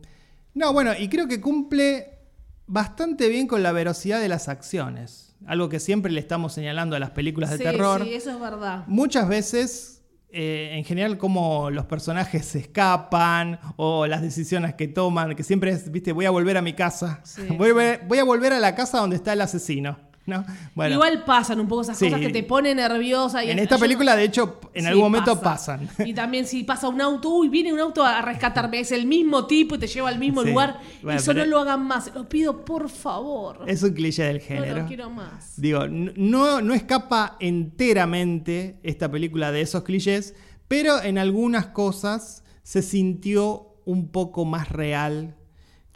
no, 0.54 0.74
bueno, 0.74 0.92
y 0.98 1.08
creo 1.08 1.28
que 1.28 1.40
cumple 1.40 2.18
bastante 2.66 3.30
bien 3.30 3.48
con 3.48 3.64
la 3.64 3.72
velocidad 3.72 4.20
de 4.20 4.30
las 4.30 4.50
acciones. 4.50 5.36
Algo 5.46 5.70
que 5.70 5.80
siempre 5.80 6.12
le 6.12 6.20
estamos 6.20 6.54
señalando 6.54 6.96
a 6.96 7.00
las 7.00 7.12
películas 7.12 7.52
de 7.52 7.58
sí, 7.58 7.64
terror. 7.64 8.04
sí, 8.04 8.14
eso 8.16 8.32
es 8.32 8.40
verdad. 8.40 8.84
Muchas 8.88 9.30
veces, 9.30 9.97
eh, 10.30 10.71
en 10.73 10.84
general, 10.84 11.17
como 11.17 11.69
los 11.69 11.86
personajes 11.86 12.45
se 12.45 12.59
escapan 12.59 13.59
o 13.78 14.07
las 14.07 14.21
decisiones 14.21 14.75
que 14.75 14.88
toman, 14.88 15.36
que 15.36 15.43
siempre 15.43 15.71
es, 15.71 15.89
viste, 15.91 16.11
voy 16.11 16.25
a 16.25 16.32
volver 16.32 16.57
a 16.57 16.61
mi 16.61 16.73
casa. 16.73 17.21
Sí, 17.23 17.43
voy 17.57 18.19
a 18.19 18.23
volver 18.23 18.53
a 18.53 18.59
la 18.59 18.75
casa 18.75 18.99
donde 18.99 19.15
está 19.15 19.34
el 19.34 19.41
asesino. 19.41 20.07
¿No? 20.28 20.45
Bueno, 20.75 20.95
Igual 20.95 21.23
pasan 21.23 21.59
un 21.61 21.67
poco 21.69 21.82
esas 21.82 21.97
Sí. 21.97 22.05
cosas 22.05 22.19
que 22.19 22.30
te 22.30 22.43
ponen 22.43 22.78
nerviosa. 22.78 23.43
Y 23.43 23.49
en 23.49 23.57
es- 23.59 23.63
esta 23.63 23.78
película, 23.78 24.15
de 24.15 24.25
hecho, 24.25 24.59
en 24.73 24.82
Sí, 24.84 24.88
algún 24.89 25.03
momento 25.05 25.39
pasa. 25.41 25.78
pasan. 25.80 26.07
Y 26.07 26.13
también 26.13 26.45
si 26.45 26.63
pasa 26.65 26.89
un 26.89 26.99
auto, 27.01 27.30
uy, 27.30 27.47
viene 27.49 27.71
un 27.73 27.80
auto 27.80 28.03
a 28.03 28.21
rescatarme, 28.21 28.82
es 28.82 28.91
el 28.91 29.05
mismo 29.07 29.47
tipo 29.47 29.75
y 29.75 29.78
te 29.80 29.88
lleva 29.88 30.09
al 30.09 30.19
mismo 30.19 30.43
Sí. 30.43 30.49
lugar. 30.49 30.80
Bueno, 31.01 31.17
Eso 31.19 31.34
no 31.34 31.45
lo 31.45 31.59
hagan 31.59 31.88
más, 31.88 32.11
lo 32.13 32.28
pido 32.28 32.65
por 32.65 32.89
favor. 32.89 33.63
Es 33.67 33.82
un 33.84 33.93
cliché 33.93 34.23
del 34.23 34.38
no 34.39 34.43
género. 34.43 34.82
lo 34.82 34.86
quiero 34.86 35.09
más. 35.09 35.53
Digo, 35.59 35.88
no, 35.88 36.61
no 36.61 36.73
escapa 36.73 37.38
enteramente 37.39 38.80
esta 38.84 39.09
película 39.09 39.51
de 39.51 39.61
esos 39.61 39.84
clichés, 39.84 40.36
pero 40.67 41.01
en 41.01 41.17
algunas 41.17 41.67
cosas 41.67 42.43
se 42.63 42.82
sintió 42.82 43.75
un 43.86 44.09
poco 44.11 44.43
más 44.43 44.67
real 44.69 45.38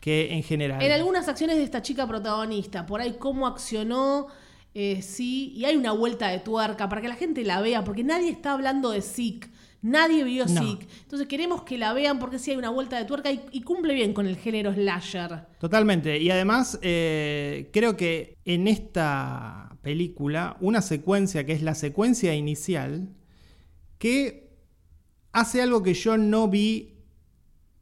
que 0.02 0.34
en 0.34 0.44
general. 0.44 0.82
En 0.82 0.92
algunas 0.92 1.30
acciones 1.30 1.56
de 1.58 1.64
esta 1.64 1.82
chica 1.82 2.06
protagonista, 2.08 2.86
por 2.86 3.00
ahí 3.00 3.16
cómo 3.18 3.48
accionó, 3.48 4.28
eh, 4.74 5.02
sí, 5.02 5.54
y 5.56 5.64
hay 5.64 5.78
una 5.78 5.94
vuelta 5.94 6.28
de 6.28 6.40
tuerca 6.40 6.90
para 6.90 7.02
que 7.02 7.08
la 7.08 7.16
gente 7.16 7.46
la 7.46 7.62
vea, 7.62 7.84
porque 7.84 8.04
nadie 8.04 8.30
está 8.30 8.54
hablando 8.54 8.90
de 8.90 9.02
Sick, 9.02 9.50
nadie 9.82 10.24
vio 10.24 10.46
No. 10.48 10.62
Sick. 10.62 10.88
Entonces 11.04 11.28
queremos 11.28 11.62
que 11.62 11.78
la 11.78 11.94
vean 11.94 12.18
porque 12.18 12.40
sí 12.40 12.52
hay 12.52 12.58
una 12.58 12.72
vuelta 12.72 12.98
de 12.98 13.06
tuerca 13.06 13.32
y, 13.32 13.42
y 13.52 13.62
cumple 13.62 13.94
bien 13.94 14.14
con 14.14 14.26
el 14.26 14.38
género 14.38 14.74
slasher. 14.74 15.46
Totalmente. 15.60 16.18
Y 16.18 16.32
además, 16.32 16.80
eh, 16.82 17.70
creo 17.72 17.96
que 17.96 18.38
en 18.44 18.68
esta 18.68 19.78
película, 19.84 20.58
una 20.62 20.82
secuencia 20.82 21.46
que 21.46 21.54
es 21.54 21.62
la 21.62 21.76
secuencia 21.76 22.34
inicial, 22.34 23.10
que 24.00 24.50
hace 25.32 25.62
algo 25.62 25.84
que 25.84 25.94
yo 25.94 26.18
no 26.18 26.48
vi 26.48 26.91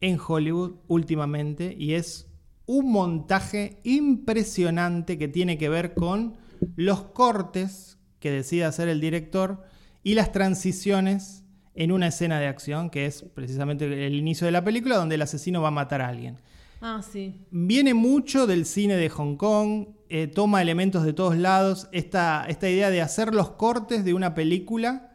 en 0.01 0.17
Hollywood 0.25 0.75
últimamente 0.87 1.75
y 1.77 1.93
es 1.93 2.27
un 2.65 2.91
montaje 2.91 3.79
impresionante 3.83 5.17
que 5.17 5.27
tiene 5.27 5.57
que 5.57 5.69
ver 5.69 5.93
con 5.93 6.35
los 6.75 7.01
cortes 7.01 7.97
que 8.19 8.31
decide 8.31 8.65
hacer 8.65 8.87
el 8.89 9.01
director 9.01 9.63
y 10.03 10.13
las 10.13 10.31
transiciones 10.31 11.43
en 11.73 11.91
una 11.91 12.07
escena 12.07 12.39
de 12.39 12.47
acción, 12.47 12.89
que 12.89 13.05
es 13.05 13.23
precisamente 13.33 14.05
el 14.05 14.15
inicio 14.15 14.45
de 14.45 14.51
la 14.51 14.63
película 14.63 14.97
donde 14.97 15.15
el 15.15 15.21
asesino 15.21 15.61
va 15.61 15.69
a 15.69 15.71
matar 15.71 16.01
a 16.01 16.09
alguien. 16.09 16.37
Ah, 16.81 17.01
sí. 17.01 17.35
Viene 17.51 17.93
mucho 17.93 18.47
del 18.47 18.65
cine 18.65 18.95
de 18.95 19.09
Hong 19.09 19.35
Kong, 19.35 19.87
eh, 20.09 20.27
toma 20.27 20.61
elementos 20.61 21.03
de 21.03 21.13
todos 21.13 21.37
lados, 21.37 21.89
esta, 21.91 22.45
esta 22.47 22.69
idea 22.69 22.89
de 22.89 23.01
hacer 23.01 23.33
los 23.33 23.51
cortes 23.51 24.05
de 24.05 24.13
una 24.13 24.33
película 24.33 25.13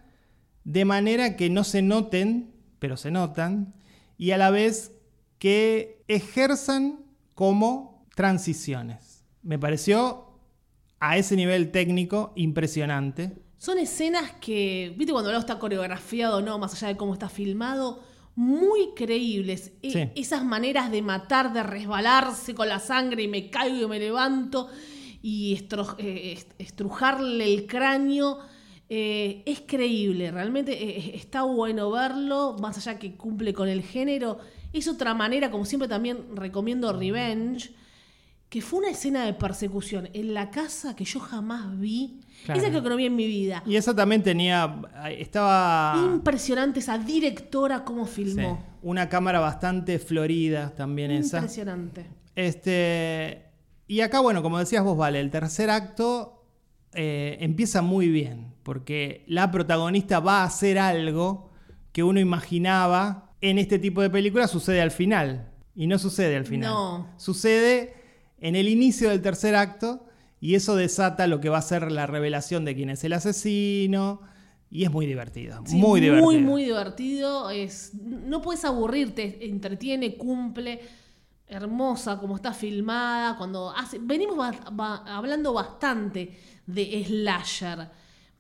de 0.65 0.85
manera 0.85 1.37
que 1.37 1.51
no 1.51 1.65
se 1.65 1.83
noten, 1.83 2.53
pero 2.79 2.97
se 2.97 3.11
notan, 3.11 3.75
y 4.19 4.31
a 4.33 4.39
la 4.39 4.51
vez 4.51 4.93
que 5.39 6.03
ejerzan 6.09 7.05
como 7.35 8.07
transiciones. 8.15 9.25
Me 9.43 9.59
pareció 9.59 10.39
a 11.01 11.17
ese 11.19 11.37
nivel 11.37 11.71
técnico 11.71 12.33
impresionante. 12.37 13.37
Son 13.59 13.79
escenas 13.79 14.33
que, 14.41 14.95
viste 14.97 15.13
cuando 15.13 15.31
algo 15.31 15.41
está 15.41 15.59
coreografiado 15.59 16.39
o 16.39 16.41
no, 16.43 16.59
más 16.59 16.75
allá 16.75 16.89
de 16.89 16.97
cómo 16.97 17.13
está 17.15 17.29
filmado, 17.29 18.03
muy 18.37 18.91
creíbles. 18.97 19.73
E- 19.83 19.91
Sí. 19.91 20.11
esas 20.15 20.45
maneras 20.45 20.91
de 20.91 21.03
matar, 21.03 21.53
de 21.53 21.63
resbalarse 21.63 22.55
con 22.55 22.69
la 22.69 22.79
sangre 22.79 23.23
y 23.25 23.29
me 23.29 23.51
caigo 23.51 23.85
y 23.87 23.89
me 23.89 23.99
levanto 23.99 24.69
y 25.23 25.55
eh, 25.99 26.33
est- 26.33 26.53
estrujarle 26.59 27.53
el 27.53 27.67
cráneo. 27.67 28.39
Eh, 28.89 29.43
es 29.47 29.63
creíble, 29.67 30.31
realmente 30.31 30.73
eh, 30.73 30.99
eh, 30.99 31.13
está 31.15 31.43
bueno 31.43 31.91
verlo, 31.91 32.57
más 32.61 32.77
allá 32.77 32.99
que 32.99 33.17
cumple 33.17 33.55
con 33.55 33.69
el 33.69 33.83
género. 33.83 34.39
Es 34.73 34.89
otra 34.89 35.15
manera, 35.15 35.51
como 35.51 35.65
siempre 35.65 35.89
también 35.89 36.37
recomiendo 36.37 36.93
Revenge, 36.93 37.75
que 38.51 38.61
fue 38.61 38.81
una 38.81 38.91
escena 38.91 39.25
de 39.25 39.33
persecución 39.33 40.11
en 40.13 40.35
la 40.35 40.51
casa 40.51 40.95
que 40.95 41.05
yo 41.05 41.19
jamás 41.19 41.79
vi. 41.79 42.21
Claro. 42.45 42.61
Esa 42.61 42.69
creo 42.69 42.83
que 42.83 42.89
no 42.91 42.97
vi 42.97 43.07
en 43.07 43.17
mi 43.17 43.27
vida. 43.27 43.63
Y 43.67 43.77
esa 43.77 43.97
también 43.97 44.23
tenía, 44.23 44.83
estaba... 45.19 45.95
Impresionante 45.97 46.81
esa 46.81 46.99
directora 46.99 47.85
cómo 47.85 48.07
sí, 48.07 48.25
filmó. 48.25 48.63
una 48.83 49.09
cámara 49.09 49.41
bastante 49.41 49.99
florida 49.99 50.75
también 50.77 51.11
esa. 51.11 51.39
Impresionante. 51.39 52.07
Este, 52.37 53.47
y 53.87 54.01
acá, 54.01 54.21
bueno, 54.21 54.43
como 54.43 54.59
decías 54.59 54.85
vos, 54.85 54.97
Vale, 54.97 55.21
el 55.21 55.31
tercer 55.31 55.71
acto 55.71 56.34
eh, 56.95 57.37
empieza 57.41 57.83
muy 57.83 58.09
bien, 58.09 58.55
porque 58.63 59.25
la 59.27 59.51
protagonista 59.51 60.21
va 60.21 60.43
a 60.43 60.45
hacer 60.45 60.79
algo 60.79 61.51
que 61.93 62.03
uno 62.03 62.21
imaginaba 62.21 63.33
en 63.41 63.59
este 63.59 63.79
tipo 63.79 64.01
de 64.03 64.11
películas 64.11 64.51
sucede 64.51 64.81
al 64.81 64.91
final. 64.91 65.51
Y 65.77 65.87
no 65.87 65.99
sucede 65.99 66.37
al 66.37 66.45
final. 66.47 66.71
No. 66.73 67.09
Sucede 67.17 67.95
en 68.39 68.55
el 68.57 68.69
inicio 68.69 69.11
del 69.11 69.23
tercer 69.23 69.55
acto 69.57 70.07
y 70.41 70.55
eso 70.55 70.77
desata 70.77 71.27
lo 71.27 71.41
que 71.41 71.49
va 71.49 71.59
a 71.59 71.63
ser 71.63 71.91
la 71.91 72.07
revelación 72.07 72.65
de 72.65 72.75
quién 72.75 72.91
es 72.91 73.03
el 73.05 73.13
asesino. 73.13 74.21
Y 74.71 74.85
es 74.85 74.91
muy 74.91 75.07
divertido. 75.07 75.63
Sí, 75.67 75.77
muy 75.77 76.01
divertido. 76.01 76.27
Muy, 76.31 76.39
muy 76.41 76.65
divertido. 76.65 77.51
Es, 77.51 77.93
no 77.95 78.41
puedes 78.43 78.65
aburrirte, 78.65 79.47
entretiene, 79.47 80.17
cumple. 80.17 80.81
Hermosa 81.47 82.19
como 82.19 82.37
está 82.37 82.53
filmada. 82.55 83.37
Cuando 83.37 83.71
hace, 83.71 83.99
venimos 84.01 84.37
ba- 84.37 84.59
ba- 84.73 85.05
hablando 85.17 85.53
bastante 85.53 86.37
de 86.67 87.05
slasher. 87.07 87.89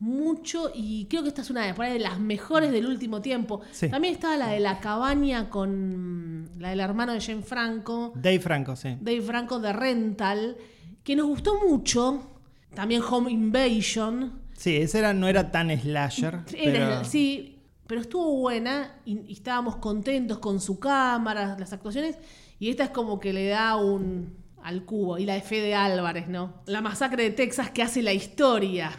Mucho, 0.00 0.70
y 0.74 1.06
creo 1.08 1.22
que 1.22 1.28
esta 1.28 1.42
es 1.42 1.50
una 1.50 1.64
de, 1.64 1.72
por 1.72 1.84
ahí 1.84 1.94
de 1.94 1.98
las 2.00 2.18
mejores 2.18 2.72
del 2.72 2.86
último 2.86 3.22
tiempo. 3.22 3.60
Sí. 3.70 3.88
También 3.88 4.14
estaba 4.14 4.36
la 4.36 4.48
de 4.48 4.60
la 4.60 4.80
cabaña 4.80 5.48
con 5.48 6.50
la 6.58 6.70
del 6.70 6.80
hermano 6.80 7.12
de 7.12 7.20
Jane 7.20 7.42
Franco. 7.42 8.12
Dave 8.16 8.40
Franco, 8.40 8.76
sí. 8.76 8.96
Dave 9.00 9.22
Franco 9.22 9.60
de 9.60 9.72
Rental, 9.72 10.56
que 11.02 11.16
nos 11.16 11.26
gustó 11.26 11.58
mucho. 11.66 12.30
También 12.74 13.02
Home 13.08 13.30
Invasion. 13.30 14.40
Sí, 14.56 14.76
ese 14.76 14.98
era, 14.98 15.14
no 15.14 15.28
era 15.28 15.50
tan 15.50 15.70
slasher. 15.80 16.40
Era- 16.52 16.88
pero- 16.98 17.04
Sí, 17.04 17.60
pero 17.86 18.00
estuvo 18.00 18.36
buena 18.36 18.96
y, 19.04 19.20
y 19.28 19.32
estábamos 19.34 19.76
contentos 19.76 20.38
con 20.38 20.60
su 20.60 20.78
cámara, 20.80 21.56
las 21.58 21.72
actuaciones. 21.72 22.18
Y 22.58 22.68
esta 22.70 22.84
es 22.84 22.90
como 22.90 23.20
que 23.20 23.32
le 23.32 23.46
da 23.48 23.76
un 23.76 24.36
al 24.64 24.84
cubo. 24.84 25.18
Y 25.18 25.26
la 25.26 25.34
de 25.34 25.42
Fede 25.42 25.74
Álvarez, 25.74 26.26
¿no? 26.26 26.62
La 26.66 26.80
masacre 26.80 27.22
de 27.22 27.30
Texas 27.30 27.70
que 27.70 27.82
hace 27.82 28.02
la 28.02 28.12
historia. 28.12 28.90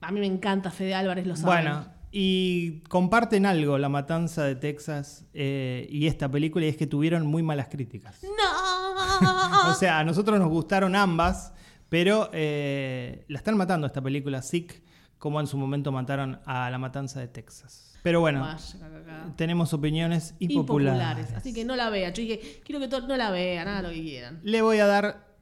A 0.00 0.10
mí 0.12 0.20
me 0.20 0.26
encanta 0.26 0.70
Fede 0.70 0.94
Álvarez, 0.94 1.26
lo 1.26 1.36
saben. 1.36 1.64
Bueno, 1.64 1.86
y 2.12 2.80
comparten 2.88 3.44
algo, 3.44 3.76
La 3.76 3.88
Matanza 3.88 4.44
de 4.44 4.54
Texas 4.54 5.26
eh, 5.34 5.86
y 5.90 6.06
esta 6.06 6.28
película, 6.30 6.64
y 6.64 6.68
es 6.68 6.76
que 6.76 6.86
tuvieron 6.86 7.26
muy 7.26 7.42
malas 7.42 7.68
críticas. 7.68 8.22
¡No! 8.22 8.30
O 9.70 9.74
sea, 9.74 9.98
a 9.98 10.04
nosotros 10.04 10.38
nos 10.38 10.48
gustaron 10.48 10.96
ambas, 10.96 11.52
pero 11.88 12.30
eh, 12.32 13.24
la 13.28 13.38
están 13.38 13.56
matando 13.56 13.86
esta 13.86 14.00
película, 14.00 14.42
Sick, 14.42 14.82
como 15.18 15.38
en 15.40 15.46
su 15.46 15.58
momento 15.58 15.92
mataron 15.92 16.40
a 16.46 16.70
La 16.70 16.78
Matanza 16.78 17.20
de 17.20 17.28
Texas. 17.28 17.89
Pero 18.02 18.20
bueno, 18.20 18.40
caca. 18.42 19.34
tenemos 19.36 19.72
opiniones 19.72 20.34
impopulares. 20.38 21.00
Impopulares. 21.00 21.32
Así 21.34 21.52
que 21.52 21.64
no 21.64 21.76
la 21.76 21.90
vean. 21.90 22.12
Yo 22.12 22.22
dije, 22.22 22.60
quiero 22.64 22.80
que 22.80 22.88
todos 22.88 23.06
no 23.06 23.16
la 23.16 23.30
vean, 23.30 23.66
nada 23.66 23.82
lo 23.82 23.90
que 23.90 24.02
quieran. 24.02 24.40
Le 24.42 24.62
voy 24.62 24.78
a 24.78 24.86
dar 24.86 25.36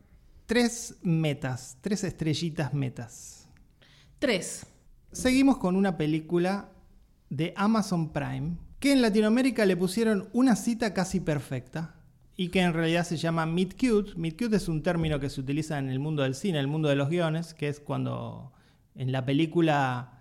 tres 0.47 0.97
metas, 1.03 1.79
tres 1.81 2.05
estrellitas 2.05 2.75
metas. 2.75 3.49
Tres. 4.19 4.67
Seguimos 5.13 5.59
con 5.59 5.77
una 5.77 5.97
película 5.97 6.71
de 7.31 7.53
Amazon 7.57 8.13
Prime 8.13 8.57
que 8.81 8.93
en 8.93 9.03
Latinoamérica 9.03 9.67
le 9.67 9.77
pusieron 9.77 10.29
una 10.33 10.57
cita 10.57 10.95
casi 10.95 11.21
perfecta 11.21 11.95
y 12.37 12.49
que 12.49 12.61
en 12.61 12.73
realidad 12.73 13.05
se 13.05 13.17
llama 13.17 13.47
Meet 13.47 13.75
Cute. 13.75 14.13
Meet 14.17 14.39
Cute 14.39 14.57
es 14.57 14.69
un 14.69 14.83
término 14.83 15.19
que 15.19 15.29
se 15.29 15.41
utiliza 15.41 15.79
en 15.79 15.89
el 15.91 15.99
mundo 15.99 16.23
del 16.23 16.35
cine, 16.35 16.61
el 16.61 16.69
mundo 16.69 16.89
de 16.89 16.95
los 16.95 17.09
guiones, 17.09 17.53
que 17.55 17.69
es 17.69 17.81
cuando 17.81 18.53
en 18.95 19.11
la 19.11 19.25
película 19.25 20.18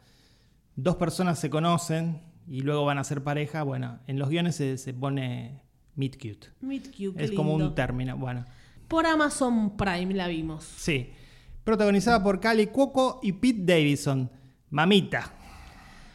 dos 0.78 0.96
personas 0.96 1.38
se 1.40 1.50
conocen 1.50 2.22
y 2.48 2.62
luego 2.62 2.86
van 2.86 2.98
a 2.98 3.04
ser 3.04 3.22
pareja. 3.24 3.64
Bueno, 3.64 4.00
en 4.08 4.18
los 4.18 4.30
guiones 4.30 4.56
se, 4.56 4.78
se 4.78 4.94
pone 4.94 5.60
Meet 5.96 6.16
Cute. 6.16 6.48
Meet 6.62 6.96
cute, 6.96 7.22
Es 7.24 7.32
como 7.34 7.50
lindo. 7.52 7.66
un 7.68 7.76
término. 7.76 8.16
Bueno, 8.16 8.46
Por 8.88 9.06
Amazon 9.06 9.76
Prime 9.76 10.14
la 10.14 10.28
vimos. 10.30 10.64
sí. 10.64 11.12
Protagonizada 11.66 12.24
por 12.24 12.40
Cali 12.40 12.68
Cuoco 12.68 13.20
y 13.22 13.34
Pete 13.34 13.60
Davidson. 13.66 14.32
Mamita. 14.70 15.34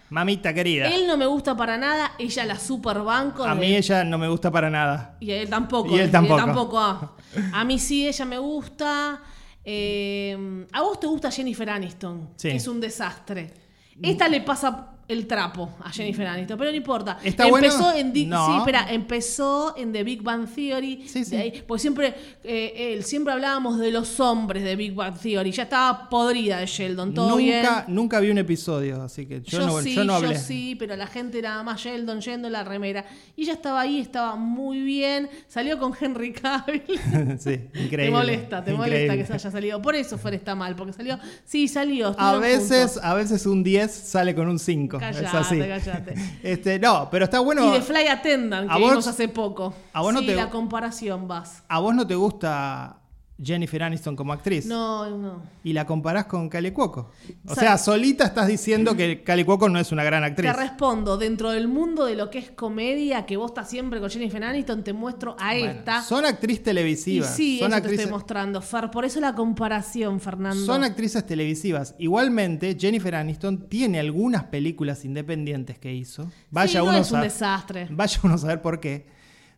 Mamita 0.09 0.55
querida. 0.55 0.89
Él 0.89 1.07
no 1.07 1.19
me 1.19 1.27
gusta 1.27 1.55
para 1.55 1.77
nada, 1.77 2.13
ella 2.19 2.47
la 2.47 2.59
super 2.59 3.01
banco. 3.03 3.45
A 3.45 3.55
mí 3.55 3.77
ella 3.77 4.03
no 4.03 4.17
me 4.17 4.29
gusta 4.29 4.51
para 4.51 4.71
nada. 4.71 5.19
Y 5.21 5.31
a 5.31 5.43
él 5.43 5.51
tampoco. 5.51 5.95
Y 5.95 5.99
él 6.01 6.11
tampoco. 6.11 6.79
ah. 6.81 7.17
A 7.53 7.65
mí 7.65 7.79
sí, 7.79 8.07
ella 8.09 8.25
me 8.25 8.39
gusta. 8.39 9.21
Eh, 9.65 10.67
a 10.73 10.83
vos 10.83 10.99
te 10.99 11.07
gusta 11.07 11.31
Jennifer 11.31 11.69
Aniston, 11.69 12.31
Sí. 12.37 12.49
que 12.51 12.57
es 12.57 12.67
un 12.69 12.81
desastre. 12.81 13.53
Esta 14.01 14.29
le 14.29 14.41
pasa 14.41 14.93
el 15.13 15.27
trapo 15.27 15.71
a 15.83 15.91
Jennifer 15.91 16.27
Aniston, 16.27 16.59
pero 16.59 16.71
no 16.71 16.77
importa. 16.77 17.19
¿Está 17.23 17.47
empezó 17.47 17.79
bueno? 17.79 17.99
en 17.99 18.13
Di- 18.13 18.27
No. 18.27 18.47
sí, 18.47 18.53
espera, 18.59 18.87
empezó 18.91 19.75
en 19.77 19.93
The 19.93 20.03
Big 20.05 20.23
Bang 20.23 20.47
Theory. 20.53 21.05
Sí, 21.07 21.21
de 21.21 21.25
sí. 21.25 21.37
ahí- 21.37 21.63
porque 21.67 21.81
siempre 21.81 22.15
eh, 22.45 22.95
él, 22.97 23.05
siempre 23.05 23.33
hablábamos 23.33 23.79
de 23.79 23.91
los 23.91 24.19
hombres 24.21 24.65
de 24.65 24.77
Big 24.77 24.95
Bang 24.95 25.19
Theory. 25.19 25.53
Ya 25.53 25.65
estaba 25.65 26.09
podrida 26.09 26.59
de 26.59 26.67
Sheldon, 26.67 27.15
todo 27.15 27.37
bien. 27.37 27.63
Nunca, 27.63 27.85
nunca 27.89 28.21
vi 28.21 28.31
un 28.31 28.39
episodio, 28.39 29.03
así 29.03 29.27
que 29.27 29.41
yo, 29.43 29.59
Yo, 29.61 29.67
no, 29.67 29.81
sí, 29.81 29.95
yo 29.95 30.05
no 30.05 30.15
hablé. 30.15 30.35
yo 30.35 30.41
sí, 30.41 30.75
pero 30.79 30.97
la 30.97 31.07
gente 31.07 31.39
era 31.39 31.63
más 31.63 31.81
Sheldon 31.81 32.21
yendo 32.21 32.49
la 32.51 32.65
remera. 32.65 33.05
Y 33.37 33.43
ella 33.43 33.53
estaba 33.55 33.81
ahí, 33.83 34.01
estaba 34.01 34.37
muy 34.37 34.81
bien. 34.83 35.29
Salió 35.49 35.79
con 35.79 35.93
Henry 35.99 36.33
Cavill. 36.33 36.83
sí, 37.39 37.51
increíble. 37.75 37.97
Te 38.07 38.11
molesta, 38.11 38.65
te 38.65 38.73
molesta 38.73 39.17
que 39.17 39.27
se 39.27 39.33
haya 39.35 39.51
salido. 39.51 39.81
Por 39.83 39.95
eso 39.95 40.19
Fer 40.19 40.35
está 40.35 40.55
mal, 40.55 40.75
porque 40.77 40.93
salió. 40.93 41.19
Sí, 41.45 41.69
salió. 41.69 42.15
A 42.19 42.37
veces, 42.37 42.93
juntos. 42.93 43.05
a 43.05 43.15
veces 43.15 43.47
un 43.47 43.63
10 43.63 43.91
sale 43.91 44.35
con 44.35 44.49
un 44.49 44.59
5. 44.59 44.99
Es 45.11 45.17
Callate, 45.17 45.37
así. 45.39 45.59
callate. 45.59 46.15
Este, 46.43 46.79
no, 46.79 47.09
pero 47.11 47.25
está 47.25 47.41
bueno. 47.41 47.65
y 47.69 47.73
de 47.73 47.81
Fly 47.83 48.07
Attendant, 48.09 48.69
que 48.69 48.75
¿A 48.75 48.79
vos- 48.79 48.91
vimos 48.91 49.07
hace 49.07 49.29
poco. 49.29 49.75
a 49.93 50.01
vos 50.03 50.13
no 50.15 50.21
te- 50.21 50.35
la 50.35 50.51
comparación 50.51 51.29
vas. 51.29 51.63
¿A 51.69 51.79
vos 51.79 51.95
no 51.95 52.07
te 52.07 52.15
gusta 52.15 52.97
Jennifer 53.43 53.83
Aniston 53.83 54.15
como 54.15 54.33
actriz? 54.33 54.67
No, 54.67 55.11
no. 55.19 55.43
Y 55.65 55.73
la 55.73 55.85
comparás 55.87 56.27
con 56.27 56.49
Cali 56.49 56.71
Cuoco. 56.71 57.11
O 57.47 57.55
sea, 57.55 57.77
solita 57.79 58.25
estás 58.25 58.47
diciendo 58.47 58.97
que 58.97 59.23
Cali 59.25 59.45
Cuoco 59.45 59.69
no 59.69 59.79
es 59.79 59.91
una 59.93 60.05
gran 60.05 60.23
actriz. 60.25 60.51
Te 60.53 60.57
respondo, 60.57 61.17
dentro 61.17 61.51
del 61.51 61.67
mundo 61.69 62.05
de 62.07 62.15
lo 62.15 62.31
que 62.31 62.39
es 62.39 62.51
comedia, 62.51 63.27
que 63.27 63.37
vos 63.37 63.51
estás 63.51 63.69
siempre 63.69 64.01
con 64.01 64.09
Jennifer 64.11 64.43
Aniston, 64.45 64.85
te 64.85 64.93
muestro 64.93 65.37
a 65.41 65.49
Bueno, 65.55 65.71
esta. 65.71 66.03
Son 66.03 66.25
actriz 66.25 66.59
y 66.59 66.63
televisivas. 66.63 67.35
sí, 67.35 67.59
son 67.59 67.67
eso 67.67 67.71
te 67.71 67.77
actrices, 67.79 68.01
estoy 68.01 68.13
mostrando, 68.13 68.61
Fer. 68.63 68.91
Por 68.91 69.05
eso 69.05 69.21
la 69.21 69.35
comparación, 69.35 70.21
Fernando. 70.21 70.65
Son 70.65 70.85
actrices 70.85 71.27
televisivas. 71.27 71.95
Igualmente, 71.99 72.77
Jennifer 72.79 73.15
Aniston 73.17 73.69
tiene 73.69 73.99
algunas 74.01 74.45
películas 74.45 75.05
independientes 75.05 75.79
que 75.79 75.93
hizo. 75.93 76.31
Vaya 76.51 76.73
Sí, 76.73 76.77
no 76.79 76.85
uno 76.85 76.99
es 76.99 77.11
un 77.11 77.19
a- 77.19 77.23
desastre. 77.23 77.89
Vaya 77.91 78.21
uno 78.23 78.35
a 78.35 78.39
saber 78.39 78.63
por 78.63 78.79
qué. 78.81 79.07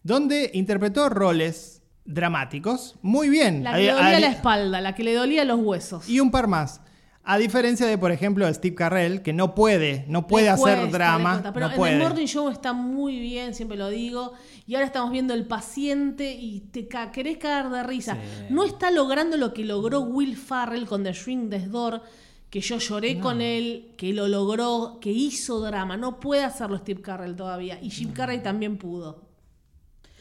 Donde 0.03 0.51
interpretó 0.55 1.09
roles 1.09 1.83
dramáticos 2.05 2.97
muy 3.03 3.29
bien. 3.29 3.65
La 3.65 3.73
que 3.75 3.83
le 3.83 3.93
dolía 3.93 4.21
la 4.21 4.29
espalda, 4.29 4.81
la 4.81 4.95
que 4.95 5.05
le 5.05 5.15
dolía 5.15 5.45
los 5.45 5.61
huesos. 5.61 6.09
y 6.09 6.21
un 6.21 6.31
par 6.31 6.47
más. 6.49 6.81
A 7.27 7.39
diferencia 7.39 7.87
de, 7.87 7.97
por 7.97 8.13
ejemplo, 8.13 8.53
Steve 8.53 8.75
Carrell, 8.75 9.23
que 9.23 9.33
no 9.33 9.55
puede, 9.55 10.05
no 10.09 10.27
puede 10.27 10.45
Le 10.45 10.51
hacer 10.51 10.79
cuesta, 10.81 10.99
drama. 10.99 11.31
le 11.31 11.41
cuesta. 11.41 11.53
Pero 11.55 11.67
no 11.67 11.73
en 11.73 11.79
puede. 11.79 11.93
el 11.95 11.99
Morning 12.01 12.27
Show 12.27 12.49
está 12.51 12.75
muy 12.75 13.19
bien, 13.19 13.55
siempre 13.55 13.79
lo 13.79 13.89
digo. 13.89 14.35
Y 14.67 14.75
ahora 14.75 14.87
estamos 14.87 15.11
viendo 15.11 15.33
El 15.33 15.47
Paciente 15.47 16.33
y 16.39 16.61
te 16.71 16.87
ca- 16.87 17.11
querés 17.11 17.39
caer 17.39 17.71
de 17.71 17.83
risa. 17.83 18.19
No 18.51 18.65
está 18.65 18.91
logrando 18.91 19.39
lo 19.39 19.55
que 19.55 19.65
logró 19.65 20.01
Will 20.01 20.37
Farrell 20.37 20.85
con 20.87 21.03
The 21.03 21.15
Shrink 21.15 21.49
Death 21.49 21.69
Door, 21.69 22.03
que 22.51 22.61
yo 22.61 22.77
lloré 22.77 23.19
con 23.19 23.41
él, 23.41 23.95
que 23.97 24.13
lo 24.13 24.29
logró, 24.29 24.99
que 25.01 25.11
hizo 25.11 25.61
drama. 25.61 25.97
No 25.97 26.21
puede 26.21 26.45
hacerlo 26.45 26.77
Steve 26.77 27.01
Carrell 27.01 27.37
todavía. 27.37 27.79
Y 27.81 27.89
Jim 27.89 28.13
Carrey 28.13 28.43
también 28.43 28.77
pudo. 28.77 29.23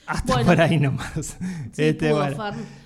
Hasta 0.06 0.34
Bueno. 0.34 0.48
por 0.48 0.62
ahí 0.62 0.80
nomás. 0.80 1.38
Sí, 1.72 1.78
Este, 1.84 2.12
bueno. 2.14 2.38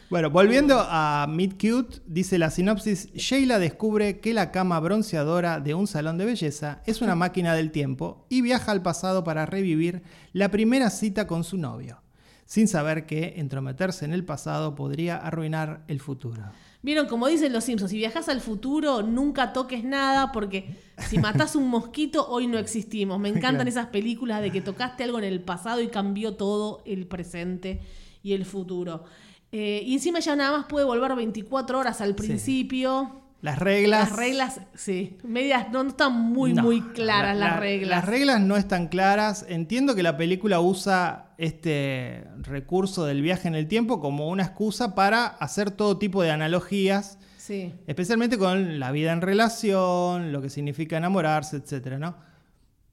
Bueno, 0.09 0.29
volviendo 0.29 0.79
a 0.87 1.27
Meet 1.29 1.59
Cute, 1.59 1.97
dice 2.05 2.37
la 2.37 2.49
sinopsis, 2.49 3.11
Sheila 3.13 3.59
descubre 3.59 4.19
que 4.21 4.33
la 4.33 4.51
cama 4.51 4.79
bronceadora 4.79 5.59
de 5.59 5.73
un 5.73 5.85
salón 5.85 6.17
de 6.17 6.23
belleza 6.25 6.81
es 6.85 7.01
una 7.01 7.15
máquina 7.23 7.53
del 7.55 7.71
tiempo 7.71 8.25
y 8.29 8.41
viaja 8.41 8.71
al 8.71 8.81
pasado 8.81 9.25
para 9.25 9.45
revivir 9.45 10.03
la 10.31 10.49
primera 10.49 10.89
cita 10.91 11.27
con 11.27 11.43
su 11.43 11.57
novio, 11.57 12.01
sin 12.45 12.69
saber 12.69 13.05
que 13.05 13.33
entrometerse 13.37 14.05
en 14.05 14.13
el 14.13 14.23
pasado 14.23 14.75
podría 14.75 15.17
arruinar 15.17 15.83
el 15.89 15.99
futuro. 15.99 16.41
Vieron, 16.87 17.07
como 17.07 17.27
dicen 17.27 17.51
los 17.51 17.65
Simpsons, 17.65 17.91
si 17.91 17.97
viajas 17.97 18.29
al 18.29 18.39
futuro, 18.39 19.01
nunca 19.01 19.51
toques 19.51 19.83
nada, 19.83 20.31
porque 20.31 20.77
si 21.09 21.17
matás 21.17 21.57
un 21.57 21.67
mosquito, 21.67 22.25
hoy 22.29 22.47
no 22.47 22.57
existimos. 22.57 23.19
Me 23.19 23.27
encantan 23.35 23.55
Claro. 23.55 23.69
esas 23.69 23.87
películas 23.87 24.41
de 24.41 24.51
que 24.51 24.61
tocaste 24.61 25.03
algo 25.03 25.17
en 25.17 25.25
el 25.25 25.41
pasado 25.41 25.81
y 25.81 25.89
cambió 25.89 26.35
todo 26.35 26.83
el 26.85 27.05
presente 27.05 27.81
y 28.23 28.31
el 28.31 28.45
futuro. 28.45 29.03
Eh, 29.51 29.81
y 29.85 29.95
encima 29.95 30.19
ya 30.19 30.37
nada 30.37 30.59
más 30.59 30.67
puede 30.67 30.85
volver 30.85 31.13
24 31.13 31.77
horas 31.77 31.99
al 31.99 32.15
principio. 32.15 33.21
Las 33.41 33.59
reglas... 33.59 34.09
Las 34.09 34.17
reglas, 34.17 34.61
sí, 34.73 35.17
medias, 35.23 35.71
no, 35.71 35.83
no 35.83 35.89
están 35.89 36.11
muy, 36.13 36.53
No, 36.53 36.63
muy 36.63 36.81
claras 36.81 37.37
la- 37.37 37.45
las 37.45 37.53
la- 37.55 37.59
reglas. 37.59 37.89
Las 37.91 38.05
reglas 38.05 38.41
no 38.41 38.57
están 38.57 38.87
claras. 38.87 39.45
Entiendo 39.47 39.93
que 39.95 40.01
la 40.03 40.17
película 40.17 40.59
usa 40.59 41.33
este 41.37 42.25
recurso 42.41 43.05
del 43.05 43.21
viaje 43.21 43.47
en 43.47 43.53
el 43.55 43.67
tiempo 43.67 43.99
como 43.99 44.27
una 44.29 44.43
excusa 44.43 44.95
para 44.95 45.27
hacer 45.27 45.69
todo 45.69 45.99
tipo 45.99 46.23
de 46.23 46.31
analogías, 46.31 47.19
Sí. 47.37 47.73
especialmente 47.85 48.37
con 48.39 48.79
la 48.79 48.91
vida 48.91 49.13
en 49.13 49.21
relación, 49.21 50.31
lo 50.31 50.41
que 50.41 50.49
significa 50.49 50.97
enamorarse, 50.97 51.57
etc. 51.57 51.97
¿no? 51.99 52.17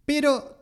Pero 0.04 0.58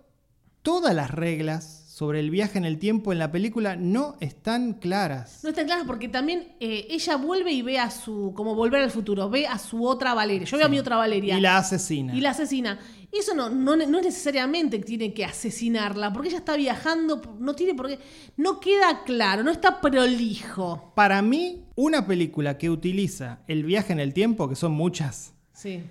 todas 0.62 0.94
las 0.94 1.10
reglas 1.10 1.81
sobre 1.92 2.20
el 2.20 2.30
viaje 2.30 2.56
en 2.56 2.64
el 2.64 2.78
tiempo 2.78 3.12
en 3.12 3.18
la 3.18 3.30
película 3.30 3.76
no 3.76 4.16
están 4.20 4.72
claras. 4.72 5.40
No 5.44 5.50
están 5.50 5.66
claras 5.66 5.84
porque 5.86 6.08
también 6.08 6.54
eh, 6.58 6.86
ella 6.88 7.16
vuelve 7.16 7.52
y 7.52 7.60
ve 7.60 7.78
a 7.78 7.90
su, 7.90 8.32
como 8.34 8.54
volver 8.54 8.80
al 8.82 8.90
futuro, 8.90 9.28
ve 9.28 9.46
a 9.46 9.58
su 9.58 9.86
otra 9.86 10.14
Valeria. 10.14 10.46
Yo 10.46 10.56
veo 10.56 10.64
a 10.64 10.70
mi 10.70 10.78
otra 10.78 10.96
Valeria. 10.96 11.36
Y 11.36 11.42
la 11.42 11.58
asesina. 11.58 12.16
Y 12.16 12.22
la 12.22 12.30
asesina. 12.30 12.78
Eso 13.12 13.34
no, 13.34 13.50
no, 13.50 13.76
no 13.76 13.98
es 13.98 14.06
necesariamente 14.06 14.78
que 14.78 14.86
tiene 14.86 15.12
que 15.12 15.26
asesinarla, 15.26 16.14
porque 16.14 16.30
ella 16.30 16.38
está 16.38 16.56
viajando, 16.56 17.20
no 17.38 17.54
tiene 17.54 17.74
por 17.74 17.88
qué. 17.88 17.98
No 18.38 18.58
queda 18.58 19.04
claro, 19.04 19.42
no 19.42 19.50
está 19.50 19.82
prolijo. 19.82 20.94
Para 20.96 21.20
mí, 21.20 21.66
una 21.74 22.06
película 22.06 22.56
que 22.56 22.70
utiliza 22.70 23.40
el 23.48 23.64
viaje 23.64 23.92
en 23.92 24.00
el 24.00 24.14
tiempo, 24.14 24.48
que 24.48 24.56
son 24.56 24.72
muchas, 24.72 25.34
Sí. 25.52 25.82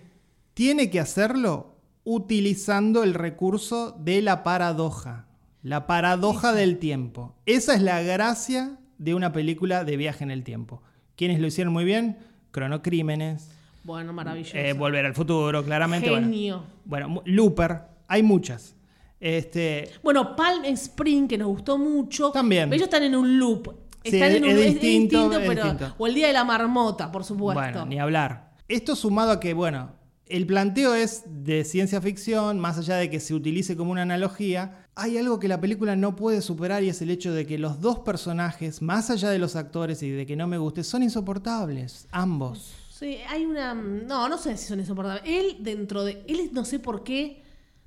tiene 0.56 0.90
que 0.90 1.00
hacerlo 1.00 1.76
utilizando 2.04 3.04
el 3.04 3.14
recurso 3.14 3.92
de 4.00 4.24
la 4.24 4.42
paradoja. 4.42 5.28
La 5.64 5.86
paradoja 5.88 6.54
del 6.54 6.78
tiempo. 6.80 7.36
Esa 7.46 7.76
es 7.76 7.82
la 7.82 8.02
gracia 8.02 8.78
de 8.98 9.14
una 9.14 9.32
película 9.32 9.84
de 9.84 9.98
viaje 9.98 10.24
en 10.24 10.32
el 10.32 10.44
tiempo. 10.44 10.82
¿Quiénes 11.16 11.40
lo 11.40 11.48
hicieron 11.48 11.72
muy 11.74 11.84
bien? 11.86 12.18
Cronocrímenes, 12.52 13.50
Bueno, 13.84 14.14
maravilloso. 14.14 14.58
eh, 14.58 14.74
Volver 14.74 15.06
al 15.06 15.14
futuro, 15.14 15.64
claramente. 15.64 16.10
bueno. 16.10 16.28
Genio. 16.28 16.64
Bueno, 16.86 17.10
mu- 17.10 17.22
Looper, 17.26 17.82
hay 18.08 18.24
muchas. 18.24 18.76
Este, 19.20 19.90
Bueno, 20.04 20.36
Palm 20.36 20.66
Spring, 20.66 21.28
que 21.28 21.38
nos 21.38 21.48
gustó 21.48 21.78
mucho. 21.78 22.32
También. 22.32 22.72
Ellos 22.74 22.84
están 22.86 23.04
en 23.04 23.16
un 23.16 23.38
loop. 23.38 23.68
Sí, 24.04 24.16
Están 24.16 24.32
es- 24.32 24.38
en 24.38 24.44
un 24.46 24.50
es 24.50 24.58
es 24.58 24.66
distinto, 24.74 25.32
es 25.32 25.48
pero. 25.48 25.64
distinto. 25.64 25.96
O 26.00 26.08
el 26.08 26.16
día 26.16 26.28
de 26.28 26.34
la 26.34 26.44
marmota, 26.44 27.12
por 27.12 27.24
supuesto. 27.24 27.62
Bueno, 27.62 27.86
ni 27.86 28.00
hablar. 28.00 28.52
Esto 28.68 28.96
sumado 28.96 29.32
a 29.32 29.40
que, 29.40 29.54
bueno, 29.54 29.92
el 30.32 30.48
planteo 30.48 30.96
es 30.96 31.24
de 31.28 31.64
ciencia 31.64 32.02
ficción, 32.02 32.60
más 32.60 32.78
allá 32.78 32.96
de 32.96 33.10
que 33.10 33.20
se 33.20 33.34
utilice 33.34 33.76
como 33.76 33.92
una 33.92 34.04
analogía, 34.04 34.88
hay 34.96 35.18
algo 35.18 35.40
que 35.40 35.48
la 35.48 35.60
película 35.60 35.96
no 35.96 36.16
puede 36.16 36.42
superar 36.42 36.84
y 36.84 36.90
es 36.90 37.02
el 37.02 37.10
hecho 37.10 37.34
de 37.34 37.46
que 37.46 37.58
los 37.58 37.82
dos 37.82 38.00
personajes, 38.00 38.82
más 38.82 39.10
allá 39.10 39.30
de 39.30 39.40
los 39.40 39.56
actores 39.56 40.02
y 40.04 40.10
de 40.10 40.26
que 40.26 40.36
no 40.36 40.48
me 40.48 40.58
guste, 40.58 40.84
son 40.84 41.04
insoportables, 41.04 42.08
ambos. 42.12 42.74
Sí, 42.90 43.18
hay 43.28 43.46
una. 43.46 43.74
No, 43.74 44.30
no 44.30 44.38
sé 44.38 44.56
si 44.58 44.68
son 44.68 44.80
insoportables. 44.80 45.24
Él, 45.26 45.58
dentro 45.60 46.04
de. 46.04 46.24
Él, 46.28 46.52
no 46.54 46.66
sé 46.66 46.80
por 46.80 47.04
qué. 47.04 47.42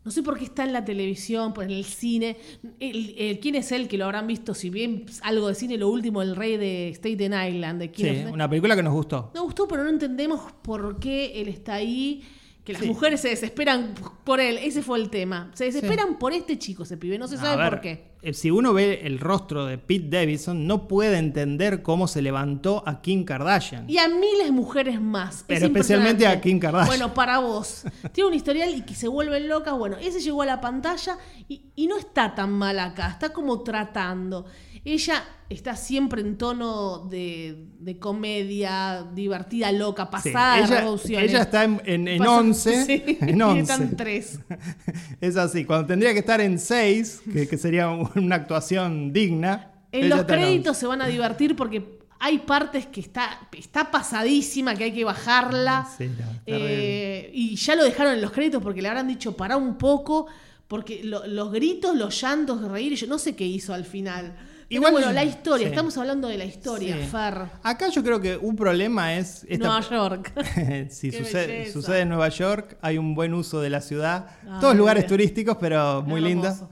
No 0.05 0.11
sé 0.11 0.23
por 0.23 0.39
qué 0.39 0.45
está 0.45 0.65
en 0.65 0.73
la 0.75 0.85
televisión, 0.85 1.55
pues 1.55 1.67
en 1.67 1.75
el 1.75 1.85
cine. 1.85 2.37
El- 2.79 3.15
el- 3.17 3.39
¿Quién 3.41 3.55
es 3.55 3.73
él 3.73 3.89
que 3.89 3.97
lo 3.97 4.05
habrán 4.05 4.27
visto? 4.27 4.53
Si 4.55 4.69
bien 4.69 5.07
algo 5.23 5.49
de 5.49 5.55
cine, 5.55 5.79
lo 5.79 5.89
último, 5.89 6.21
el 6.21 6.37
rey 6.37 6.57
de 6.59 6.91
Staten 6.95 7.33
Island. 7.33 7.81
De 7.81 7.91
Sí, 7.95 8.25
una 8.33 8.49
película 8.49 8.77
que 8.77 8.83
nos 8.83 8.93
gustó. 8.93 9.31
Nos 9.35 9.45
gustó, 9.45 9.67
pero 9.67 9.83
no 9.85 9.89
entendemos 9.91 10.41
por 10.63 10.99
qué 11.01 11.41
él 11.41 11.49
está 11.49 11.75
ahí. 11.75 12.23
Que 12.65 12.73
las 12.73 12.81
Sí. 12.81 12.89
mujeres 12.89 13.21
se 13.21 13.29
desesperan 13.29 13.93
por 14.25 14.41
él. 14.41 14.57
Ese 14.57 14.83
fue 14.83 14.99
el 14.99 15.11
tema. 15.11 15.51
Se 15.53 15.65
desesperan 15.67 16.19
por 16.19 16.33
este 16.33 16.59
chico, 16.59 16.85
ese 16.85 16.97
pibe. 16.97 17.19
No 17.19 17.29
se 17.29 17.37
sabe 17.37 17.59
ver, 17.63 17.71
por 17.71 17.81
qué. 17.83 18.13
eh, 18.23 18.33
Si 18.33 18.51
uno 18.51 18.73
ve 18.73 19.03
el 19.05 19.19
rostro 19.21 19.67
de 19.67 19.77
Pete 19.77 20.09
Davidson, 20.09 20.67
no 20.67 20.89
puede 20.89 21.19
entender 21.19 21.83
cómo 21.83 22.09
se 22.09 22.23
levantó 22.23 22.83
a 22.87 23.03
Kim 23.03 23.25
Kardashian. 23.27 23.85
Y 23.91 23.99
a 23.99 24.09
miles 24.09 24.47
de 24.47 24.51
mujeres 24.53 24.99
más. 24.99 25.37
Es 25.41 25.45
Pero 25.47 25.67
especialmente 25.67 26.27
a 26.27 26.41
Kim 26.41 26.59
Kardashian. 26.59 26.87
Bueno, 26.87 27.13
para 27.13 27.39
vos. 27.39 27.85
Tiene 28.13 28.29
un 28.29 28.35
historial 28.35 28.75
y 28.75 28.81
que 28.81 28.95
se 28.95 29.09
vuelven 29.09 29.47
locas. 29.47 29.77
Bueno, 29.77 29.99
ese 29.99 30.21
llegó 30.21 30.41
a 30.41 30.47
la 30.47 30.63
pantalla 30.63 31.19
y, 31.47 31.67
y 31.77 31.87
no 31.87 31.99
está 31.99 32.35
tan 32.35 32.51
mal 32.51 32.79
acá. 32.79 33.09
Está 33.11 33.29
como 33.35 33.63
tratando. 33.63 34.47
Ella 34.85 35.25
está 35.49 35.77
siempre 35.77 36.21
en 36.21 36.37
tono 36.37 37.07
de, 37.11 37.69
de 37.79 37.99
comedia, 37.99 39.07
divertida, 39.15 39.73
loca, 39.73 40.11
pasada 40.11 40.57
de 40.57 40.63
ella, 40.65 40.77
revoluciones. 40.81 41.31
ella 41.31 41.43
está 41.43 41.65
en, 41.65 41.81
en, 41.87 42.09
en 42.09 42.19
Pasa- 42.19 42.31
11. 42.39 42.85
Sí, 42.87 43.19
en 43.21 43.39
y 43.39 43.43
11. 43.43 43.61
están 43.61 43.97
tres. 43.97 44.39
Es 45.21 45.37
así, 45.37 45.65
cuando 45.65 45.87
tendría 45.87 46.13
que 46.13 46.19
estar 46.19 46.41
en 46.41 46.59
6, 46.59 47.23
que, 47.33 47.49
que 47.49 47.57
sería 47.59 47.89
una 47.89 48.37
actuación 48.37 49.13
digna. 49.13 49.71
En 49.93 50.09
los 50.09 50.21
en 50.21 50.27
créditos 50.27 50.77
se 50.77 50.87
van 50.87 51.01
a 51.03 51.07
divertir 51.07 51.55
porque 51.57 51.99
hay 52.21 52.39
partes 52.39 52.87
que 52.87 53.01
está, 53.01 53.49
está 53.57 53.91
pasadísima, 53.91 54.75
que 54.75 54.85
hay 54.85 54.93
que 54.93 55.05
bajarla. 55.05 55.87
11. 55.93 56.05
Sí, 56.09 56.11
no. 56.19 56.41
Eh, 56.47 57.31
y 57.33 57.57
ya 57.57 57.75
lo 57.75 57.85
dejaron 57.85 58.15
en 58.15 58.21
los 58.23 58.33
créditos 58.33 58.63
porque 58.63 58.83
le 58.83 58.89
habrán 58.89 59.09
dicho 59.09 59.37
para 59.37 59.57
un 59.57 59.77
poco, 59.79 60.27
porque 60.69 61.03
lo- 61.05 61.27
los 61.27 61.53
gritos, 61.53 61.97
los 61.97 62.21
llantos, 62.21 62.61
reír, 62.71 62.95
yo 62.97 63.07
no 63.07 63.19
sé 63.19 63.35
qué 63.37 63.47
hizo 63.47 63.73
al 63.73 63.85
final. 63.85 64.37
Igual- 64.69 64.93
bueno, 64.93 65.13
la 65.13 65.25
historia, 65.25 65.67
sí. 65.67 65.71
estamos 65.73 65.97
hablando 65.99 66.29
de 66.29 66.39
la 66.39 66.45
historia, 66.45 66.97
Sí. 66.97 67.07
Fer. 67.09 67.35
Acá 67.63 67.89
yo 67.91 68.03
creo 68.03 68.21
que 68.21 68.37
un 68.37 68.57
problema 68.57 69.15
es. 69.17 69.45
esta- 69.49 69.67
Nueva 69.67 69.81
York. 69.89 70.33
si 70.91 71.13
sucede, 71.13 72.01
en 72.01 72.09
Nueva 72.09 72.29
York, 72.31 72.79
hay 72.81 72.99
un 72.99 73.15
buen 73.15 73.35
uso 73.35 73.61
de 73.61 73.71
la 73.71 73.81
ciudad. 73.81 74.27
Ay, 74.49 74.61
Todos 74.61 74.77
lugares 74.77 75.07
turísticos, 75.07 75.57
pero 75.61 76.03
muy 76.03 76.21
lindos. 76.21 76.65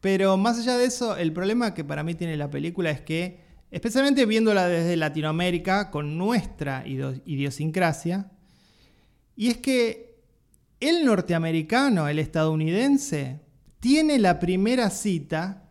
Pero 0.00 0.36
más 0.36 0.58
allá 0.58 0.76
de 0.76 0.84
eso, 0.86 1.16
el 1.16 1.32
problema 1.32 1.72
que 1.74 1.82
para 1.84 2.02
mí 2.02 2.14
tiene 2.14 2.36
la 2.36 2.50
película 2.50 2.90
es 2.90 3.00
que, 3.00 3.40
especialmente 3.70 4.26
viéndola 4.26 4.68
desde 4.68 4.96
Latinoamérica, 4.96 5.90
con 5.90 6.18
nuestra 6.18 6.84
idio- 6.86 7.20
idiosincrasia, 7.24 8.30
y 9.36 9.48
es 9.48 9.56
que 9.58 10.14
el 10.80 11.04
norteamericano, 11.06 12.06
el 12.08 12.18
estadounidense, 12.18 13.40
tiene 13.80 14.18
la 14.18 14.38
primera 14.38 14.90
cita 14.90 15.63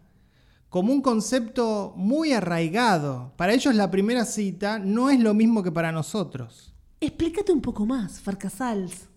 como 0.73 0.91
un 0.91 1.03
concepto 1.03 1.93
muy 1.95 2.33
arraigado. 2.33 3.31
Para 3.37 3.53
ellos 3.53 3.75
la 3.75 3.91
primera 3.91 4.25
cita 4.25 4.79
no 4.79 5.11
es 5.11 5.19
lo 5.19 5.35
mismo 5.35 5.61
que 5.61 5.71
para 5.71 5.91
nosotros. 5.91 6.73
Explícate 6.99 7.51
un 7.51 7.61
poco 7.61 7.85
más, 7.85 8.19
Farcasals. 8.19 9.07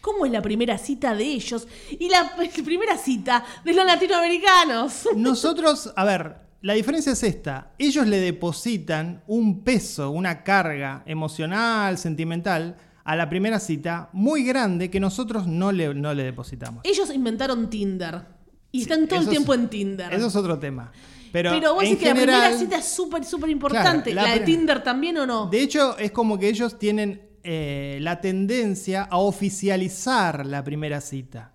¿Cómo 0.00 0.24
es 0.24 0.30
la 0.30 0.40
primera 0.40 0.78
cita 0.78 1.16
de 1.16 1.24
ellos 1.24 1.66
y 1.90 2.08
la 2.08 2.32
primera 2.64 2.96
cita 2.96 3.44
de 3.64 3.72
los 3.72 3.84
latinoamericanos? 3.84 5.08
Nosotros, 5.16 5.92
a 5.96 6.04
ver, 6.04 6.36
la 6.62 6.74
diferencia 6.74 7.10
es 7.10 7.24
esta. 7.24 7.72
Ellos 7.76 8.06
le 8.06 8.20
depositan 8.20 9.24
un 9.26 9.64
peso, 9.64 10.12
una 10.12 10.44
carga 10.44 11.02
emocional, 11.06 11.98
sentimental, 11.98 12.76
a 13.02 13.16
la 13.16 13.28
primera 13.28 13.58
cita 13.58 14.10
muy 14.12 14.44
grande 14.44 14.90
que 14.92 15.00
nosotros 15.00 15.48
no 15.48 15.72
le, 15.72 15.92
no 15.92 16.14
le 16.14 16.22
depositamos. 16.22 16.82
Ellos 16.84 17.12
inventaron 17.12 17.68
Tinder 17.68 18.38
y 18.72 18.82
están 18.82 19.06
todo 19.08 19.18
el 19.20 19.24
es- 19.26 19.30
tiempo 19.30 19.54
en 19.54 19.68
Tinder. 19.68 20.12
Eso 20.12 20.26
es 20.26 20.36
otro 20.36 20.58
tema. 20.58 20.92
Pero, 21.32 21.52
Pero, 21.52 21.74
vos 21.74 21.84
en 21.84 21.90
decís 21.90 22.02
que 22.02 22.08
la 22.08 22.14
primera 22.20 22.58
cita 22.58 22.76
es 22.78 22.86
súper, 22.88 23.24
súper 23.24 23.50
importante. 23.50 24.10
Claro, 24.10 24.28
la 24.28 24.34
la, 24.34 24.40
de 24.40 24.44
Tinder 24.46 24.82
también 24.82 25.16
o 25.18 25.26
no? 25.26 25.46
De 25.46 25.60
hecho, 25.60 25.96
es 25.98 26.10
como 26.10 26.38
que 26.38 26.48
ellos 26.48 26.76
tienen 26.78 27.22
eh, 27.44 27.98
la 28.00 28.20
tendencia 28.20 29.04
a 29.04 29.18
oficializar 29.18 30.44
la 30.46 30.64
primera 30.64 31.00
cita. 31.00 31.52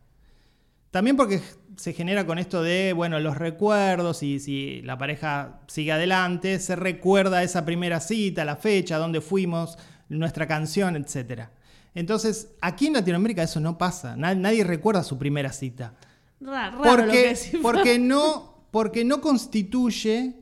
También 0.92 1.18
porque 1.18 1.42
se 1.76 1.92
genera 1.92 2.26
con 2.26 2.40
esto 2.40 2.64
de, 2.64 2.94
bueno, 2.94 3.20
los 3.20 3.38
recuerdos 3.38 4.24
y 4.24 4.40
si 4.40 4.82
la 4.84 4.98
pareja 4.98 5.60
sigue 5.68 5.92
adelante, 5.92 6.60
se 6.60 6.78
recuerda 6.78 7.44
esa 7.44 7.66
primera 7.66 8.00
cita, 8.00 8.46
la 8.46 8.56
fecha, 8.56 8.98
dónde 8.98 9.20
fuimos, 9.20 9.78
nuestra 10.08 10.48
canción, 10.48 10.96
etc. 10.96 11.50
Entonces, 11.94 12.50
aquí 12.62 12.88
en 12.88 12.94
Latinoamérica 12.94 13.44
eso 13.44 13.60
no 13.60 13.78
pasa. 13.78 14.16
Na- 14.16 14.36
Nadie 14.36 14.64
recuerda 14.64 15.04
su 15.04 15.18
primera 15.18 15.52
cita. 15.52 15.96
Ra- 16.40 16.72
raro 16.72 16.78
lo 16.78 16.84
que 16.84 16.90
Porque, 16.90 17.28
decís. 17.30 17.60
porque, 17.62 18.00
no, 18.00 18.68
porque 18.72 19.04
no 19.06 19.22
constituye 19.22 20.36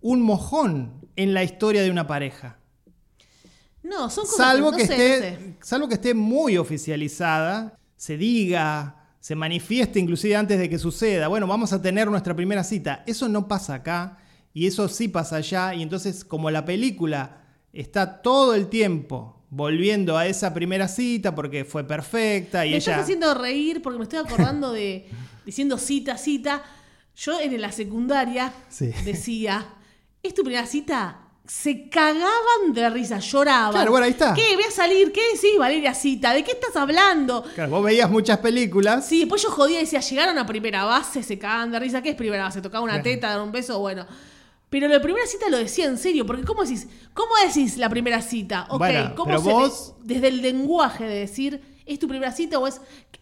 un 0.00 0.20
mojón 0.20 1.08
en 1.16 1.34
la 1.34 1.42
historia 1.42 1.82
de 1.82 1.90
una 1.90 2.06
pareja. 2.06 2.58
No, 3.82 4.10
son 4.10 4.24
cosas 4.24 4.36
Salvo 4.36 4.70
no 4.72 4.76
que, 4.76 4.86
sé, 4.86 4.92
esté, 5.14 5.30
no 5.30 5.36
sé. 5.38 5.56
salvo 5.62 5.88
que 5.88 5.94
esté 5.94 6.12
muy 6.14 6.56
oficializada, 6.56 7.78
se 7.96 8.16
diga, 8.16 9.10
se 9.20 9.34
manifieste 9.36 9.98
inclusive 10.00 10.36
antes 10.36 10.58
de 10.58 10.68
que 10.68 10.78
suceda. 10.78 11.28
Bueno, 11.28 11.46
vamos 11.46 11.72
a 11.72 11.80
tener 11.80 12.08
nuestra 12.10 12.34
primera 12.34 12.64
cita. 12.64 13.04
Eso 13.06 13.28
no 13.28 13.46
pasa 13.48 13.74
acá 13.74 14.18
y 14.52 14.66
eso 14.66 14.88
sí 14.88 15.08
pasa 15.08 15.36
allá. 15.36 15.72
Y 15.74 15.82
entonces, 15.82 16.24
como 16.24 16.50
la 16.50 16.64
película 16.64 17.44
está 17.72 18.22
todo 18.22 18.54
el 18.54 18.68
tiempo 18.68 19.35
volviendo 19.50 20.18
a 20.18 20.26
esa 20.26 20.52
primera 20.52 20.88
cita 20.88 21.34
porque 21.34 21.64
fue 21.64 21.84
perfecta 21.84 22.66
y 22.66 22.70
Me 22.70 22.76
ella... 22.76 22.92
estás 22.92 23.04
haciendo 23.04 23.32
reír 23.34 23.80
porque 23.82 23.98
me 23.98 24.04
estoy 24.04 24.18
acordando 24.18 24.72
de 24.72 25.08
diciendo 25.46 25.78
cita, 25.78 26.18
cita. 26.18 26.62
Yo 27.16 27.40
en 27.40 27.58
la 27.60 27.72
secundaria 27.72 28.52
Sí. 28.68 28.90
decía, 29.04 29.66
¿es 30.22 30.34
tu 30.34 30.42
primera 30.42 30.66
cita? 30.66 31.20
Se 31.46 31.88
cagaban 31.88 32.72
de 32.74 32.90
risa, 32.90 33.20
lloraban. 33.20 33.70
Claro, 33.70 33.92
bueno, 33.92 34.04
ahí 34.06 34.10
está. 34.10 34.34
¿Qué? 34.34 34.56
Voy 34.56 34.64
a 34.64 34.70
salir. 34.72 35.12
¿Qué 35.12 35.20
decís, 35.32 35.56
Valeria 35.56 35.94
Cita? 35.94 36.34
¿De 36.34 36.42
qué 36.42 36.50
estás 36.50 36.74
hablando? 36.74 37.44
Claro, 37.54 37.70
vos 37.70 37.84
veías 37.84 38.10
muchas 38.10 38.38
películas. 38.38 39.06
Sí, 39.06 39.20
después 39.20 39.42
yo 39.44 39.50
jodía 39.52 39.78
y 39.78 39.82
decía, 39.84 40.00
llegaron 40.00 40.36
a 40.38 40.44
primera 40.44 40.84
base, 40.84 41.22
se 41.22 41.38
cagaban 41.38 41.70
de 41.70 41.78
risa. 41.78 42.02
¿Qué 42.02 42.10
es 42.10 42.16
primera 42.16 42.42
base? 42.42 42.60
¿Tocaba 42.60 42.82
una 42.82 43.00
teta, 43.00 43.28
dar 43.28 43.40
un 43.42 43.52
beso? 43.52 43.78
Bueno. 43.78 44.06
Pero 44.68 44.88
de 44.88 44.98
primera 45.00 45.26
cita 45.26 45.48
lo 45.48 45.58
decía 45.58 45.84
en 45.86 45.96
serio, 45.96 46.26
porque 46.26 46.44
¿cómo 46.44 46.62
decís? 46.64 46.88
¿Cómo 47.14 47.30
decís 47.46 47.76
la 47.76 47.88
primera 47.88 48.20
cita? 48.20 48.66
Ok, 48.68 48.78
Bueno, 48.78 49.14
¿cómo 49.14 49.38
se 49.38 49.50
vos- 49.50 49.94
desde 50.02 50.28
el 50.28 50.42
lenguaje 50.42 51.04
de 51.04 51.20
decir, 51.20 51.60
¿es 51.86 51.98
tu 51.98 52.08
primera 52.08 52.32
cita 52.32 52.58
o 52.58 52.66
es, 52.66 52.80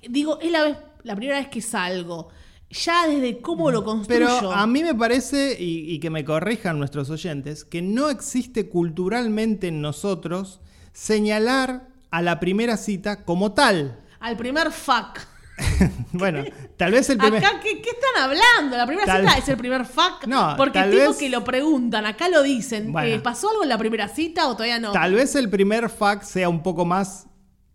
digo, 0.08 0.38
es 0.40 0.50
la, 0.50 0.62
vez, 0.64 0.76
la 1.02 1.14
primera 1.16 1.38
vez 1.38 1.48
que 1.48 1.60
salgo? 1.60 2.28
Ya 2.70 3.06
desde 3.06 3.40
cómo 3.40 3.70
lo 3.70 3.84
construyo. 3.84 4.26
Pero 4.40 4.52
a 4.52 4.66
mí 4.66 4.82
me 4.82 4.94
parece, 4.94 5.54
y, 5.60 5.92
y 5.94 6.00
que 6.00 6.08
me 6.10 6.24
corrijan 6.24 6.78
nuestros 6.78 7.10
oyentes, 7.10 7.64
que 7.64 7.82
no 7.82 8.08
existe 8.10 8.68
culturalmente 8.68 9.68
en 9.68 9.80
nosotros 9.82 10.60
señalar 10.92 11.88
a 12.10 12.22
la 12.22 12.40
primera 12.40 12.76
cita 12.78 13.24
como 13.24 13.52
tal. 13.52 14.00
Al 14.18 14.36
primer 14.36 14.72
fuck. 14.72 15.18
bueno, 16.12 16.44
tal 16.76 16.92
vez 16.92 17.08
el 17.10 17.18
primer... 17.18 17.44
Acá, 17.44 17.60
¿qué, 17.62 17.80
qué 17.80 17.90
están 17.90 18.22
hablando? 18.22 18.76
¿La 18.76 18.86
primera 18.86 19.06
Tal- 19.06 19.22
cita 19.22 19.38
es 19.38 19.48
el 19.48 19.56
primer 19.56 19.84
fuck? 19.84 20.26
No, 20.26 20.54
Porque 20.56 20.78
tal 20.78 20.90
vez- 20.90 21.16
que 21.16 21.28
lo 21.28 21.44
preguntan, 21.44 22.06
acá 22.06 22.28
lo 22.28 22.42
dicen. 22.42 22.92
Bueno. 22.92 23.08
eh, 23.16 23.20
¿Pasó 23.20 23.50
algo 23.50 23.62
en 23.62 23.68
la 23.68 23.78
primera 23.78 24.08
cita 24.08 24.48
o 24.48 24.52
todavía 24.54 24.78
no? 24.80 24.92
Tal 24.92 25.14
vez 25.14 25.34
el 25.36 25.48
primer 25.50 25.88
fact 25.90 26.24
sea 26.24 26.48
un 26.48 26.62
poco 26.62 26.84
más 26.84 27.26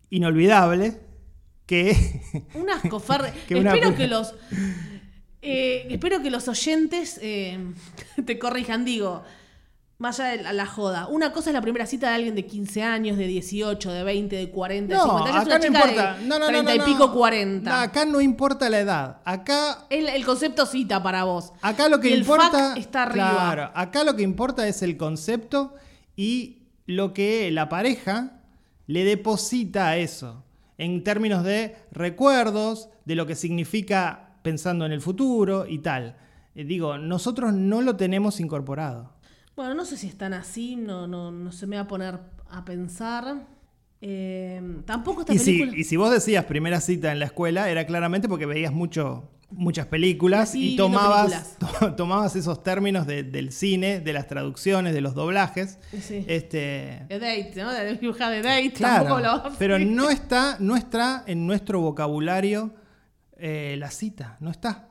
inolvidable 0.09 0.99
que... 1.65 2.21
Un 2.55 2.69
asco, 2.69 2.99
Fer. 2.99 3.32
Que 3.47 3.55
una 3.55 3.73
espero 3.73 3.95
que 3.95 4.07
los. 4.07 4.34
eh, 5.41 5.88
espero 5.89 6.21
que 6.21 6.30
los 6.32 6.47
oyentes 6.47 7.19
eh, 7.21 7.59
te 8.25 8.38
corrijan. 8.39 8.84
Digo, 8.86 9.23
más 10.00 10.18
allá 10.22 10.38
de 10.50 10.54
la, 10.54 10.66
joda. 10.66 11.08
Una 11.08 11.34
cosa 11.34 11.50
es 11.50 11.54
la 11.54 11.62
primera 11.62 11.86
cita 11.86 12.08
de 12.08 12.16
alguien 12.16 12.34
de 12.34 12.45
15 12.45 12.84
años, 12.84 13.18
de 13.18 13.28
18, 13.28 13.91
de 13.91 14.04
20, 14.06 14.36
de 14.38 14.50
40, 14.50 14.93
de 14.93 14.97
no, 14.97 15.04
50. 15.04 15.30
Ya 15.30 15.30
es 15.30 15.36
acá 15.36 15.45
una 15.45 15.58
no 15.58 15.64
chica 15.66 15.80
importa. 15.80 16.14
de 16.14 16.26
No, 16.26 16.39
no, 16.39 16.45
no, 16.45 16.64
30 16.64 16.76
no, 16.76 16.84
y 16.84 16.93
pico, 16.93 17.14
40. 17.14 17.70
No, 17.70 17.76
acá 17.78 18.06
no 18.06 18.22
importa 18.22 18.70
la 18.70 18.80
edad. 18.80 19.22
Acá 19.26 19.86
el, 19.89 20.08
el 20.08 20.26
concepto 20.26 20.66
cita 20.66 21.04
para 21.04 21.26
vos. 21.26 21.52
Acá 21.62 21.89
lo 21.89 22.00
que 22.00 22.10
Y 22.10 22.14
el 22.14 22.20
importa. 22.20 22.76
está 22.78 23.04
arriba. 23.04 23.30
Claro, 23.30 23.72
acá 23.76 24.06
lo 24.06 24.16
que 24.16 24.24
importa 24.24 24.66
es 24.70 24.82
el 24.84 24.95
concepto 24.95 25.76
y 26.16 26.64
lo 26.86 27.14
que 27.14 27.52
la 27.52 27.68
pareja 27.68 28.39
le 28.88 29.04
deposita 29.04 29.89
a 29.89 29.97
eso. 29.97 30.45
En 30.78 31.04
términos 31.04 31.43
de 31.43 31.76
recuerdos, 31.91 32.88
de 33.04 33.16
lo 33.16 33.28
que 33.28 33.36
significa 33.36 34.38
pensando 34.43 34.86
en 34.86 34.93
el 34.93 35.02
futuro 35.02 35.66
y 35.68 35.80
tal. 35.80 36.16
Eh, 36.56 36.64
digo, 36.64 36.97
nosotros 36.97 37.54
no 37.54 37.82
lo 37.82 37.97
tenemos 37.97 38.39
incorporado. 38.39 39.18
Bueno, 39.60 39.74
no 39.74 39.84
sé 39.84 39.97
si 39.97 40.07
están 40.07 40.34
así, 40.34 40.78
no, 40.78 41.05
no, 41.05 41.32
no 41.32 41.51
se 41.51 41.68
me 41.68 41.76
va 41.76 41.82
a 41.82 41.88
poner 41.88 42.18
a 42.49 42.64
pensar. 42.64 43.45
Eh, 43.99 44.62
tampoco 44.86 45.20
esta 45.20 45.34
Y 45.34 45.38
si, 45.39 45.51
película. 45.60 45.78
y 45.78 45.84
si 45.84 45.97
vos 45.97 46.12
decías 46.12 46.45
primera 46.45 46.80
cita 46.80 47.12
en 47.12 47.20
la 47.20 47.26
escuela, 47.26 47.70
era 47.70 47.86
claramente 47.86 48.30
porque 48.30 48.45
veías 48.45 48.72
mucho, 48.72 49.30
muchas 49.51 49.86
películas 49.88 50.55
y 50.55 50.78
tomabas, 50.78 51.57
to- 51.82 51.93
tomabas 51.95 52.38
esos 52.38 52.64
términos 52.64 53.05
de- 53.05 53.24
del 53.24 53.51
cine, 53.51 53.99
de 53.99 54.14
las 54.14 54.28
traducciones, 54.28 54.93
de 54.93 55.01
los 55.01 55.14
doblajes. 55.14 55.78
Sí. 55.99 56.24
Este, 56.30 57.03
De 57.10 57.20
date, 57.20 57.51
¿no? 57.57 57.74
De 57.74 57.95
dibujar 57.97 58.32
de 58.32 58.41
date, 58.41 58.72
Claro, 58.72 59.03
tampoco 59.20 59.49
lo 59.51 59.57
pero 59.57 59.78
no 59.78 60.10
está, 60.10 60.55
no 60.62 60.78
está 60.78 61.26
en 61.28 61.45
nuestro 61.45 61.82
vocabulario 61.82 62.74
eh, 63.38 63.76
la 63.78 63.91
cita, 63.91 64.38
no 64.39 64.51
está. 64.51 64.86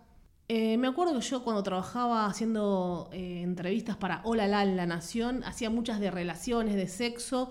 Eh, 0.50 0.78
me 0.78 0.88
acuerdo 0.88 1.14
que 1.14 1.20
yo 1.20 1.44
cuando 1.44 1.62
trabajaba 1.62 2.24
haciendo 2.26 3.10
eh, 3.12 3.42
entrevistas 3.42 3.96
para 3.98 4.22
Hola 4.24 4.46
La 4.46 4.62
en 4.62 4.76
La 4.76 4.86
Nación, 4.86 5.44
hacía 5.44 5.68
muchas 5.68 6.00
de 6.00 6.10
relaciones, 6.10 6.74
de 6.74 6.88
sexo, 6.88 7.50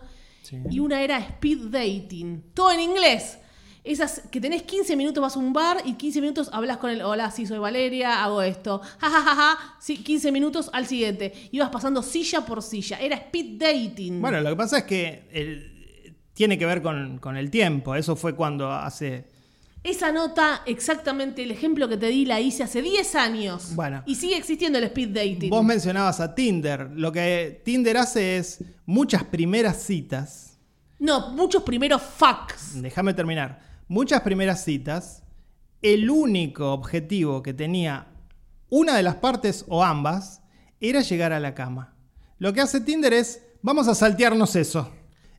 y 0.72 0.80
una 0.80 1.02
era 1.04 1.20
speed 1.20 1.68
dating, 1.70 2.42
todo 2.56 2.72
en 2.72 2.80
inglés. 2.80 3.38
Esas 3.84 4.24
que 4.32 4.42
tenés 4.42 4.64
15 4.64 4.96
minutos, 4.96 5.22
vas 5.22 5.36
a 5.36 5.40
un 5.40 5.54
bar 5.54 5.78
y 5.86 5.94
15 5.94 6.22
minutos 6.22 6.50
hablas 6.52 6.78
con 6.78 6.90
el, 6.90 7.02
hola, 7.04 7.30
sí, 7.32 7.46
soy 7.46 7.60
Valeria, 7.60 8.24
hago 8.24 8.42
esto, 8.42 8.80
ja, 8.98 9.10
ja, 9.10 9.22
ja, 9.22 9.36
ja, 9.36 9.58
sí, 9.80 9.98
15 9.98 10.32
minutos 10.32 10.70
al 10.74 10.88
siguiente. 10.88 11.34
Ibas 11.52 11.70
pasando 11.70 12.02
silla 12.02 12.46
por 12.46 12.64
silla, 12.64 12.98
era 13.00 13.16
speed 13.18 13.60
dating. 13.60 14.22
Bueno, 14.22 14.42
lo 14.42 14.50
que 14.50 14.56
pasa 14.56 14.80
es 14.80 14.84
que 14.86 15.28
el- 15.32 16.16
tiene 16.34 16.58
que 16.58 16.66
ver 16.66 16.82
con, 16.82 17.20
con 17.20 17.38
el 17.38 17.50
tiempo. 17.52 17.94
Eso 17.96 18.16
fue 18.16 18.36
cuando 18.36 18.72
hace. 18.72 19.26
Esa 19.88 20.12
nota, 20.12 20.64
exactamente 20.66 21.44
el 21.44 21.52
ejemplo 21.52 21.88
que 21.88 21.96
te 21.96 22.08
di, 22.08 22.26
la 22.26 22.42
hice 22.42 22.62
hace 22.64 22.82
10 22.82 23.16
años. 23.16 23.74
Bueno. 23.74 24.04
Y 24.06 24.16
sigue 24.16 24.36
existiendo 24.36 24.78
el 24.80 24.84
speed 24.84 25.10
dating. 25.10 25.50
Vos 25.50 25.64
mencionabas 25.64 26.20
a 26.20 26.36
Tinder. 26.36 26.92
Lo 26.94 27.12
que 27.14 27.62
Tinder 27.64 27.96
hace 27.96 28.38
es 28.38 28.62
muchas 28.86 29.24
primeras 29.24 29.82
citas. 29.82 30.58
No, 31.00 31.32
muchos 31.32 31.64
primeros 31.64 32.02
fucks. 32.02 32.82
Déjame 32.82 33.14
terminar. 33.14 33.62
Muchas 33.88 34.22
primeras 34.22 34.64
citas. 34.66 35.24
El 35.82 36.10
único 36.10 36.74
objetivo 36.74 37.42
que 37.42 37.54
tenía 37.54 38.08
una 38.70 38.94
de 38.94 39.04
las 39.04 39.16
partes 39.16 39.64
o 39.70 39.86
ambas 39.86 40.42
era 40.82 41.00
llegar 41.02 41.32
a 41.32 41.40
la 41.40 41.56
cama. 41.56 41.96
Lo 42.40 42.52
que 42.52 42.60
hace 42.60 42.82
Tinder 42.82 43.14
es, 43.14 43.42
vamos 43.62 43.88
a 43.88 43.96
saltearnos 43.96 44.56
eso. 44.58 44.92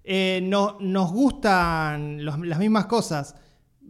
Eh, 0.05 0.41
no, 0.43 0.79
nos 0.81 1.13
gustan 1.13 2.25
los- 2.25 2.39
las 2.39 2.59
mismas 2.59 2.87
cosas. 2.87 3.35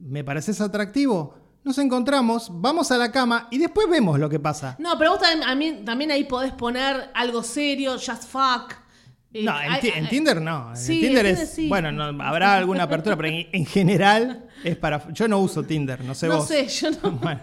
¿Me 0.02 0.24
pareces 0.24 0.60
atractivo? 0.60 1.34
Nos 1.64 1.76
encontramos, 1.78 2.48
vamos 2.52 2.90
a 2.92 2.96
la 2.98 3.10
cama 3.12 3.48
y 3.50 3.58
después 3.58 3.88
vemos 3.88 4.18
lo 4.18 4.28
que 4.28 4.38
pasa. 4.38 4.76
No, 4.78 4.96
pero 4.96 5.10
vos 5.12 5.20
también, 5.20 5.48
a 5.48 5.54
mí- 5.54 5.82
también 5.84 6.10
ahí 6.10 6.24
podés 6.24 6.52
poner 6.52 7.10
algo 7.14 7.42
serio, 7.42 7.92
just 7.94 8.24
fuck. 8.24 8.72
Eh, 9.34 9.42
No, 9.44 9.60
en, 9.60 9.80
ti- 9.80 9.92
Tinder 10.08 10.40
no. 10.40 10.72
En 10.74 10.86
Tinder 10.86 11.26
es. 11.26 11.50
Sí. 11.50 11.68
Bueno, 11.68 11.92
no, 11.92 12.04
habrá 12.24 12.54
alguna 12.54 12.84
apertura, 12.84 13.16
pero 13.16 13.28
en, 13.28 13.46
en 13.52 13.66
general 13.66 14.48
es 14.64 14.76
para. 14.76 15.06
Yo 15.12 15.28
no 15.28 15.38
uso 15.40 15.62
Tinder, 15.64 16.02
no 16.02 16.14
sé 16.14 16.28
No 16.28 16.36
vos. 16.38 16.48
sé, 16.48 16.66
yo 16.68 16.90
no. 17.02 17.10
Bueno, 17.22 17.40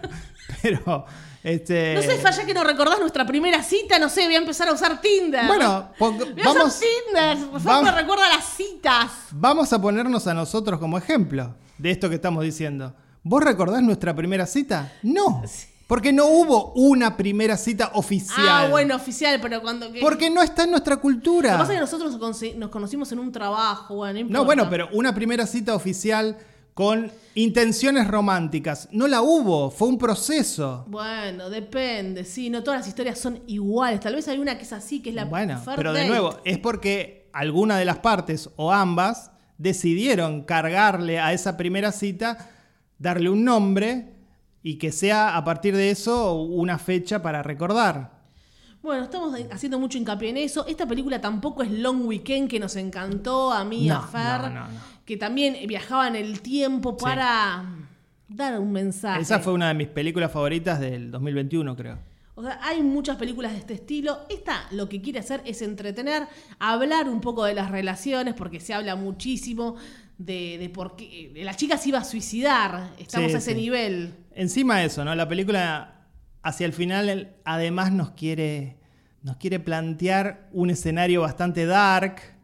pero. 0.62 1.06
Este, 1.44 1.94
No 1.94 2.02
sé, 2.02 2.16
falla 2.18 2.44
que 2.44 2.52
no 2.54 2.64
recordás 2.64 2.98
nuestra 2.98 3.24
primera 3.24 3.62
cita, 3.62 4.00
no 4.00 4.08
sé, 4.08 4.24
voy 4.24 4.34
a 4.34 4.38
empezar 4.38 4.66
a 4.66 4.72
usar 4.72 5.00
Tinder. 5.00 5.46
Bueno, 5.46 5.64
a 5.66 5.92
vamos, 6.00 6.24
usar 6.24 6.80
Tinder. 6.80 7.36
Por 7.50 7.60
favor, 7.60 7.62
vamos- 7.62 7.84
me 7.84 8.00
recuerda 8.00 8.28
las 8.30 8.44
citas. 8.56 9.10
vamos 9.30 9.72
a 9.72 9.80
ponernos 9.80 10.26
a 10.26 10.34
nosotros 10.34 10.80
como 10.80 10.98
ejemplo 10.98 11.54
de 11.78 11.90
esto 11.90 12.08
que 12.08 12.16
estamos 12.16 12.42
diciendo. 12.44 12.94
¿Vos 13.22 13.42
recordás 13.42 13.82
nuestra 13.82 14.14
primera 14.14 14.46
cita? 14.46 14.92
No. 15.02 15.42
Porque 15.86 16.12
no 16.12 16.26
hubo 16.26 16.72
una 16.72 17.16
primera 17.16 17.56
cita 17.56 17.92
oficial. 17.94 18.36
Ah, 18.48 18.66
bueno, 18.68 18.96
oficial, 18.96 19.38
pero 19.40 19.62
cuando. 19.62 19.92
que- 19.92 20.00
Porque 20.00 20.30
no 20.30 20.42
está 20.42 20.64
en 20.64 20.72
nuestra 20.72 20.96
Lo 20.96 21.00
cultura. 21.00 21.52
que 21.52 21.58
pasa 21.58 21.72
es 21.72 21.76
que 21.76 21.80
nosotros 21.80 22.18
nos, 22.56 22.70
conocimos 22.70 23.12
en 23.12 23.20
un 23.20 23.30
trabajo, 23.30 23.94
bueno, 23.94 24.18
no. 24.24 24.28
No, 24.40 24.44
bueno, 24.44 24.68
pero 24.68 24.88
una 24.92 25.14
primera 25.14 25.46
cita 25.46 25.76
oficial 25.76 26.36
con 26.74 27.10
intenciones 27.36 28.08
románticas. 28.08 28.88
No 28.90 29.06
la 29.06 29.22
hubo, 29.22 29.70
fue 29.70 29.86
un 29.88 29.96
proceso. 29.96 30.84
Bueno, 30.88 31.48
depende, 31.50 32.24
sí, 32.24 32.50
no 32.50 32.64
todas 32.64 32.80
las 32.80 32.88
historias 32.88 33.18
son 33.20 33.40
iguales. 33.46 34.00
Tal 34.00 34.16
vez 34.16 34.26
hay 34.26 34.38
una 34.38 34.58
que 34.58 34.64
es 34.64 34.72
así, 34.72 35.00
que 35.00 35.10
es 35.10 35.14
la 35.14 35.24
Bueno, 35.24 35.62
pero 35.76 35.92
de 35.92 36.08
nuevo, 36.08 36.36
es 36.44 36.58
porque 36.58 37.30
alguna 37.32 37.78
de 37.78 37.84
las 37.84 37.98
partes 37.98 38.50
o 38.56 38.72
ambas 38.72 39.30
decidieron 39.58 40.42
cargarle 40.42 41.18
a 41.18 41.32
esa 41.32 41.56
primera 41.56 41.92
cita, 41.92 42.50
darle 42.98 43.30
un 43.30 43.44
nombre 43.44 44.14
y 44.62 44.76
que 44.76 44.92
sea 44.92 45.36
a 45.36 45.44
partir 45.44 45.76
de 45.76 45.90
eso 45.90 46.34
una 46.34 46.78
fecha 46.78 47.22
para 47.22 47.42
recordar. 47.42 48.16
Bueno, 48.82 49.04
estamos 49.04 49.36
haciendo 49.50 49.78
mucho 49.80 49.98
hincapié 49.98 50.30
en 50.30 50.36
eso. 50.36 50.64
Esta 50.68 50.86
película 50.86 51.20
tampoco 51.20 51.62
es 51.62 51.70
Long 51.72 52.06
Weekend, 52.06 52.48
que 52.48 52.60
nos 52.60 52.76
encantó 52.76 53.52
a 53.52 53.64
mí 53.64 53.84
y 53.86 53.90
a 53.90 53.94
No, 53.94 54.02
Fer, 54.02 54.40
no, 54.42 54.48
no, 54.50 54.60
no. 54.60 54.80
que 55.04 55.16
también 55.16 55.56
viajaba 55.66 56.06
en 56.06 56.14
el 56.16 56.40
tiempo 56.40 56.96
para 56.96 57.64
dar 58.28 58.60
un 58.60 58.70
mensaje. 58.72 59.22
Esa 59.22 59.40
fue 59.40 59.52
una 59.54 59.68
de 59.68 59.74
mis 59.74 59.88
películas 59.88 60.30
favoritas 60.30 60.78
del 60.78 61.10
2021, 61.10 61.74
creo. 61.76 61.98
O 62.38 62.42
sea, 62.42 62.60
hay 62.62 62.82
muchas 62.82 63.16
películas 63.16 63.52
de 63.52 63.58
este 63.58 63.74
estilo. 63.74 64.20
Esta 64.28 64.66
lo 64.70 64.88
que 64.88 65.00
quiere 65.00 65.18
hacer 65.18 65.40
es 65.46 65.62
entretener, 65.62 66.28
hablar 66.58 67.08
un 67.08 67.20
poco 67.20 67.44
de 67.44 67.54
las 67.54 67.70
relaciones, 67.70 68.34
porque 68.34 68.60
se 68.60 68.74
habla 68.74 68.94
muchísimo 68.94 69.76
de, 70.18 70.58
de 70.58 70.68
por 70.68 70.96
qué 70.96 71.32
la 71.36 71.54
chica 71.54 71.78
se 71.78 71.88
iba 71.88 71.98
a 71.98 72.04
suicidar. 72.04 72.90
Estamos 72.98 73.30
Sí, 73.30 73.34
a 73.36 73.38
ese 73.38 73.50
sí. 73.54 73.56
nivel. 73.56 74.14
Encima 74.34 74.78
de 74.80 74.86
eso, 74.86 75.02
¿no? 75.04 75.14
La 75.14 75.26
película 75.26 76.06
hacia 76.42 76.66
el 76.66 76.74
final 76.74 77.34
además 77.44 77.90
nos 77.90 78.10
quiere, 78.10 78.76
nos 79.22 79.38
quiere 79.38 79.58
plantear 79.58 80.48
un 80.52 80.68
escenario 80.70 81.22
bastante 81.22 81.64
dark 81.64 82.35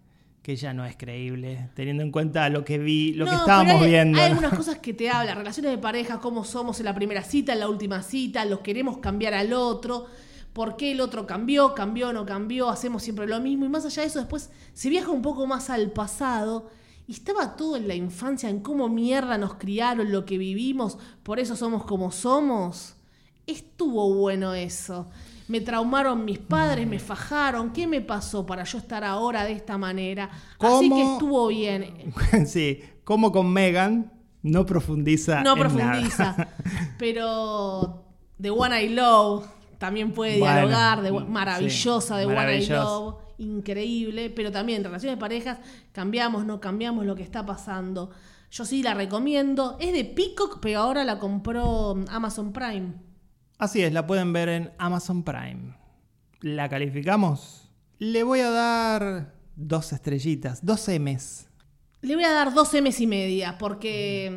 que 0.42 0.56
ya 0.56 0.74
no 0.74 0.84
es 0.84 0.96
creíble, 0.96 1.70
teniendo 1.74 2.02
en 2.02 2.10
cuenta 2.10 2.48
lo 2.48 2.64
que 2.64 2.78
vi, 2.78 3.14
lo 3.14 3.26
que 3.26 3.34
estábamos 3.34 3.80
hay, 3.80 3.90
viendo. 3.90 4.18
Hay 4.18 4.30
algunas 4.30 4.54
cosas 4.54 4.78
que 4.82 4.92
te 4.92 5.08
hablan, 5.08 5.36
relaciones 5.36 5.70
de 5.70 5.78
pareja, 5.78 6.18
cómo 6.18 6.44
somos 6.44 6.80
en 6.80 6.86
la 6.86 6.94
primera 6.94 7.22
cita, 7.22 7.52
en 7.52 7.60
la 7.60 7.68
última 7.68 8.02
cita, 8.02 8.44
los 8.44 8.58
queremos 8.60 8.98
cambiar 8.98 9.34
al 9.34 9.52
otro, 9.52 10.06
por 10.52 10.76
qué 10.76 10.92
el 10.92 11.00
otro 11.00 11.26
cambió, 11.26 11.74
cambió, 11.74 12.12
no 12.12 12.26
cambió, 12.26 12.68
hacemos 12.68 13.04
siempre 13.04 13.28
lo 13.28 13.40
mismo. 13.40 13.64
Y 13.64 13.68
más 13.68 13.86
allá 13.86 14.02
de 14.02 14.08
eso, 14.08 14.18
después 14.18 14.50
se 14.74 14.88
viaja 14.90 15.10
un 15.10 15.22
poco 15.22 15.46
más 15.46 15.70
al 15.70 15.92
pasado. 15.92 16.70
Y 17.06 17.12
estaba 17.12 17.56
todo 17.56 17.76
en 17.76 17.86
la 17.86 17.94
infancia, 17.94 18.48
en 18.48 18.60
cómo 18.60 18.88
mierda 18.88 19.38
nos 19.38 19.54
criaron, 19.54 20.10
lo 20.10 20.24
que 20.24 20.38
vivimos, 20.38 20.98
por 21.22 21.38
eso 21.38 21.56
somos 21.56 21.84
como 21.84 22.10
somos. 22.10 22.96
Estuvo 23.46 24.12
bueno 24.14 24.54
eso. 24.54 25.08
Me 25.48 25.60
traumaron 25.60 26.24
mis 26.24 26.38
padres, 26.38 26.86
me 26.86 26.98
fajaron. 26.98 27.72
¿Qué 27.72 27.86
me 27.86 28.00
pasó 28.00 28.46
para 28.46 28.64
yo 28.64 28.78
estar 28.78 29.04
ahora 29.04 29.44
de 29.44 29.52
esta 29.52 29.76
manera? 29.78 30.30
Así 30.58 30.88
que 30.88 31.02
estuvo 31.12 31.48
bien. 31.48 32.12
sí, 32.46 32.80
como 33.04 33.32
con 33.32 33.52
Megan 33.52 34.12
no 34.42 34.64
profundiza. 34.66 35.42
No 35.42 35.52
en 35.56 35.58
nada. 35.58 35.68
profundiza. 35.92 36.48
Pero 36.98 38.04
The 38.40 38.50
One 38.50 38.82
I 38.84 38.88
Love 38.90 39.46
también 39.78 40.12
puede 40.12 40.38
Bueno, 40.38 40.54
dialogar. 40.54 41.02
de- 41.02 41.08
sí, 41.10 41.24
maravillosa 41.28 42.16
The 42.18 42.24
One 42.26 42.32
I 42.32 42.36
maravillosa. 42.36 42.82
Love. 42.84 43.14
Increíble. 43.38 44.30
Pero 44.30 44.52
también 44.52 44.84
relaciones 44.84 45.16
de 45.16 45.20
parejas. 45.20 45.58
Cambiamos, 45.92 46.44
no 46.46 46.60
cambiamos 46.60 47.04
lo 47.06 47.14
que 47.16 47.22
está 47.22 47.44
pasando. 47.44 48.10
Yo 48.50 48.64
sí 48.64 48.82
la 48.82 48.94
recomiendo. 48.94 49.76
Es 49.80 49.92
de 49.92 50.04
Peacock, 50.04 50.58
pero 50.60 50.80
ahora 50.80 51.04
la 51.04 51.18
compró 51.18 51.96
Amazon 52.10 52.52
Prime. 52.52 52.92
Así 53.62 53.80
es, 53.80 53.92
la 53.92 54.08
pueden 54.08 54.32
ver 54.32 54.48
en 54.48 54.72
Amazon 54.76 55.22
Prime. 55.22 55.76
¿La 56.40 56.68
calificamos? 56.68 57.70
Le 58.00 58.24
voy 58.24 58.40
a 58.40 58.50
dar 58.50 59.34
dos 59.54 59.92
estrellitas, 59.92 60.66
dos 60.66 60.88
M's. 60.88 61.46
Le 62.00 62.16
voy 62.16 62.24
a 62.24 62.32
dar 62.32 62.52
dos 62.52 62.74
M's 62.74 63.00
y 63.00 63.06
media. 63.06 63.58
Porque 63.58 64.36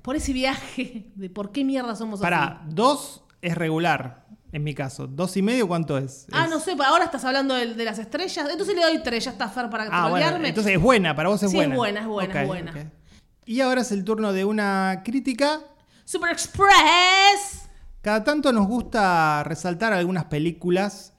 por 0.00 0.16
ese 0.16 0.32
viaje 0.32 1.10
de 1.14 1.28
por 1.28 1.52
qué 1.52 1.62
mierda 1.62 1.94
somos 1.94 2.20
Para, 2.20 2.42
así. 2.62 2.70
dos 2.70 3.22
es 3.42 3.54
regular, 3.54 4.24
en 4.50 4.64
mi 4.64 4.72
caso. 4.74 5.06
¿Dos 5.06 5.36
y 5.36 5.42
medio 5.42 5.68
cuánto 5.68 5.98
es? 5.98 6.26
Ah, 6.32 6.44
Es- 6.44 6.50
no 6.50 6.58
sé, 6.58 6.74
ahora 6.86 7.04
estás 7.04 7.22
hablando 7.26 7.52
de, 7.52 7.74
de 7.74 7.84
las 7.84 7.98
estrellas. 7.98 8.48
Entonces 8.50 8.74
le 8.74 8.80
doy 8.80 9.02
tres, 9.02 9.26
ya 9.26 9.32
está 9.32 9.50
Fer 9.50 9.68
para 9.68 9.88
Ah, 9.92 10.08
bueno, 10.08 10.38
entonces 10.46 10.72
es 10.76 10.80
buena, 10.80 11.14
para 11.14 11.28
vos 11.28 11.42
es 11.42 11.50
Sí, 11.50 11.56
buena. 11.58 11.74
es 11.74 11.78
buena, 11.78 12.00
es 12.00 12.06
buena, 12.06 12.40
es 12.40 12.46
buena. 12.48 12.92
Y 13.44 13.60
ahora 13.60 13.82
es 13.82 13.92
el 13.92 14.04
turno 14.04 14.32
de 14.32 14.46
una 14.46 15.02
crítica. 15.04 15.60
Super 16.06 16.30
Express. 16.30 17.63
Cada 18.04 18.22
tanto 18.22 18.52
nos 18.52 18.66
gusta 18.66 19.42
resaltar 19.44 19.94
algunas 19.94 20.26
películas 20.26 21.16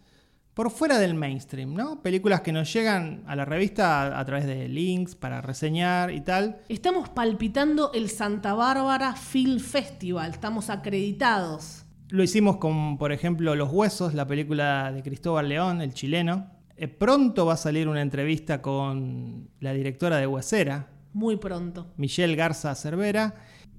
por 0.53 0.69
fuera 0.69 0.99
del 0.99 1.15
mainstream, 1.15 1.73
¿no? 1.73 2.03
Películas 2.03 2.41
que 2.41 2.51
nos 2.51 2.71
llegan 2.71 3.23
a 3.25 3.35
la 3.35 3.43
revista 3.43 4.19
a, 4.19 4.23
través 4.23 4.45
de 4.45 4.67
links 4.69 5.15
para 5.15 5.41
reseñar 5.41 6.11
y 6.11 6.21
tal. 6.21 6.59
Estamos 6.69 7.09
palpitando 7.09 7.91
el 7.95 8.11
Santa 8.11 8.53
Bárbara 8.53 9.15
Film 9.15 9.59
Festival. 9.59 10.29
Estamos 10.29 10.69
acreditados. 10.69 11.87
Lo 12.09 12.21
hicimos 12.21 12.57
con, 12.57 12.99
por 12.99 13.11
ejemplo, 13.11 13.55
Los 13.55 13.71
Huesos, 13.73 14.13
la 14.13 14.27
película 14.27 14.91
de 14.91 15.01
Cristóbal 15.01 15.49
León, 15.49 15.81
el 15.81 15.91
chileno. 15.95 16.51
Eh, 16.77 16.87
pronto 16.87 17.47
va 17.47 17.53
a 17.53 17.57
salir 17.57 17.87
una 17.87 18.03
entrevista 18.03 18.61
con 18.61 19.49
la 19.59 19.73
directora 19.73 20.17
de 20.17 20.27
Huesera, 20.27 20.89
Muy 21.13 21.37
pronto. 21.37 21.87
Michelle 21.97 22.35
Garza 22.35 22.75
Cervera, 22.75 23.33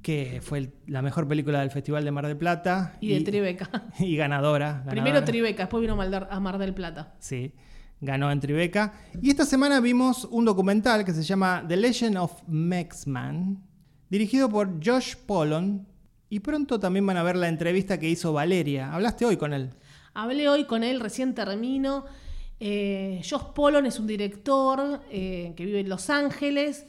que 0.07 0.41
fue 0.41 0.59
el- 0.59 0.73
la 0.87 1.03
mejor 1.03 1.27
película 1.27 1.59
del 1.63 1.73
Festival 1.73 2.05
de 2.05 2.13
Mar 2.13 2.29
del 2.29 2.37
Plata. 2.37 2.97
Y 3.01 3.09
de 3.13 3.23
Tribeca. 3.23 3.69
Y 3.99 4.15
ganadora. 4.17 4.85
Primero. 4.89 5.25
Tribeca, 5.25 5.65
después 5.65 5.81
vino 5.81 5.97
Maldar- 5.97 6.29
a 6.31 6.39
Mar 6.39 6.59
del 6.59 6.73
Plata. 6.75 7.15
Sí, 7.19 7.53
ganó 8.01 8.31
en 8.31 8.39
Tribeca. 8.39 8.93
Y 9.21 9.31
esta 9.31 9.45
semana 9.45 9.81
vimos 9.81 10.25
un 10.31 10.45
documental 10.45 11.05
que 11.05 11.13
se 11.13 11.25
llama 11.25 11.65
The 11.67 11.77
Legend 11.77 12.19
of 12.19 12.41
Mexman, 12.47 13.61
dirigido 14.09 14.49
por 14.49 14.79
Josh 14.85 15.17
Polon. 15.27 15.89
Y 16.29 16.39
pronto 16.39 16.79
también 16.79 17.05
van 17.05 17.17
a 17.17 17.25
ver 17.25 17.35
la 17.35 17.49
entrevista 17.49 17.99
que 17.99 18.09
hizo 18.09 18.33
Valeria. 18.33 18.93
Hablaste 18.95 19.25
hoy 19.25 19.37
con 19.37 19.53
él. 19.53 19.71
Hablé 20.15 20.49
hoy 20.49 20.67
con 20.67 20.85
él, 20.85 21.01
recién 21.01 21.35
termino. 21.35 22.05
Eh, 22.61 23.23
Josh 23.29 23.43
Polon 23.57 23.87
es 23.87 23.99
un 23.99 24.07
director 24.07 25.01
eh, 25.11 25.53
que 25.57 25.65
vive 25.67 25.81
en 25.81 25.89
Los 25.89 26.11
Ángeles 26.11 26.87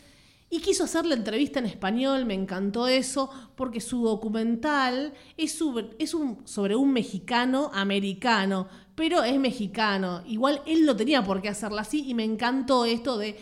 y 0.49 0.61
quiso 0.61 0.85
hacer 0.85 1.05
la 1.05 1.15
entrevista 1.15 1.59
en 1.59 1.65
español, 1.65 2.25
me 2.25 2.33
encantó 2.33 2.87
eso, 2.87 3.29
porque 3.55 3.81
su 3.81 4.03
documental 4.03 5.13
es 5.35 5.51
sobre, 5.51 6.75
un, 6.75 6.93
mexicano 6.93 7.69
americano, 7.73 8.67
pero 8.95 9.23
es 9.23 9.37
mexicano. 9.39 10.23
Igual 10.25 10.61
él 10.65 10.85
no 10.85 10.95
tenía 10.95 11.23
por 11.23 11.41
qué 11.41 11.49
hacerla 11.49 11.81
así 11.81 12.05
y 12.07 12.13
me 12.13 12.23
encantó 12.23 12.85
esto 12.85 13.17
de 13.17 13.37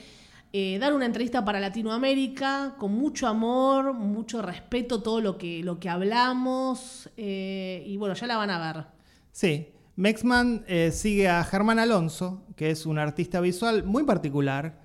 eh, 0.52 0.80
dar 0.80 0.96
una 0.96 1.06
entrevista 1.06 1.46
para 1.46 1.60
Latinoamérica 1.60 2.76
con 2.80 2.94
mucho 2.94 3.28
amor, 3.28 3.94
mucho 3.94 4.42
respeto, 4.42 5.04
todo 5.04 5.22
lo 5.22 5.38
que, 5.38 5.62
lo 5.64 5.80
que 5.80 5.90
hablamos 5.90 7.10
eh, 7.18 7.84
y 7.86 7.98
bueno, 7.98 8.16
ya 8.16 8.26
la 8.26 8.38
van 8.38 8.50
a 8.50 8.74
ver. 8.74 8.86
Sí, 9.32 9.68
Mexman 9.96 10.66
eh, 10.68 10.90
sigue 10.92 11.28
a 11.28 11.44
Germán 11.44 11.78
Alonso, 11.78 12.46
que 12.56 12.72
es 12.72 12.88
un 12.88 12.98
artista 12.98 13.42
visual 13.42 13.84
muy 13.84 14.04
particular, 14.04 14.80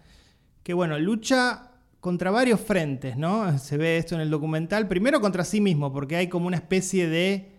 que 0.63 0.75
bueno, 0.75 0.99
lucha 0.99 1.70
contra 2.01 2.31
varios 2.31 2.61
frentes, 2.61 3.17
¿no? 3.17 3.59
Se 3.59 3.77
ve 3.77 3.99
esto 3.99 4.15
en 4.15 4.23
el 4.23 4.31
documental. 4.31 4.89
Primero 4.89 5.21
contra 5.21 5.45
sí 5.45 5.61
mismo, 5.61 5.93
porque 5.93 6.17
hay 6.17 6.29
como 6.29 6.47
una 6.47 6.57
especie 6.57 7.09
de 7.09 7.53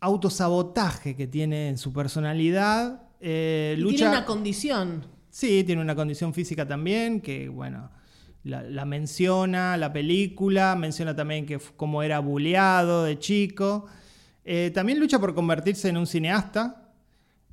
autosabotaje 0.00 1.14
que 1.14 1.26
tiene 1.26 1.68
en 1.68 1.78
su 1.78 1.92
personalidad. 1.92 3.02
Eh, 3.20 3.76
lucha... 3.78 3.96
tiene 3.96 4.10
una 4.12 4.24
condición. 4.24 5.06
Sí, 5.28 5.62
tiene 5.62 5.80
una 5.80 5.94
condición 5.94 6.34
física 6.34 6.66
también, 6.66 7.20
que 7.20 7.48
bueno, 7.48 7.90
la, 8.42 8.62
la 8.62 8.84
menciona 8.84 9.76
la 9.76 9.92
película, 9.92 10.74
menciona 10.74 11.14
también 11.14 11.46
que 11.46 11.60
cómo 11.76 12.02
era 12.02 12.18
buleado 12.18 13.04
de 13.04 13.18
chico. 13.18 13.86
Eh, 14.44 14.72
también 14.74 14.98
lucha 14.98 15.20
por 15.20 15.34
convertirse 15.34 15.88
en 15.88 15.98
un 15.98 16.06
cineasta, 16.08 16.90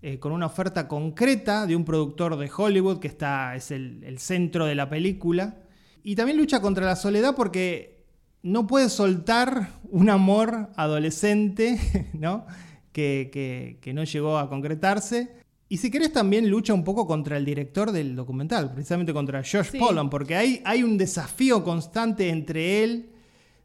eh, 0.02 0.18
con 0.18 0.32
una 0.32 0.48
oferta 0.48 0.88
concreta 0.88 1.68
de 1.68 1.76
un 1.76 1.86
productor 1.86 2.38
de 2.38 2.50
Hollywood, 2.56 3.00
que 3.00 3.10
está, 3.10 3.56
es 3.56 3.70
el, 3.70 4.04
el 4.04 4.18
centro 4.18 4.66
de 4.66 4.74
la 4.74 4.90
película. 4.90 5.58
Y 6.04 6.16
también 6.16 6.38
lucha 6.38 6.62
contra 6.62 6.86
la 6.86 6.96
soledad 6.96 7.36
porque 7.36 8.06
no 8.44 8.66
puede 8.68 8.90
soltar 8.90 9.72
un 9.90 10.10
amor 10.10 10.70
adolescente, 10.76 11.80
¿no? 12.14 12.46
Que, 12.92 13.30
que- 13.32 13.80
que 13.82 13.94
no 13.94 14.04
llegó 14.04 14.38
a 14.38 14.50
concretarse. 14.50 15.36
Y 15.70 15.78
si 15.78 15.92
querés 15.92 16.14
también 16.14 16.50
lucha 16.50 16.74
un 16.74 16.84
poco 16.86 17.06
contra 17.06 17.36
el 17.38 17.44
director 17.44 17.92
del 17.92 18.16
documental, 18.16 18.72
precisamente 18.74 19.14
contra 19.14 19.40
Josh 19.42 19.72
Sí. 19.72 19.78
Pollan, 19.80 20.10
porque 20.10 20.36
hay, 20.36 20.62
hay 20.64 20.82
un 20.84 20.98
desafío 20.98 21.64
constante 21.64 22.30
entre 22.30 22.84
él, 22.84 23.10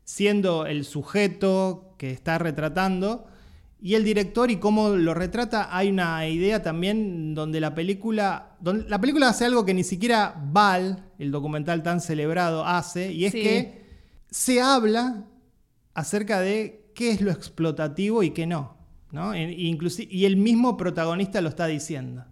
siendo 0.05 0.67
el 0.67 0.85
sujeto 0.85 1.95
que 1.99 2.11
está 2.11 2.39
retratando, 2.39 3.27
y 3.85 3.95
el 3.97 4.05
director 4.05 4.51
y 4.51 4.57
cómo 4.57 4.91
lo 4.91 5.13
retrata. 5.13 5.77
Hay 5.77 5.89
una 5.89 6.27
idea 6.29 6.63
también 6.63 7.35
donde 7.35 7.61
la 7.61 7.75
película, 7.75 8.57
donde 8.61 8.89
la 8.89 9.01
película 9.01 9.29
hace 9.29 9.45
algo 9.45 9.65
que 9.65 9.75
ni 9.75 9.83
siquiera 9.83 10.41
Val, 10.53 11.05
el 11.19 11.33
documental 11.33 11.83
tan 11.83 12.01
celebrado, 12.01 12.65
hace, 12.65 13.13
y 13.13 13.25
es 13.25 13.33
Sí. 13.33 13.43
que 13.43 13.83
se 14.31 14.61
habla 14.63 15.25
acerca 15.95 16.41
de 16.41 16.91
qué 16.95 17.11
es 17.11 17.21
lo 17.21 17.33
explotativo 17.33 18.23
y 18.23 18.31
qué 18.31 18.47
no. 18.47 18.77
¿no? 19.11 19.35
E- 19.35 19.53
y 19.53 20.25
el 20.25 20.37
mismo 20.37 20.77
protagonista 20.79 21.41
lo 21.43 21.49
está 21.51 21.67
diciendo. 21.67 22.25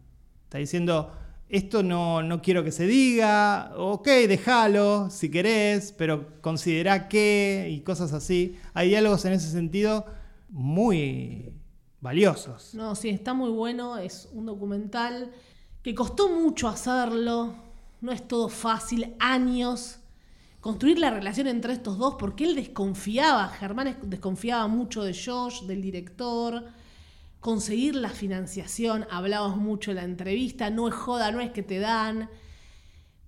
Está 0.45 0.59
diciendo, 0.59 1.13
esto 1.51 1.83
no, 1.83 2.23
no 2.23 2.41
quiero 2.41 2.65
que 2.65 2.73
se 2.73 2.87
diga, 2.87 3.73
ok, 3.77 4.07
déjalo 4.29 5.11
si 5.11 5.31
querés, 5.31 5.93
pero 5.93 6.41
considera 6.41 7.09
que, 7.09 7.69
y 7.71 7.81
cosas 7.81 8.13
así. 8.15 8.57
Hay 8.73 8.89
diálogos 8.89 9.25
en 9.27 9.33
ese 9.35 9.51
sentido 9.51 10.07
muy 10.51 11.53
valiosos. 12.01 12.75
No, 12.75 12.95
sí, 12.95 13.09
está 13.09 13.35
muy 13.35 13.51
bueno. 13.51 13.99
Es 13.99 14.29
un 14.33 14.47
documental 14.47 15.31
que 15.83 15.95
costó 15.95 16.29
mucho 16.29 16.69
hacerlo. 16.69 17.55
No 18.01 18.13
es 18.13 18.27
todo 18.27 18.49
fácil. 18.49 19.15
Años. 19.19 19.97
Construir 20.61 20.99
la 20.99 21.11
relación 21.11 21.47
entre 21.47 21.73
estos 21.73 21.97
dos, 21.97 22.17
porque 22.19 22.45
él 22.45 22.55
desconfiaba, 22.55 23.49
Germán 23.49 23.87
es- 23.87 23.97
desconfiaba 24.03 24.67
mucho 24.69 25.03
de 25.03 25.15
Josh, 25.15 25.63
del 25.63 25.81
director. 25.81 26.65
Conseguir 27.41 27.95
la 27.95 28.11
financiación, 28.11 29.07
hablábamos 29.11 29.57
mucho 29.57 29.91
en 29.91 29.97
la 29.97 30.05
entrevista, 30.05 30.69
no 30.69 30.89
es 30.89 30.95
joda, 30.95 31.33
no 31.33 31.41
es 31.41 31.51
que 31.53 31.63
te 31.63 31.79
dan. 31.79 32.29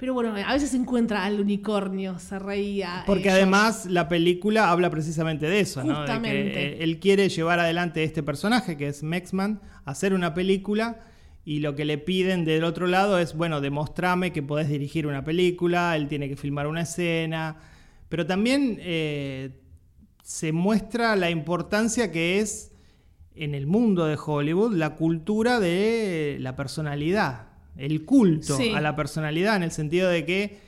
Pero 0.02 0.14
bueno, 0.14 0.34
a 0.34 0.52
veces 0.52 0.70
se 0.70 0.76
encuentra 0.76 1.24
al 1.24 1.38
unicornio, 1.38 2.18
se 2.18 2.36
reía. 2.36 3.04
Porque 3.06 3.28
eh, 3.28 3.34
además 3.34 3.86
la 3.86 4.08
película 4.08 4.68
habla 4.72 4.90
precisamente 4.90 5.46
de 5.46 5.60
eso, 5.60 5.84
¿no? 5.84 5.90
De 5.90 5.98
Justamente. 5.98 6.52
que 6.52 6.60
eh, 6.60 6.78
él 6.80 6.98
quiere 6.98 7.28
llevar 7.28 7.60
adelante 7.60 8.02
este 8.02 8.20
personaje 8.24 8.76
que 8.76 8.88
es 8.88 9.04
Mexman, 9.04 9.60
hacer 9.84 10.12
una 10.12 10.34
película 10.34 10.98
y 11.44 11.60
lo 11.60 11.76
que 11.76 11.84
le 11.84 11.98
piden 11.98 12.44
del 12.44 12.64
otro 12.64 12.88
lado 12.88 13.20
es, 13.20 13.36
bueno, 13.36 13.60
demostrame 13.60 14.32
que 14.32 14.42
podés 14.42 14.68
dirigir 14.68 15.06
una 15.06 15.22
película, 15.22 15.94
él 15.94 16.08
tiene 16.08 16.28
que 16.28 16.34
filmar 16.34 16.66
una 16.66 16.80
escena, 16.80 17.58
pero 18.08 18.26
también 18.26 18.78
eh, 18.80 19.60
se 20.24 20.50
muestra 20.50 21.14
la 21.14 21.30
importancia 21.30 22.10
que 22.10 22.40
es 22.40 22.72
en 23.36 23.54
el 23.54 23.68
mundo 23.68 24.06
de 24.06 24.18
Hollywood 24.18 24.74
la 24.74 24.96
cultura 24.96 25.60
de 25.60 26.38
la 26.40 26.56
personalidad, 26.56 27.51
el 27.76 28.04
culto 28.04 28.56
Sí. 28.56 28.70
a 28.74 28.80
la 28.80 28.94
personalidad 28.96 29.56
en 29.56 29.62
el 29.62 29.70
sentido 29.70 30.08
de 30.08 30.24
que 30.24 30.58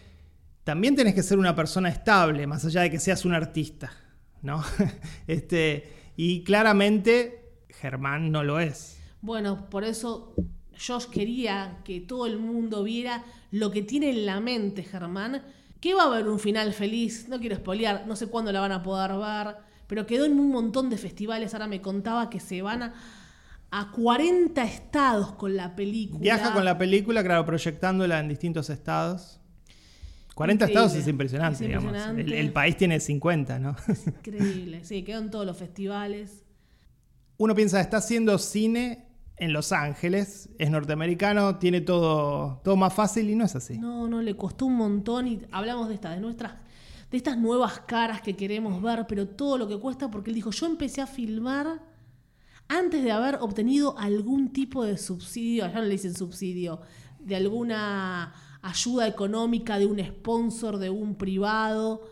también 0.64 0.96
tenés 0.96 1.14
que 1.14 1.22
ser 1.22 1.38
una 1.38 1.54
persona 1.54 1.88
estable, 1.88 2.46
más 2.46 2.64
allá 2.64 2.82
de 2.82 2.90
que 2.90 2.98
seas 2.98 3.24
un 3.24 3.34
artista, 3.34 3.92
¿no? 4.42 4.62
este, 5.26 5.88
y 6.16 6.42
claramente 6.42 7.52
Germán 7.68 8.30
no 8.32 8.42
lo 8.42 8.60
es. 8.60 8.98
Bueno, 9.20 9.68
por 9.68 9.84
eso 9.84 10.34
Josh 10.78 11.06
quería 11.06 11.78
que 11.84 12.00
todo 12.00 12.26
el 12.26 12.38
mundo 12.38 12.82
viera 12.82 13.24
lo 13.50 13.70
que 13.70 13.82
tiene 13.82 14.10
en 14.10 14.26
la 14.26 14.40
mente 14.40 14.82
Germán. 14.82 15.42
Que 15.80 15.92
va 15.92 16.04
a 16.04 16.06
haber 16.06 16.28
un 16.28 16.38
final 16.38 16.72
feliz, 16.72 17.28
no 17.28 17.38
quiero 17.38 17.56
spoilear, 17.56 18.06
no 18.06 18.16
sé 18.16 18.28
cuándo 18.28 18.50
la 18.52 18.60
van 18.60 18.72
a 18.72 18.82
poder 18.82 19.12
ver, 19.12 19.56
pero 19.86 20.06
quedó 20.06 20.24
en 20.24 20.40
un 20.40 20.50
montón 20.50 20.88
de 20.88 20.96
festivales. 20.96 21.52
Ahora 21.52 21.66
me 21.66 21.82
contaba 21.82 22.30
que 22.30 22.40
se 22.40 22.62
van 22.62 22.84
a, 22.84 22.94
a 23.76 23.90
40 23.90 24.62
estados 24.62 25.32
con 25.32 25.56
la 25.56 25.74
película. 25.74 26.20
Viaja 26.20 26.52
con 26.52 26.64
la 26.64 26.78
película, 26.78 27.24
claro, 27.24 27.44
proyectándola 27.44 28.20
en 28.20 28.28
distintos 28.28 28.70
estados. 28.70 29.40
40 30.36 30.64
Increíble. 30.64 30.84
estados 30.84 31.02
es 31.02 31.08
impresionante, 31.08 31.54
Es 31.64 31.66
digamos. 31.68 31.86
impresionante. 31.86 32.22
El, 32.22 32.32
el 32.34 32.52
país 32.52 32.76
tiene 32.76 33.00
50, 33.00 33.58
¿no? 33.58 33.74
Increíble, 34.06 34.84
sí, 34.84 35.02
quedó 35.02 35.18
en 35.18 35.30
todos 35.30 35.44
los 35.44 35.56
festivales. 35.56 36.44
Uno 37.36 37.52
piensa, 37.56 37.80
está 37.80 37.96
haciendo 37.96 38.38
cine 38.38 39.06
en 39.38 39.52
Los 39.52 39.72
Ángeles, 39.72 40.50
es 40.60 40.70
norteamericano, 40.70 41.58
tiene 41.58 41.80
todo, 41.80 42.60
todo 42.62 42.76
más 42.76 42.94
fácil 42.94 43.28
y 43.28 43.34
no 43.34 43.44
es 43.44 43.56
así. 43.56 43.76
No, 43.76 44.06
no, 44.06 44.22
le 44.22 44.36
costó 44.36 44.66
un 44.66 44.76
montón 44.76 45.26
y 45.26 45.40
hablamos 45.50 45.88
de 45.88 45.94
estas, 45.94 46.14
de 46.14 46.20
nuestras, 46.20 46.52
de 47.10 47.16
estas 47.16 47.36
nuevas 47.38 47.80
caras 47.80 48.22
que 48.22 48.36
queremos 48.36 48.80
ver, 48.80 49.06
pero 49.08 49.26
todo 49.26 49.58
lo 49.58 49.66
que 49.66 49.80
cuesta, 49.80 50.12
porque 50.12 50.30
él 50.30 50.36
dijo, 50.36 50.52
yo 50.52 50.66
empecé 50.66 51.00
a 51.00 51.08
filmar 51.08 51.92
antes 52.68 53.02
de 53.02 53.12
haber 53.12 53.36
obtenido 53.40 53.98
algún 53.98 54.52
tipo 54.52 54.84
de 54.84 54.96
subsidio, 54.98 55.64
allá 55.64 55.76
no 55.76 55.82
le 55.82 55.90
dicen 55.90 56.14
subsidio, 56.14 56.80
de 57.18 57.36
alguna 57.36 58.34
ayuda 58.62 59.06
económica, 59.06 59.78
de 59.78 59.86
un 59.86 59.98
sponsor, 59.98 60.78
de 60.78 60.90
un 60.90 61.16
privado. 61.16 62.02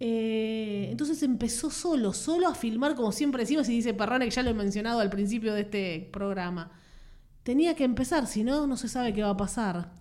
Eh, 0.00 0.88
entonces 0.90 1.22
empezó 1.22 1.70
solo, 1.70 2.12
solo 2.12 2.48
a 2.48 2.54
filmar, 2.54 2.94
como 2.94 3.12
siempre 3.12 3.42
decimos, 3.42 3.68
y 3.68 3.76
dice 3.76 3.94
Parrane, 3.94 4.24
que 4.24 4.30
ya 4.30 4.42
lo 4.42 4.50
he 4.50 4.54
mencionado 4.54 5.00
al 5.00 5.10
principio 5.10 5.54
de 5.54 5.62
este 5.62 6.08
programa. 6.12 6.70
Tenía 7.42 7.74
que 7.74 7.84
empezar, 7.84 8.26
si 8.26 8.42
no, 8.42 8.66
no 8.66 8.76
se 8.76 8.88
sabe 8.88 9.12
qué 9.12 9.22
va 9.22 9.30
a 9.30 9.36
pasar. 9.36 9.92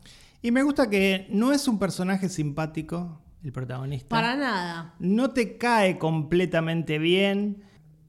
Y 0.41 0.51
me 0.51 0.63
gusta 0.63 0.89
que 0.89 1.27
no 1.29 1.51
es 1.51 1.67
un 1.67 1.77
personaje 1.77 2.29
simpático, 2.29 3.21
el 3.43 3.51
protagonista. 3.51 4.09
Para 4.09 4.35
nada. 4.35 4.95
no 4.99 5.31
te 5.31 5.57
cae 5.57 5.97
completamente 5.97 6.97
bien 6.99 7.63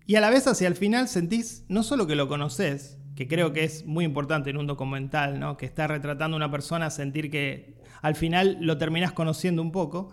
y 0.07 0.15
a 0.17 0.21
la 0.21 0.31
vez 0.31 0.47
hacia 0.47 0.69
el 0.69 0.77
final 0.77 1.09
sentís 1.09 1.65
no 1.69 1.83
solo 1.83 2.07
que 2.07 2.15
lo 2.15 2.29
conoces, 2.29 2.99
que 3.15 3.27
creo 3.29 3.53
que 3.53 3.65
es 3.65 3.87
muy 3.87 4.05
importante 4.05 4.51
en 4.51 4.57
un 4.59 4.67
documental, 4.67 5.41
¿no? 5.41 5.57
que 5.57 5.67
está 5.67 5.87
retratando 5.87 6.37
a 6.37 6.39
una 6.39 6.51
persona, 6.51 6.91
sentir 6.91 7.31
que 7.31 7.75
al 8.03 8.15
final 8.15 8.59
lo 8.61 8.77
terminás 8.79 9.13
conociendo 9.13 9.63
un 9.63 9.73
poco, 9.73 10.11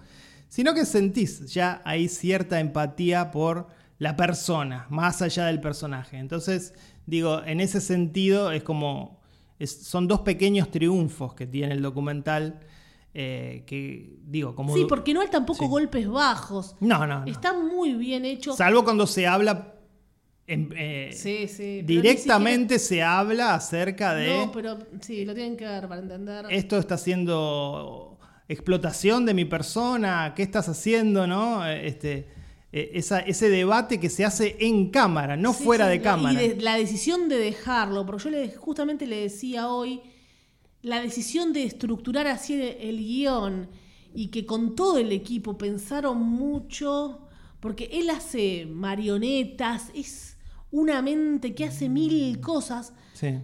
sino 0.47 0.73
que 0.73 0.85
sentís 0.85 1.51
ya 1.53 1.81
ahí 1.85 2.07
cierta 2.07 2.59
empatía 2.59 3.29
por 3.31 3.67
la 3.99 4.15
persona, 4.15 4.87
más 4.89 5.21
allá 5.21 5.45
del 5.45 5.59
personaje. 5.59 6.17
Entonces, 6.17 6.73
digo, 7.05 7.41
en 7.45 7.59
ese 7.59 7.81
sentido 7.81 8.51
es 8.51 8.63
como, 8.63 9.21
es- 9.59 9.83
son 9.85 10.07
dos 10.07 10.21
pequeños 10.21 10.71
triunfos 10.71 11.33
que 11.35 11.45
tiene 11.45 11.73
el 11.73 11.81
documental, 11.81 12.59
eh, 13.13 13.63
que 13.67 14.17
digo, 14.25 14.55
como... 14.55 14.73
Sí, 14.75 14.85
porque 14.89 15.13
no 15.13 15.21
hay 15.21 15.27
tampoco 15.27 15.65
Sí. 15.65 15.69
golpes 15.69 16.07
bajos. 16.09 16.75
No, 16.79 17.05
no, 17.05 17.19
no. 17.19 17.25
Está 17.25 17.53
muy 17.53 17.93
bien 17.93 18.25
hecho. 18.25 18.53
Salvo 18.53 18.83
cuando 18.83 19.05
se 19.07 19.27
habla 19.27 19.75
en- 20.47 20.73
eh, 20.77 21.09
Sí, 21.13 21.47
sí. 21.47 21.83
pero 21.85 22.01
directamente 22.01 22.79
se 22.79 23.01
habla 23.01 23.55
acerca 23.55 24.13
de 24.13 24.27
No, 24.27 24.51
pero 24.51 24.77
sí, 25.01 25.25
lo 25.25 25.33
tienen 25.33 25.55
que 25.57 25.65
ver 25.65 25.87
para 25.87 26.01
entender. 26.01 26.45
esto 26.49 26.77
está 26.77 26.95
haciendo 26.95 28.17
explotación 28.49 29.25
de 29.25 29.33
mi 29.33 29.45
persona, 29.45 30.33
¿qué 30.35 30.43
estás 30.43 30.67
haciendo? 30.69 31.25
¿no? 31.27 31.65
Este, 31.65 32.27
esa- 32.71 33.19
ese 33.21 33.49
debate 33.49 33.99
que 33.99 34.09
se 34.09 34.25
hace 34.25 34.57
en 34.59 34.89
cámara, 34.89 35.37
no 35.37 35.53
Sí, 35.53 35.63
fuera 35.63 35.85
sí, 35.85 35.91
de 35.91 36.01
cámara. 36.01 36.43
Y 36.43 36.49
de- 36.49 36.61
la 36.61 36.75
decisión 36.75 37.29
de 37.29 37.37
dejarlo, 37.37 38.05
porque 38.05 38.23
yo 38.25 38.29
le, 38.31 38.49
justamente 38.51 39.07
le 39.07 39.21
decía 39.21 39.69
hoy, 39.69 40.01
la 40.81 41.01
decisión 41.01 41.53
de 41.53 41.63
estructurar 41.63 42.27
así 42.27 42.55
el, 42.55 42.61
el 42.81 42.97
guion 42.97 43.69
y 44.13 44.27
que 44.27 44.45
con 44.45 44.75
todo 44.75 44.97
el 44.97 45.11
equipo 45.13 45.57
pensaron 45.57 46.21
mucho, 46.21 47.22
porque 47.64 47.88
él 47.93 48.09
hace 48.09 48.66
marionetas, 48.66 49.89
es 49.95 50.38
una 50.70 51.01
mente 51.01 51.55
que 51.55 51.64
hace 51.64 51.88
mil 51.88 52.41
cosas. 52.41 52.91
Sí. 53.14 53.39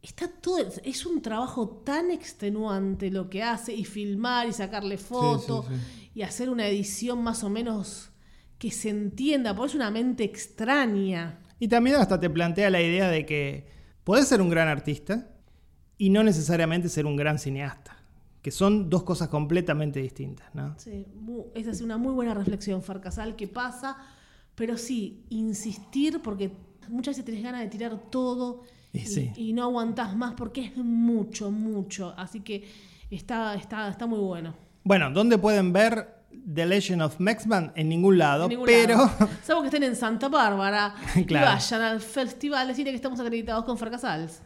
Está 0.00 0.28
todo, 0.28 0.58
es 0.84 1.04
un 1.04 1.20
trabajo 1.20 1.82
tan 1.84 2.12
extenuante 2.12 3.10
lo 3.10 3.28
que 3.28 3.42
hace 3.42 3.74
y 3.74 3.84
filmar 3.84 4.46
y 4.48 4.52
sacarle 4.52 4.96
fotos 4.96 5.66
sí, 5.66 6.10
y 6.14 6.22
hacer 6.22 6.50
una 6.50 6.68
edición 6.68 7.24
más 7.24 7.42
o 7.42 7.50
menos 7.50 8.10
que 8.58 8.70
se 8.70 8.90
entienda, 8.90 9.56
porque 9.56 9.70
es 9.70 9.74
una 9.74 9.90
mente 9.90 10.22
extraña. 10.22 11.40
Y 11.58 11.66
también 11.66 11.96
hasta 11.96 12.20
te 12.20 12.30
plantea 12.30 12.70
la 12.70 12.80
idea 12.80 13.08
de 13.08 13.26
que 13.26 13.66
podés 14.04 14.28
ser 14.28 14.40
un 14.40 14.50
gran 14.50 14.68
artista 14.68 15.34
y 15.98 16.10
no 16.10 16.22
necesariamente 16.22 16.88
ser 16.88 17.06
un 17.06 17.16
gran 17.16 17.40
cineasta, 17.40 17.96
que 18.44 18.50
son 18.50 18.90
dos 18.90 19.04
cosas 19.04 19.28
completamente 19.28 20.00
distintas, 20.00 20.54
¿no? 20.54 20.74
Sí, 20.76 21.06
esa 21.54 21.70
es 21.70 21.80
una 21.80 21.96
muy 21.96 22.12
buena 22.12 22.34
reflexión, 22.34 22.82
Farcasal, 22.82 23.36
que 23.36 23.48
pasa, 23.48 23.96
pero 24.54 24.76
sí, 24.76 25.24
insistir 25.30 26.20
porque 26.20 26.52
muchas 26.90 27.12
veces 27.14 27.24
tenés 27.24 27.42
ganas 27.42 27.62
de 27.62 27.68
tirar 27.68 27.96
todo 28.10 28.60
Y 28.92 28.98
y, 28.98 29.06
sí. 29.06 29.32
y 29.34 29.52
no 29.54 29.62
aguantás 29.62 30.14
más 30.14 30.34
porque 30.34 30.60
es 30.66 30.76
mucho, 30.76 31.50
mucho. 31.50 32.12
Así 32.18 32.40
que 32.40 32.68
está, 33.10 33.54
está, 33.54 33.88
está 33.88 34.06
muy 34.06 34.18
bueno. 34.18 34.54
Bueno, 34.84 35.10
¿dónde 35.10 35.38
pueden 35.38 35.72
ver 35.72 36.14
The 36.54 36.66
Legend 36.66 37.00
of 37.00 37.18
Mexman? 37.18 37.72
En 37.76 37.88
ningún 37.88 38.18
lado, 38.18 38.44
En 38.44 38.50
ningún 38.50 38.66
pero 38.66 38.96
lado. 38.98 39.28
Salvo 39.42 39.62
que 39.62 39.68
estén 39.68 39.84
en 39.84 39.96
Santa 39.96 40.28
Bárbara 40.28 40.94
Claro. 41.26 41.46
y 41.46 41.54
vayan 41.54 41.80
al 41.80 42.00
festival, 42.00 42.68
decirle 42.68 42.90
que 42.92 42.96
estamos 42.96 43.18
acreditados 43.20 43.64
con 43.64 43.78
Farcasals. 43.78 44.42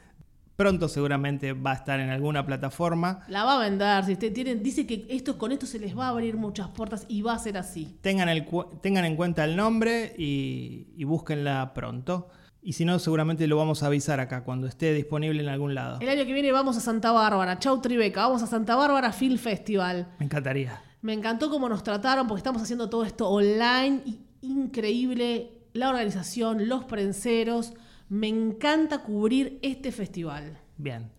Pronto 0.59 0.89
seguramente 0.89 1.53
va 1.53 1.71
a 1.71 1.75
estar 1.75 2.01
en 2.01 2.11
alguna 2.11 2.45
plataforma. 2.45 3.21
La 3.29 3.45
va 3.45 3.55
a 3.55 3.61
vender. 3.61 4.05
Si 4.05 4.13
usted 4.15 4.33
tiene, 4.33 4.57
dice 4.57 4.89
que 4.89 5.07
esto, 5.09 5.39
con 5.39 5.53
esto 5.53 5.67
se 5.67 5.79
les 5.79 5.97
va 5.97 6.07
a 6.07 6.09
abrir 6.09 6.37
muchas 6.37 6.67
puertas 6.71 7.07
y 7.09 7.23
va 7.23 7.35
a 7.35 7.39
ser 7.39 7.57
así. 7.57 7.97
Tengan, 8.01 8.29
el 8.29 8.45
cu- 8.45 8.65
tengan 8.83 9.05
en 9.05 9.15
cuenta 9.15 9.45
el 9.45 9.55
nombre 9.55 10.13
y, 10.19 10.89
y 10.97 11.05
búsquenla 11.05 11.73
pronto. 11.75 12.29
Y 12.61 12.73
si 12.73 12.85
no, 12.85 12.99
seguramente 12.99 13.47
lo 13.47 13.57
vamos 13.57 13.85
a 13.85 13.87
avisar 13.87 14.19
acá 14.19 14.43
cuando 14.43 14.67
esté 14.67 14.93
disponible 14.95 15.41
en 15.41 15.49
algún 15.49 15.77
lado. 15.77 16.01
El 16.01 16.09
año 16.09 16.27
que 16.27 16.33
viene 16.33 16.51
vamos 16.51 16.77
a 16.77 16.81
Santa 16.81 17.13
Bárbara. 17.13 17.61
Chau 17.61 17.81
Tribeca, 17.81 18.27
vamos 18.27 18.43
a 18.43 18.49
Santa 18.49 18.75
Bárbara 18.75 19.13
Film 19.13 19.39
Festival. 19.39 20.09
Me 20.19 20.25
encantaría. 20.25 20.83
Me 21.03 21.13
encantó 21.13 21.51
cómo 21.51 21.69
nos 21.69 21.85
trataron 21.85 22.27
porque 22.27 22.41
estamos 22.41 22.61
haciendo 22.61 22.91
todo 22.91 23.05
esto 23.05 23.29
online 23.29 24.03
y 24.05 24.19
increíble 24.43 25.53
la 25.73 25.91
organización, 25.91 26.69
los 26.69 26.83
prenseros. 26.83 27.75
Me 28.09 28.29
encanta 28.29 29.03
cubrir 29.03 29.59
este 29.63 29.93
festival. 29.93 30.59
Bien. 30.77 31.11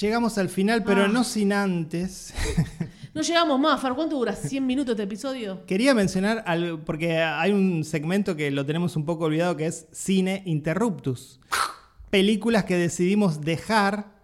Llegamos 0.00 0.36
al 0.38 0.48
final, 0.48 0.84
pero 0.84 1.04
Ah. 1.04 1.08
no 1.08 1.24
sin 1.24 1.52
antes. 1.52 2.34
No 3.14 3.22
llegamos 3.22 3.58
más, 3.58 3.80
Far. 3.80 3.94
¿Cuánto 3.96 4.16
dura? 4.16 4.36
¿100 4.36 4.60
minutos 4.64 4.92
este 4.92 5.02
episodio? 5.02 5.64
Quería 5.66 5.92
mencionar, 5.92 6.44
algo, 6.46 6.78
porque 6.84 7.16
hay 7.20 7.50
un 7.50 7.82
segmento 7.82 8.36
que 8.36 8.48
lo 8.52 8.64
tenemos 8.64 8.94
un 8.94 9.04
poco 9.04 9.24
olvidado, 9.24 9.56
que 9.56 9.66
es 9.66 9.88
Cine 9.90 10.42
Interruptus. 10.44 11.40
Películas 12.10 12.64
que 12.64 12.76
decidimos 12.76 13.40
dejar. 13.40 14.17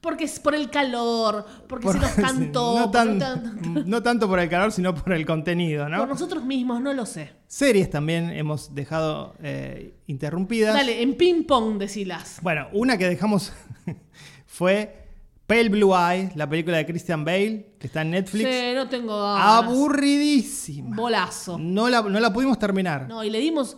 Porque 0.00 0.24
es 0.24 0.38
por 0.38 0.54
el 0.54 0.70
calor, 0.70 1.44
porque 1.68 1.84
por- 1.86 1.94
se 1.94 2.00
nos 2.00 2.10
cantó, 2.12 2.78
no, 2.78 2.82
por, 2.90 2.92
tan- 2.92 3.18
tan- 3.18 3.82
no 3.86 4.02
tanto 4.02 4.28
por 4.28 4.38
el 4.38 4.48
calor, 4.48 4.70
sino 4.70 4.94
por 4.94 5.12
el 5.12 5.26
contenido, 5.26 5.88
¿no? 5.88 5.98
por 5.98 6.08
nosotros 6.08 6.44
mismos, 6.44 6.80
no 6.80 6.94
lo 6.94 7.04
sé. 7.04 7.32
Series 7.48 7.90
también 7.90 8.30
hemos 8.30 8.74
dejado 8.74 9.34
eh, 9.42 9.94
interrumpidas. 10.06 10.74
Dale, 10.74 11.02
en 11.02 11.14
ping 11.16 11.44
pong 11.44 11.78
decilas. 11.78 12.38
Bueno, 12.42 12.68
una 12.72 12.96
que 12.96 13.08
dejamos 13.08 13.52
fue 14.46 15.06
Pale 15.46 15.68
Blue 15.68 15.94
Eye, 15.96 16.30
la 16.34 16.48
película 16.48 16.76
de 16.76 16.86
Christian 16.86 17.24
Bale, 17.24 17.74
que 17.78 17.86
está 17.86 18.02
en 18.02 18.10
Netflix. 18.10 18.48
Sí, 18.48 18.60
no 18.74 18.88
tengo 18.88 19.20
ganas. 19.20 19.64
Aburridísima. 19.64 20.94
Bolazo. 20.96 21.58
No 21.58 21.88
la, 21.88 22.02
no 22.02 22.20
la 22.20 22.32
pudimos 22.32 22.58
terminar. 22.58 23.08
No, 23.08 23.24
y 23.24 23.30
le 23.30 23.40
dimos, 23.40 23.76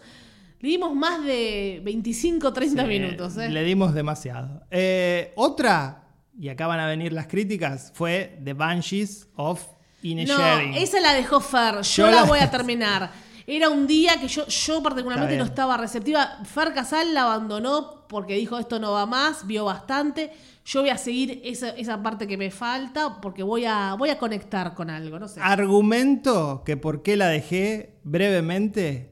le 0.61 0.69
dimos 0.69 0.95
más 0.95 1.25
de 1.25 1.81
25, 1.85 2.53
30 2.53 2.83
Sí, 2.83 2.89
minutos. 2.89 3.37
¿eh? 3.37 3.49
Le 3.49 3.63
dimos 3.63 3.95
demasiado. 3.95 4.63
Eh, 4.71 5.33
otra, 5.37 6.09
y 6.41 6.49
acá 6.49 6.67
van 6.67 6.81
a 6.81 6.87
venir 6.87 7.13
las 7.13 7.27
críticas, 7.27 7.93
fue 7.95 8.39
The 8.43 8.55
Banshees 8.55 9.29
of 9.37 9.63
No, 10.03 10.09
Inisherin. 10.09 10.75
esa 10.75 10.99
la 11.01 11.13
dejó 11.13 11.41
Fer. 11.41 11.75
Yo 11.83 11.83
Yo 11.83 12.07
la 12.07 12.13
la- 12.13 12.23
voy 12.25 12.39
a 12.39 12.51
terminar. 12.57 13.11
Era 13.47 13.69
un 13.69 13.87
día 13.87 14.19
que 14.21 14.29
yo, 14.29 14.47
yo 14.47 14.83
particularmente 14.83 15.37
no 15.37 15.45
estaba 15.45 15.77
receptiva. 15.77 16.39
Far 16.45 16.73
Casal 16.73 17.13
la 17.13 17.23
abandonó 17.25 18.07
porque 18.09 18.35
dijo 18.37 18.59
esto 18.59 18.79
no 18.79 18.93
va 18.93 19.07
más, 19.07 19.47
vio 19.47 19.65
bastante. 19.65 20.31
Yo 20.65 20.81
voy 20.83 20.91
a 20.91 20.97
seguir 20.97 21.41
esa, 21.45 21.71
esa 21.71 22.01
parte 22.03 22.27
que 22.29 22.37
me 22.37 22.51
falta 22.53 23.21
porque 23.21 23.43
voy 23.43 23.65
a, 23.65 23.95
voy 23.99 24.11
a 24.11 24.19
conectar 24.19 24.73
con 24.75 24.89
algo, 24.89 25.19
no 25.19 25.27
sé. 25.27 25.41
Argumento 25.43 26.63
que 26.65 26.77
por 26.77 27.03
qué 27.03 27.17
la 27.17 27.27
dejé 27.29 27.99
brevemente, 28.05 29.11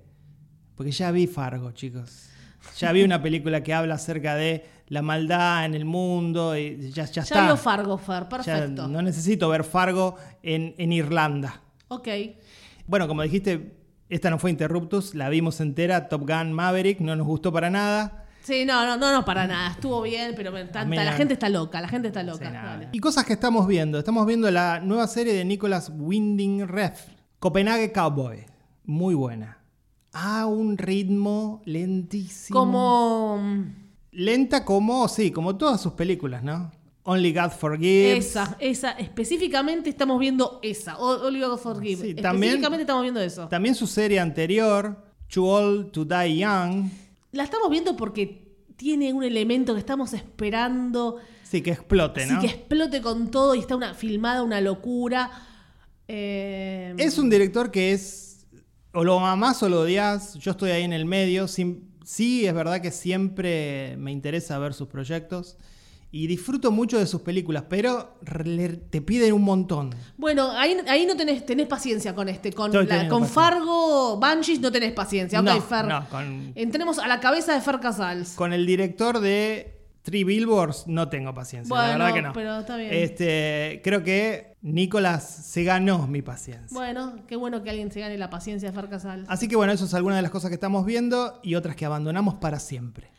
porque 0.76 0.92
ya 0.92 1.10
vi 1.10 1.26
Fargo, 1.26 1.72
chicos. 1.72 2.28
Ya 2.78 2.92
vi 2.92 3.02
una 3.02 3.20
película 3.20 3.62
que 3.62 3.74
habla 3.74 3.96
acerca 3.96 4.36
de 4.36 4.64
la 4.88 5.02
maldad 5.02 5.64
en 5.64 5.74
el 5.74 5.84
mundo 5.84 6.56
y 6.56 6.90
ya, 6.90 7.04
ya 7.04 7.12
ya 7.12 7.22
está. 7.22 7.44
vio 7.46 7.56
Fargo, 7.56 7.98
Fer, 7.98 8.24
Ya 8.24 8.28
perfecto. 8.28 8.88
no 8.88 9.02
necesito 9.02 9.48
ver 9.48 9.64
Fargo 9.64 10.16
en, 10.42 10.74
en 10.78 10.92
Irlanda. 10.92 11.60
Ok. 11.88 12.08
Bueno, 12.86 13.06
como 13.06 13.22
dijiste, 13.22 13.76
esta 14.08 14.30
no 14.30 14.38
fue 14.38 14.50
Interruptus, 14.50 15.14
la 15.14 15.28
vimos 15.28 15.60
entera, 15.60 16.08
Top 16.08 16.28
Gun 16.28 16.52
Maverick, 16.52 17.00
no 17.00 17.14
nos 17.16 17.26
gustó 17.26 17.52
para 17.52 17.68
nada. 17.70 18.24
Sí, 18.42 18.64
no, 18.64 18.86
no, 18.86 18.96
no, 18.96 19.12
no, 19.12 19.26
para 19.26 19.46
nada. 19.46 19.72
Estuvo 19.72 20.00
bien, 20.00 20.32
pero. 20.34 20.50
Mira. 20.86 21.04
La 21.04 21.12
gente 21.12 21.34
está 21.34 21.50
loca, 21.50 21.82
la 21.82 21.88
gente 21.88 22.08
está 22.08 22.22
loca. 22.22 22.88
Y 22.92 22.98
cosas 22.98 23.26
que 23.26 23.34
estamos 23.34 23.66
viendo. 23.66 23.98
Estamos 23.98 24.26
viendo 24.26 24.50
la 24.50 24.80
nueva 24.80 25.06
serie 25.06 25.34
de 25.34 25.44
Nicholas 25.44 25.92
Winding 25.94 26.66
Refn, 26.66 27.12
Copenhague 27.40 27.92
Cowboy. 27.92 28.46
Muy 28.84 29.14
buena. 29.14 29.58
A 30.14 30.46
un 30.46 30.78
ritmo 30.78 31.60
lentísimo. 31.66 32.58
Como 32.58 33.38
Lenta 34.18 34.64
como, 34.64 35.06
sí, 35.08 35.30
como 35.30 35.56
todas 35.56 35.80
sus 35.80 35.92
películas, 35.92 36.42
¿no? 36.42 36.72
Only 37.04 37.32
God 37.32 37.50
Forgives. 37.52 38.26
esa, 38.26 38.56
esa, 38.60 38.90
específicamente 38.90 39.88
estamos 39.88 40.18
viendo 40.18 40.58
esa. 40.62 40.98
O- 40.98 41.26
Oliver 41.26 41.56
Forgive. 41.56 42.02
Sí, 42.02 42.14
también- 42.14 42.50
específicamente 42.50 42.82
estamos 42.82 43.02
viendo 43.02 43.20
eso. 43.20 43.48
También 43.48 43.74
su 43.74 43.86
serie 43.86 44.18
anterior, 44.20 44.96
Too 45.32 45.44
Old 45.46 45.92
to 45.92 46.04
Die 46.04 46.36
Young. 46.38 46.90
La 47.32 47.44
estamos 47.44 47.70
viendo 47.70 47.96
porque 47.96 48.46
tiene 48.76 49.12
un 49.12 49.22
elemento 49.22 49.72
que 49.74 49.80
estamos 49.80 50.12
esperando. 50.12 51.16
Sí, 51.44 51.62
que 51.62 51.70
explote, 51.70 52.26
¿no? 52.26 52.40
que 52.40 52.46
explote 52.48 53.00
con 53.00 53.30
todo 53.30 53.54
y 53.54 53.60
está 53.60 53.74
una, 53.76 53.94
filmada 53.94 54.42
una 54.42 54.60
locura. 54.60 55.30
Eh, 56.08 56.94
Es 56.98 57.18
un 57.18 57.30
director 57.30 57.70
que 57.70 57.92
es. 57.92 58.46
O 58.92 59.04
lo 59.04 59.18
amás 59.20 59.62
o 59.62 59.68
lo 59.68 59.80
odias. 59.82 60.34
Yo 60.34 60.50
estoy 60.50 60.70
ahí 60.72 60.82
en 60.82 60.92
el 60.92 61.04
medio. 61.06 61.46
Sim- 61.48 61.87
sí, 62.08 62.46
es 62.46 62.54
verdad 62.54 62.80
que 62.80 62.90
siempre 62.90 63.94
me 63.98 64.10
interesa 64.12 64.58
ver 64.58 64.72
sus 64.72 64.88
proyectos. 64.88 65.56
Y 66.10 66.26
disfruto 66.26 66.70
mucho 66.70 66.98
de 66.98 67.06
sus 67.06 67.20
películas, 67.20 67.64
pero 67.68 68.14
te 68.88 69.02
piden 69.02 69.34
un 69.34 69.42
montón. 69.42 69.94
Bueno, 70.16 70.50
ahí, 70.52 70.74
ahí 70.88 71.04
no 71.04 71.14
tenés, 71.18 71.44
tenés 71.44 71.66
paciencia 71.66 72.14
con 72.14 72.30
este. 72.30 72.50
Con, 72.50 72.72
la- 72.72 73.08
con. 73.08 73.26
Fargo, 73.26 74.18
Banshees 74.18 74.58
no 74.58 74.72
tenés 74.72 74.92
paciencia. 74.92 75.42
No, 75.42 75.60
Fer. 75.60 75.84
no, 75.84 76.08
con- 76.08 76.52
Entremos 76.54 76.98
a 76.98 77.06
la 77.08 77.20
cabeza 77.20 77.52
de 77.52 77.60
Fer 77.60 77.78
Casals. 77.78 78.30
Con 78.36 78.54
el 78.54 78.64
director 78.64 79.20
de 79.20 79.77
Three 80.08 80.24
Billboards 80.24 80.86
no 80.86 81.10
tengo 81.10 81.34
paciencia. 81.34 81.74
la 81.74 81.82
Bueno, 81.82 81.98
verdad 81.98 82.14
que 82.14 82.22
no. 82.22 82.32
pero 82.32 82.58
está 82.60 82.76
bien. 82.78 82.88
Este, 82.94 83.82
creo 83.84 84.02
que 84.02 84.56
Nicolás 84.62 85.22
se 85.28 85.64
ganó 85.64 86.06
mi 86.06 86.22
paciencia. 86.22 86.68
Bueno, 86.72 87.16
qué 87.26 87.36
bueno 87.36 87.62
que 87.62 87.68
alguien 87.68 87.92
se 87.92 88.00
gane 88.00 88.16
la 88.16 88.30
paciencia 88.30 88.70
de 88.70 88.74
Fer 88.74 88.88
Casals. 88.88 89.26
Así 89.28 89.48
que 89.48 89.56
bueno, 89.56 89.70
eso 89.72 89.84
es 89.84 89.92
alguna 89.92 90.16
de 90.16 90.22
las 90.22 90.30
cosas 90.30 90.48
que 90.48 90.54
estamos 90.54 90.86
viendo 90.86 91.40
y 91.42 91.56
otras 91.56 91.76
que 91.76 91.84
abandonamos 91.84 92.36
para 92.36 92.58
siempre. 92.58 93.10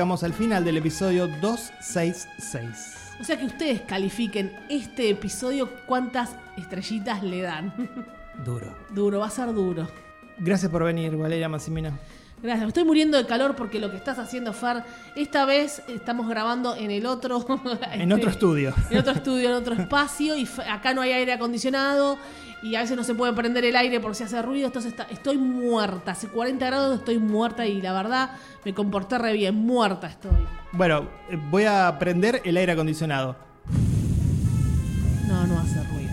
Llegamos 0.00 0.24
al 0.24 0.32
final 0.32 0.64
del 0.64 0.78
episodio 0.78 1.26
266. 1.26 3.16
O 3.20 3.24
sea 3.24 3.38
que 3.38 3.44
ustedes 3.44 3.82
califiquen 3.82 4.50
este 4.70 5.10
episodio 5.10 5.68
cuántas 5.84 6.36
estrellitas 6.56 7.22
le 7.22 7.42
dan. 7.42 7.70
Duro. 8.42 8.74
duro, 8.94 9.18
va 9.18 9.26
a 9.26 9.30
ser 9.30 9.52
duro. 9.52 9.86
Gracias 10.38 10.72
por 10.72 10.84
venir, 10.84 11.14
Valeria 11.18 11.50
Massimino. 11.50 11.90
Gracias, 12.42 12.62
me 12.62 12.68
estoy 12.68 12.84
muriendo 12.84 13.18
de 13.18 13.26
calor 13.26 13.54
porque 13.54 13.78
lo 13.78 13.90
que 13.90 13.98
estás 13.98 14.18
haciendo, 14.18 14.54
Fer, 14.54 14.82
esta 15.14 15.44
vez 15.44 15.82
estamos 15.88 16.26
grabando 16.26 16.74
en 16.74 16.90
el 16.90 17.04
otro... 17.04 17.44
En 17.92 18.10
otro 18.12 18.30
estudio. 18.30 18.74
En 18.90 18.98
otro 18.98 19.12
estudio, 19.12 19.50
en 19.50 19.54
otro 19.56 19.74
espacio, 19.74 20.36
y 20.36 20.48
acá 20.70 20.94
no 20.94 21.02
hay 21.02 21.12
aire 21.12 21.34
acondicionado, 21.34 22.16
y 22.62 22.76
a 22.76 22.80
veces 22.80 22.96
no 22.96 23.04
se 23.04 23.14
puede 23.14 23.34
prender 23.34 23.66
el 23.66 23.76
aire 23.76 24.00
por 24.00 24.14
si 24.14 24.24
hace 24.24 24.40
ruido, 24.40 24.66
entonces 24.68 24.92
está- 24.92 25.06
estoy 25.10 25.36
muerta, 25.36 26.12
hace 26.12 26.28
40 26.28 26.64
grados 26.64 26.98
estoy 26.98 27.18
muerta 27.18 27.66
y 27.66 27.82
la 27.82 27.92
verdad 27.92 28.30
me 28.64 28.72
comporté 28.72 29.18
re 29.18 29.34
bien, 29.34 29.54
muerta 29.54 30.06
estoy. 30.06 30.30
Bueno, 30.72 31.08
eh, 31.30 31.38
voy 31.50 31.64
a 31.64 31.94
prender 31.98 32.40
el 32.44 32.56
aire 32.56 32.72
acondicionado. 32.72 33.36
No, 35.28 35.46
no 35.46 35.58
hace 35.60 35.82
ruido. 35.84 36.10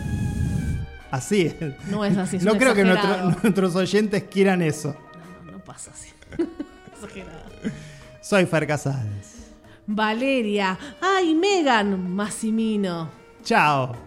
Así 1.09 1.41
es. 1.43 1.55
No 1.89 2.03
es 2.03 2.17
así, 2.17 2.36
es 2.38 2.43
no 2.43 2.57
creo 2.57 2.73
que 2.73 2.84
nuestro- 2.84 3.23
nuestros 3.43 3.75
oyentes 3.78 4.23
quieran 4.30 4.61
eso. 4.61 4.95
Soy 8.28 8.45
Fer 8.45 8.67
Casals. 8.67 9.53
Valeria. 9.86 10.78
¡Ay, 10.99 11.34
Megan! 11.34 12.13
Massimino. 12.13 13.09
Chao. 13.41 14.06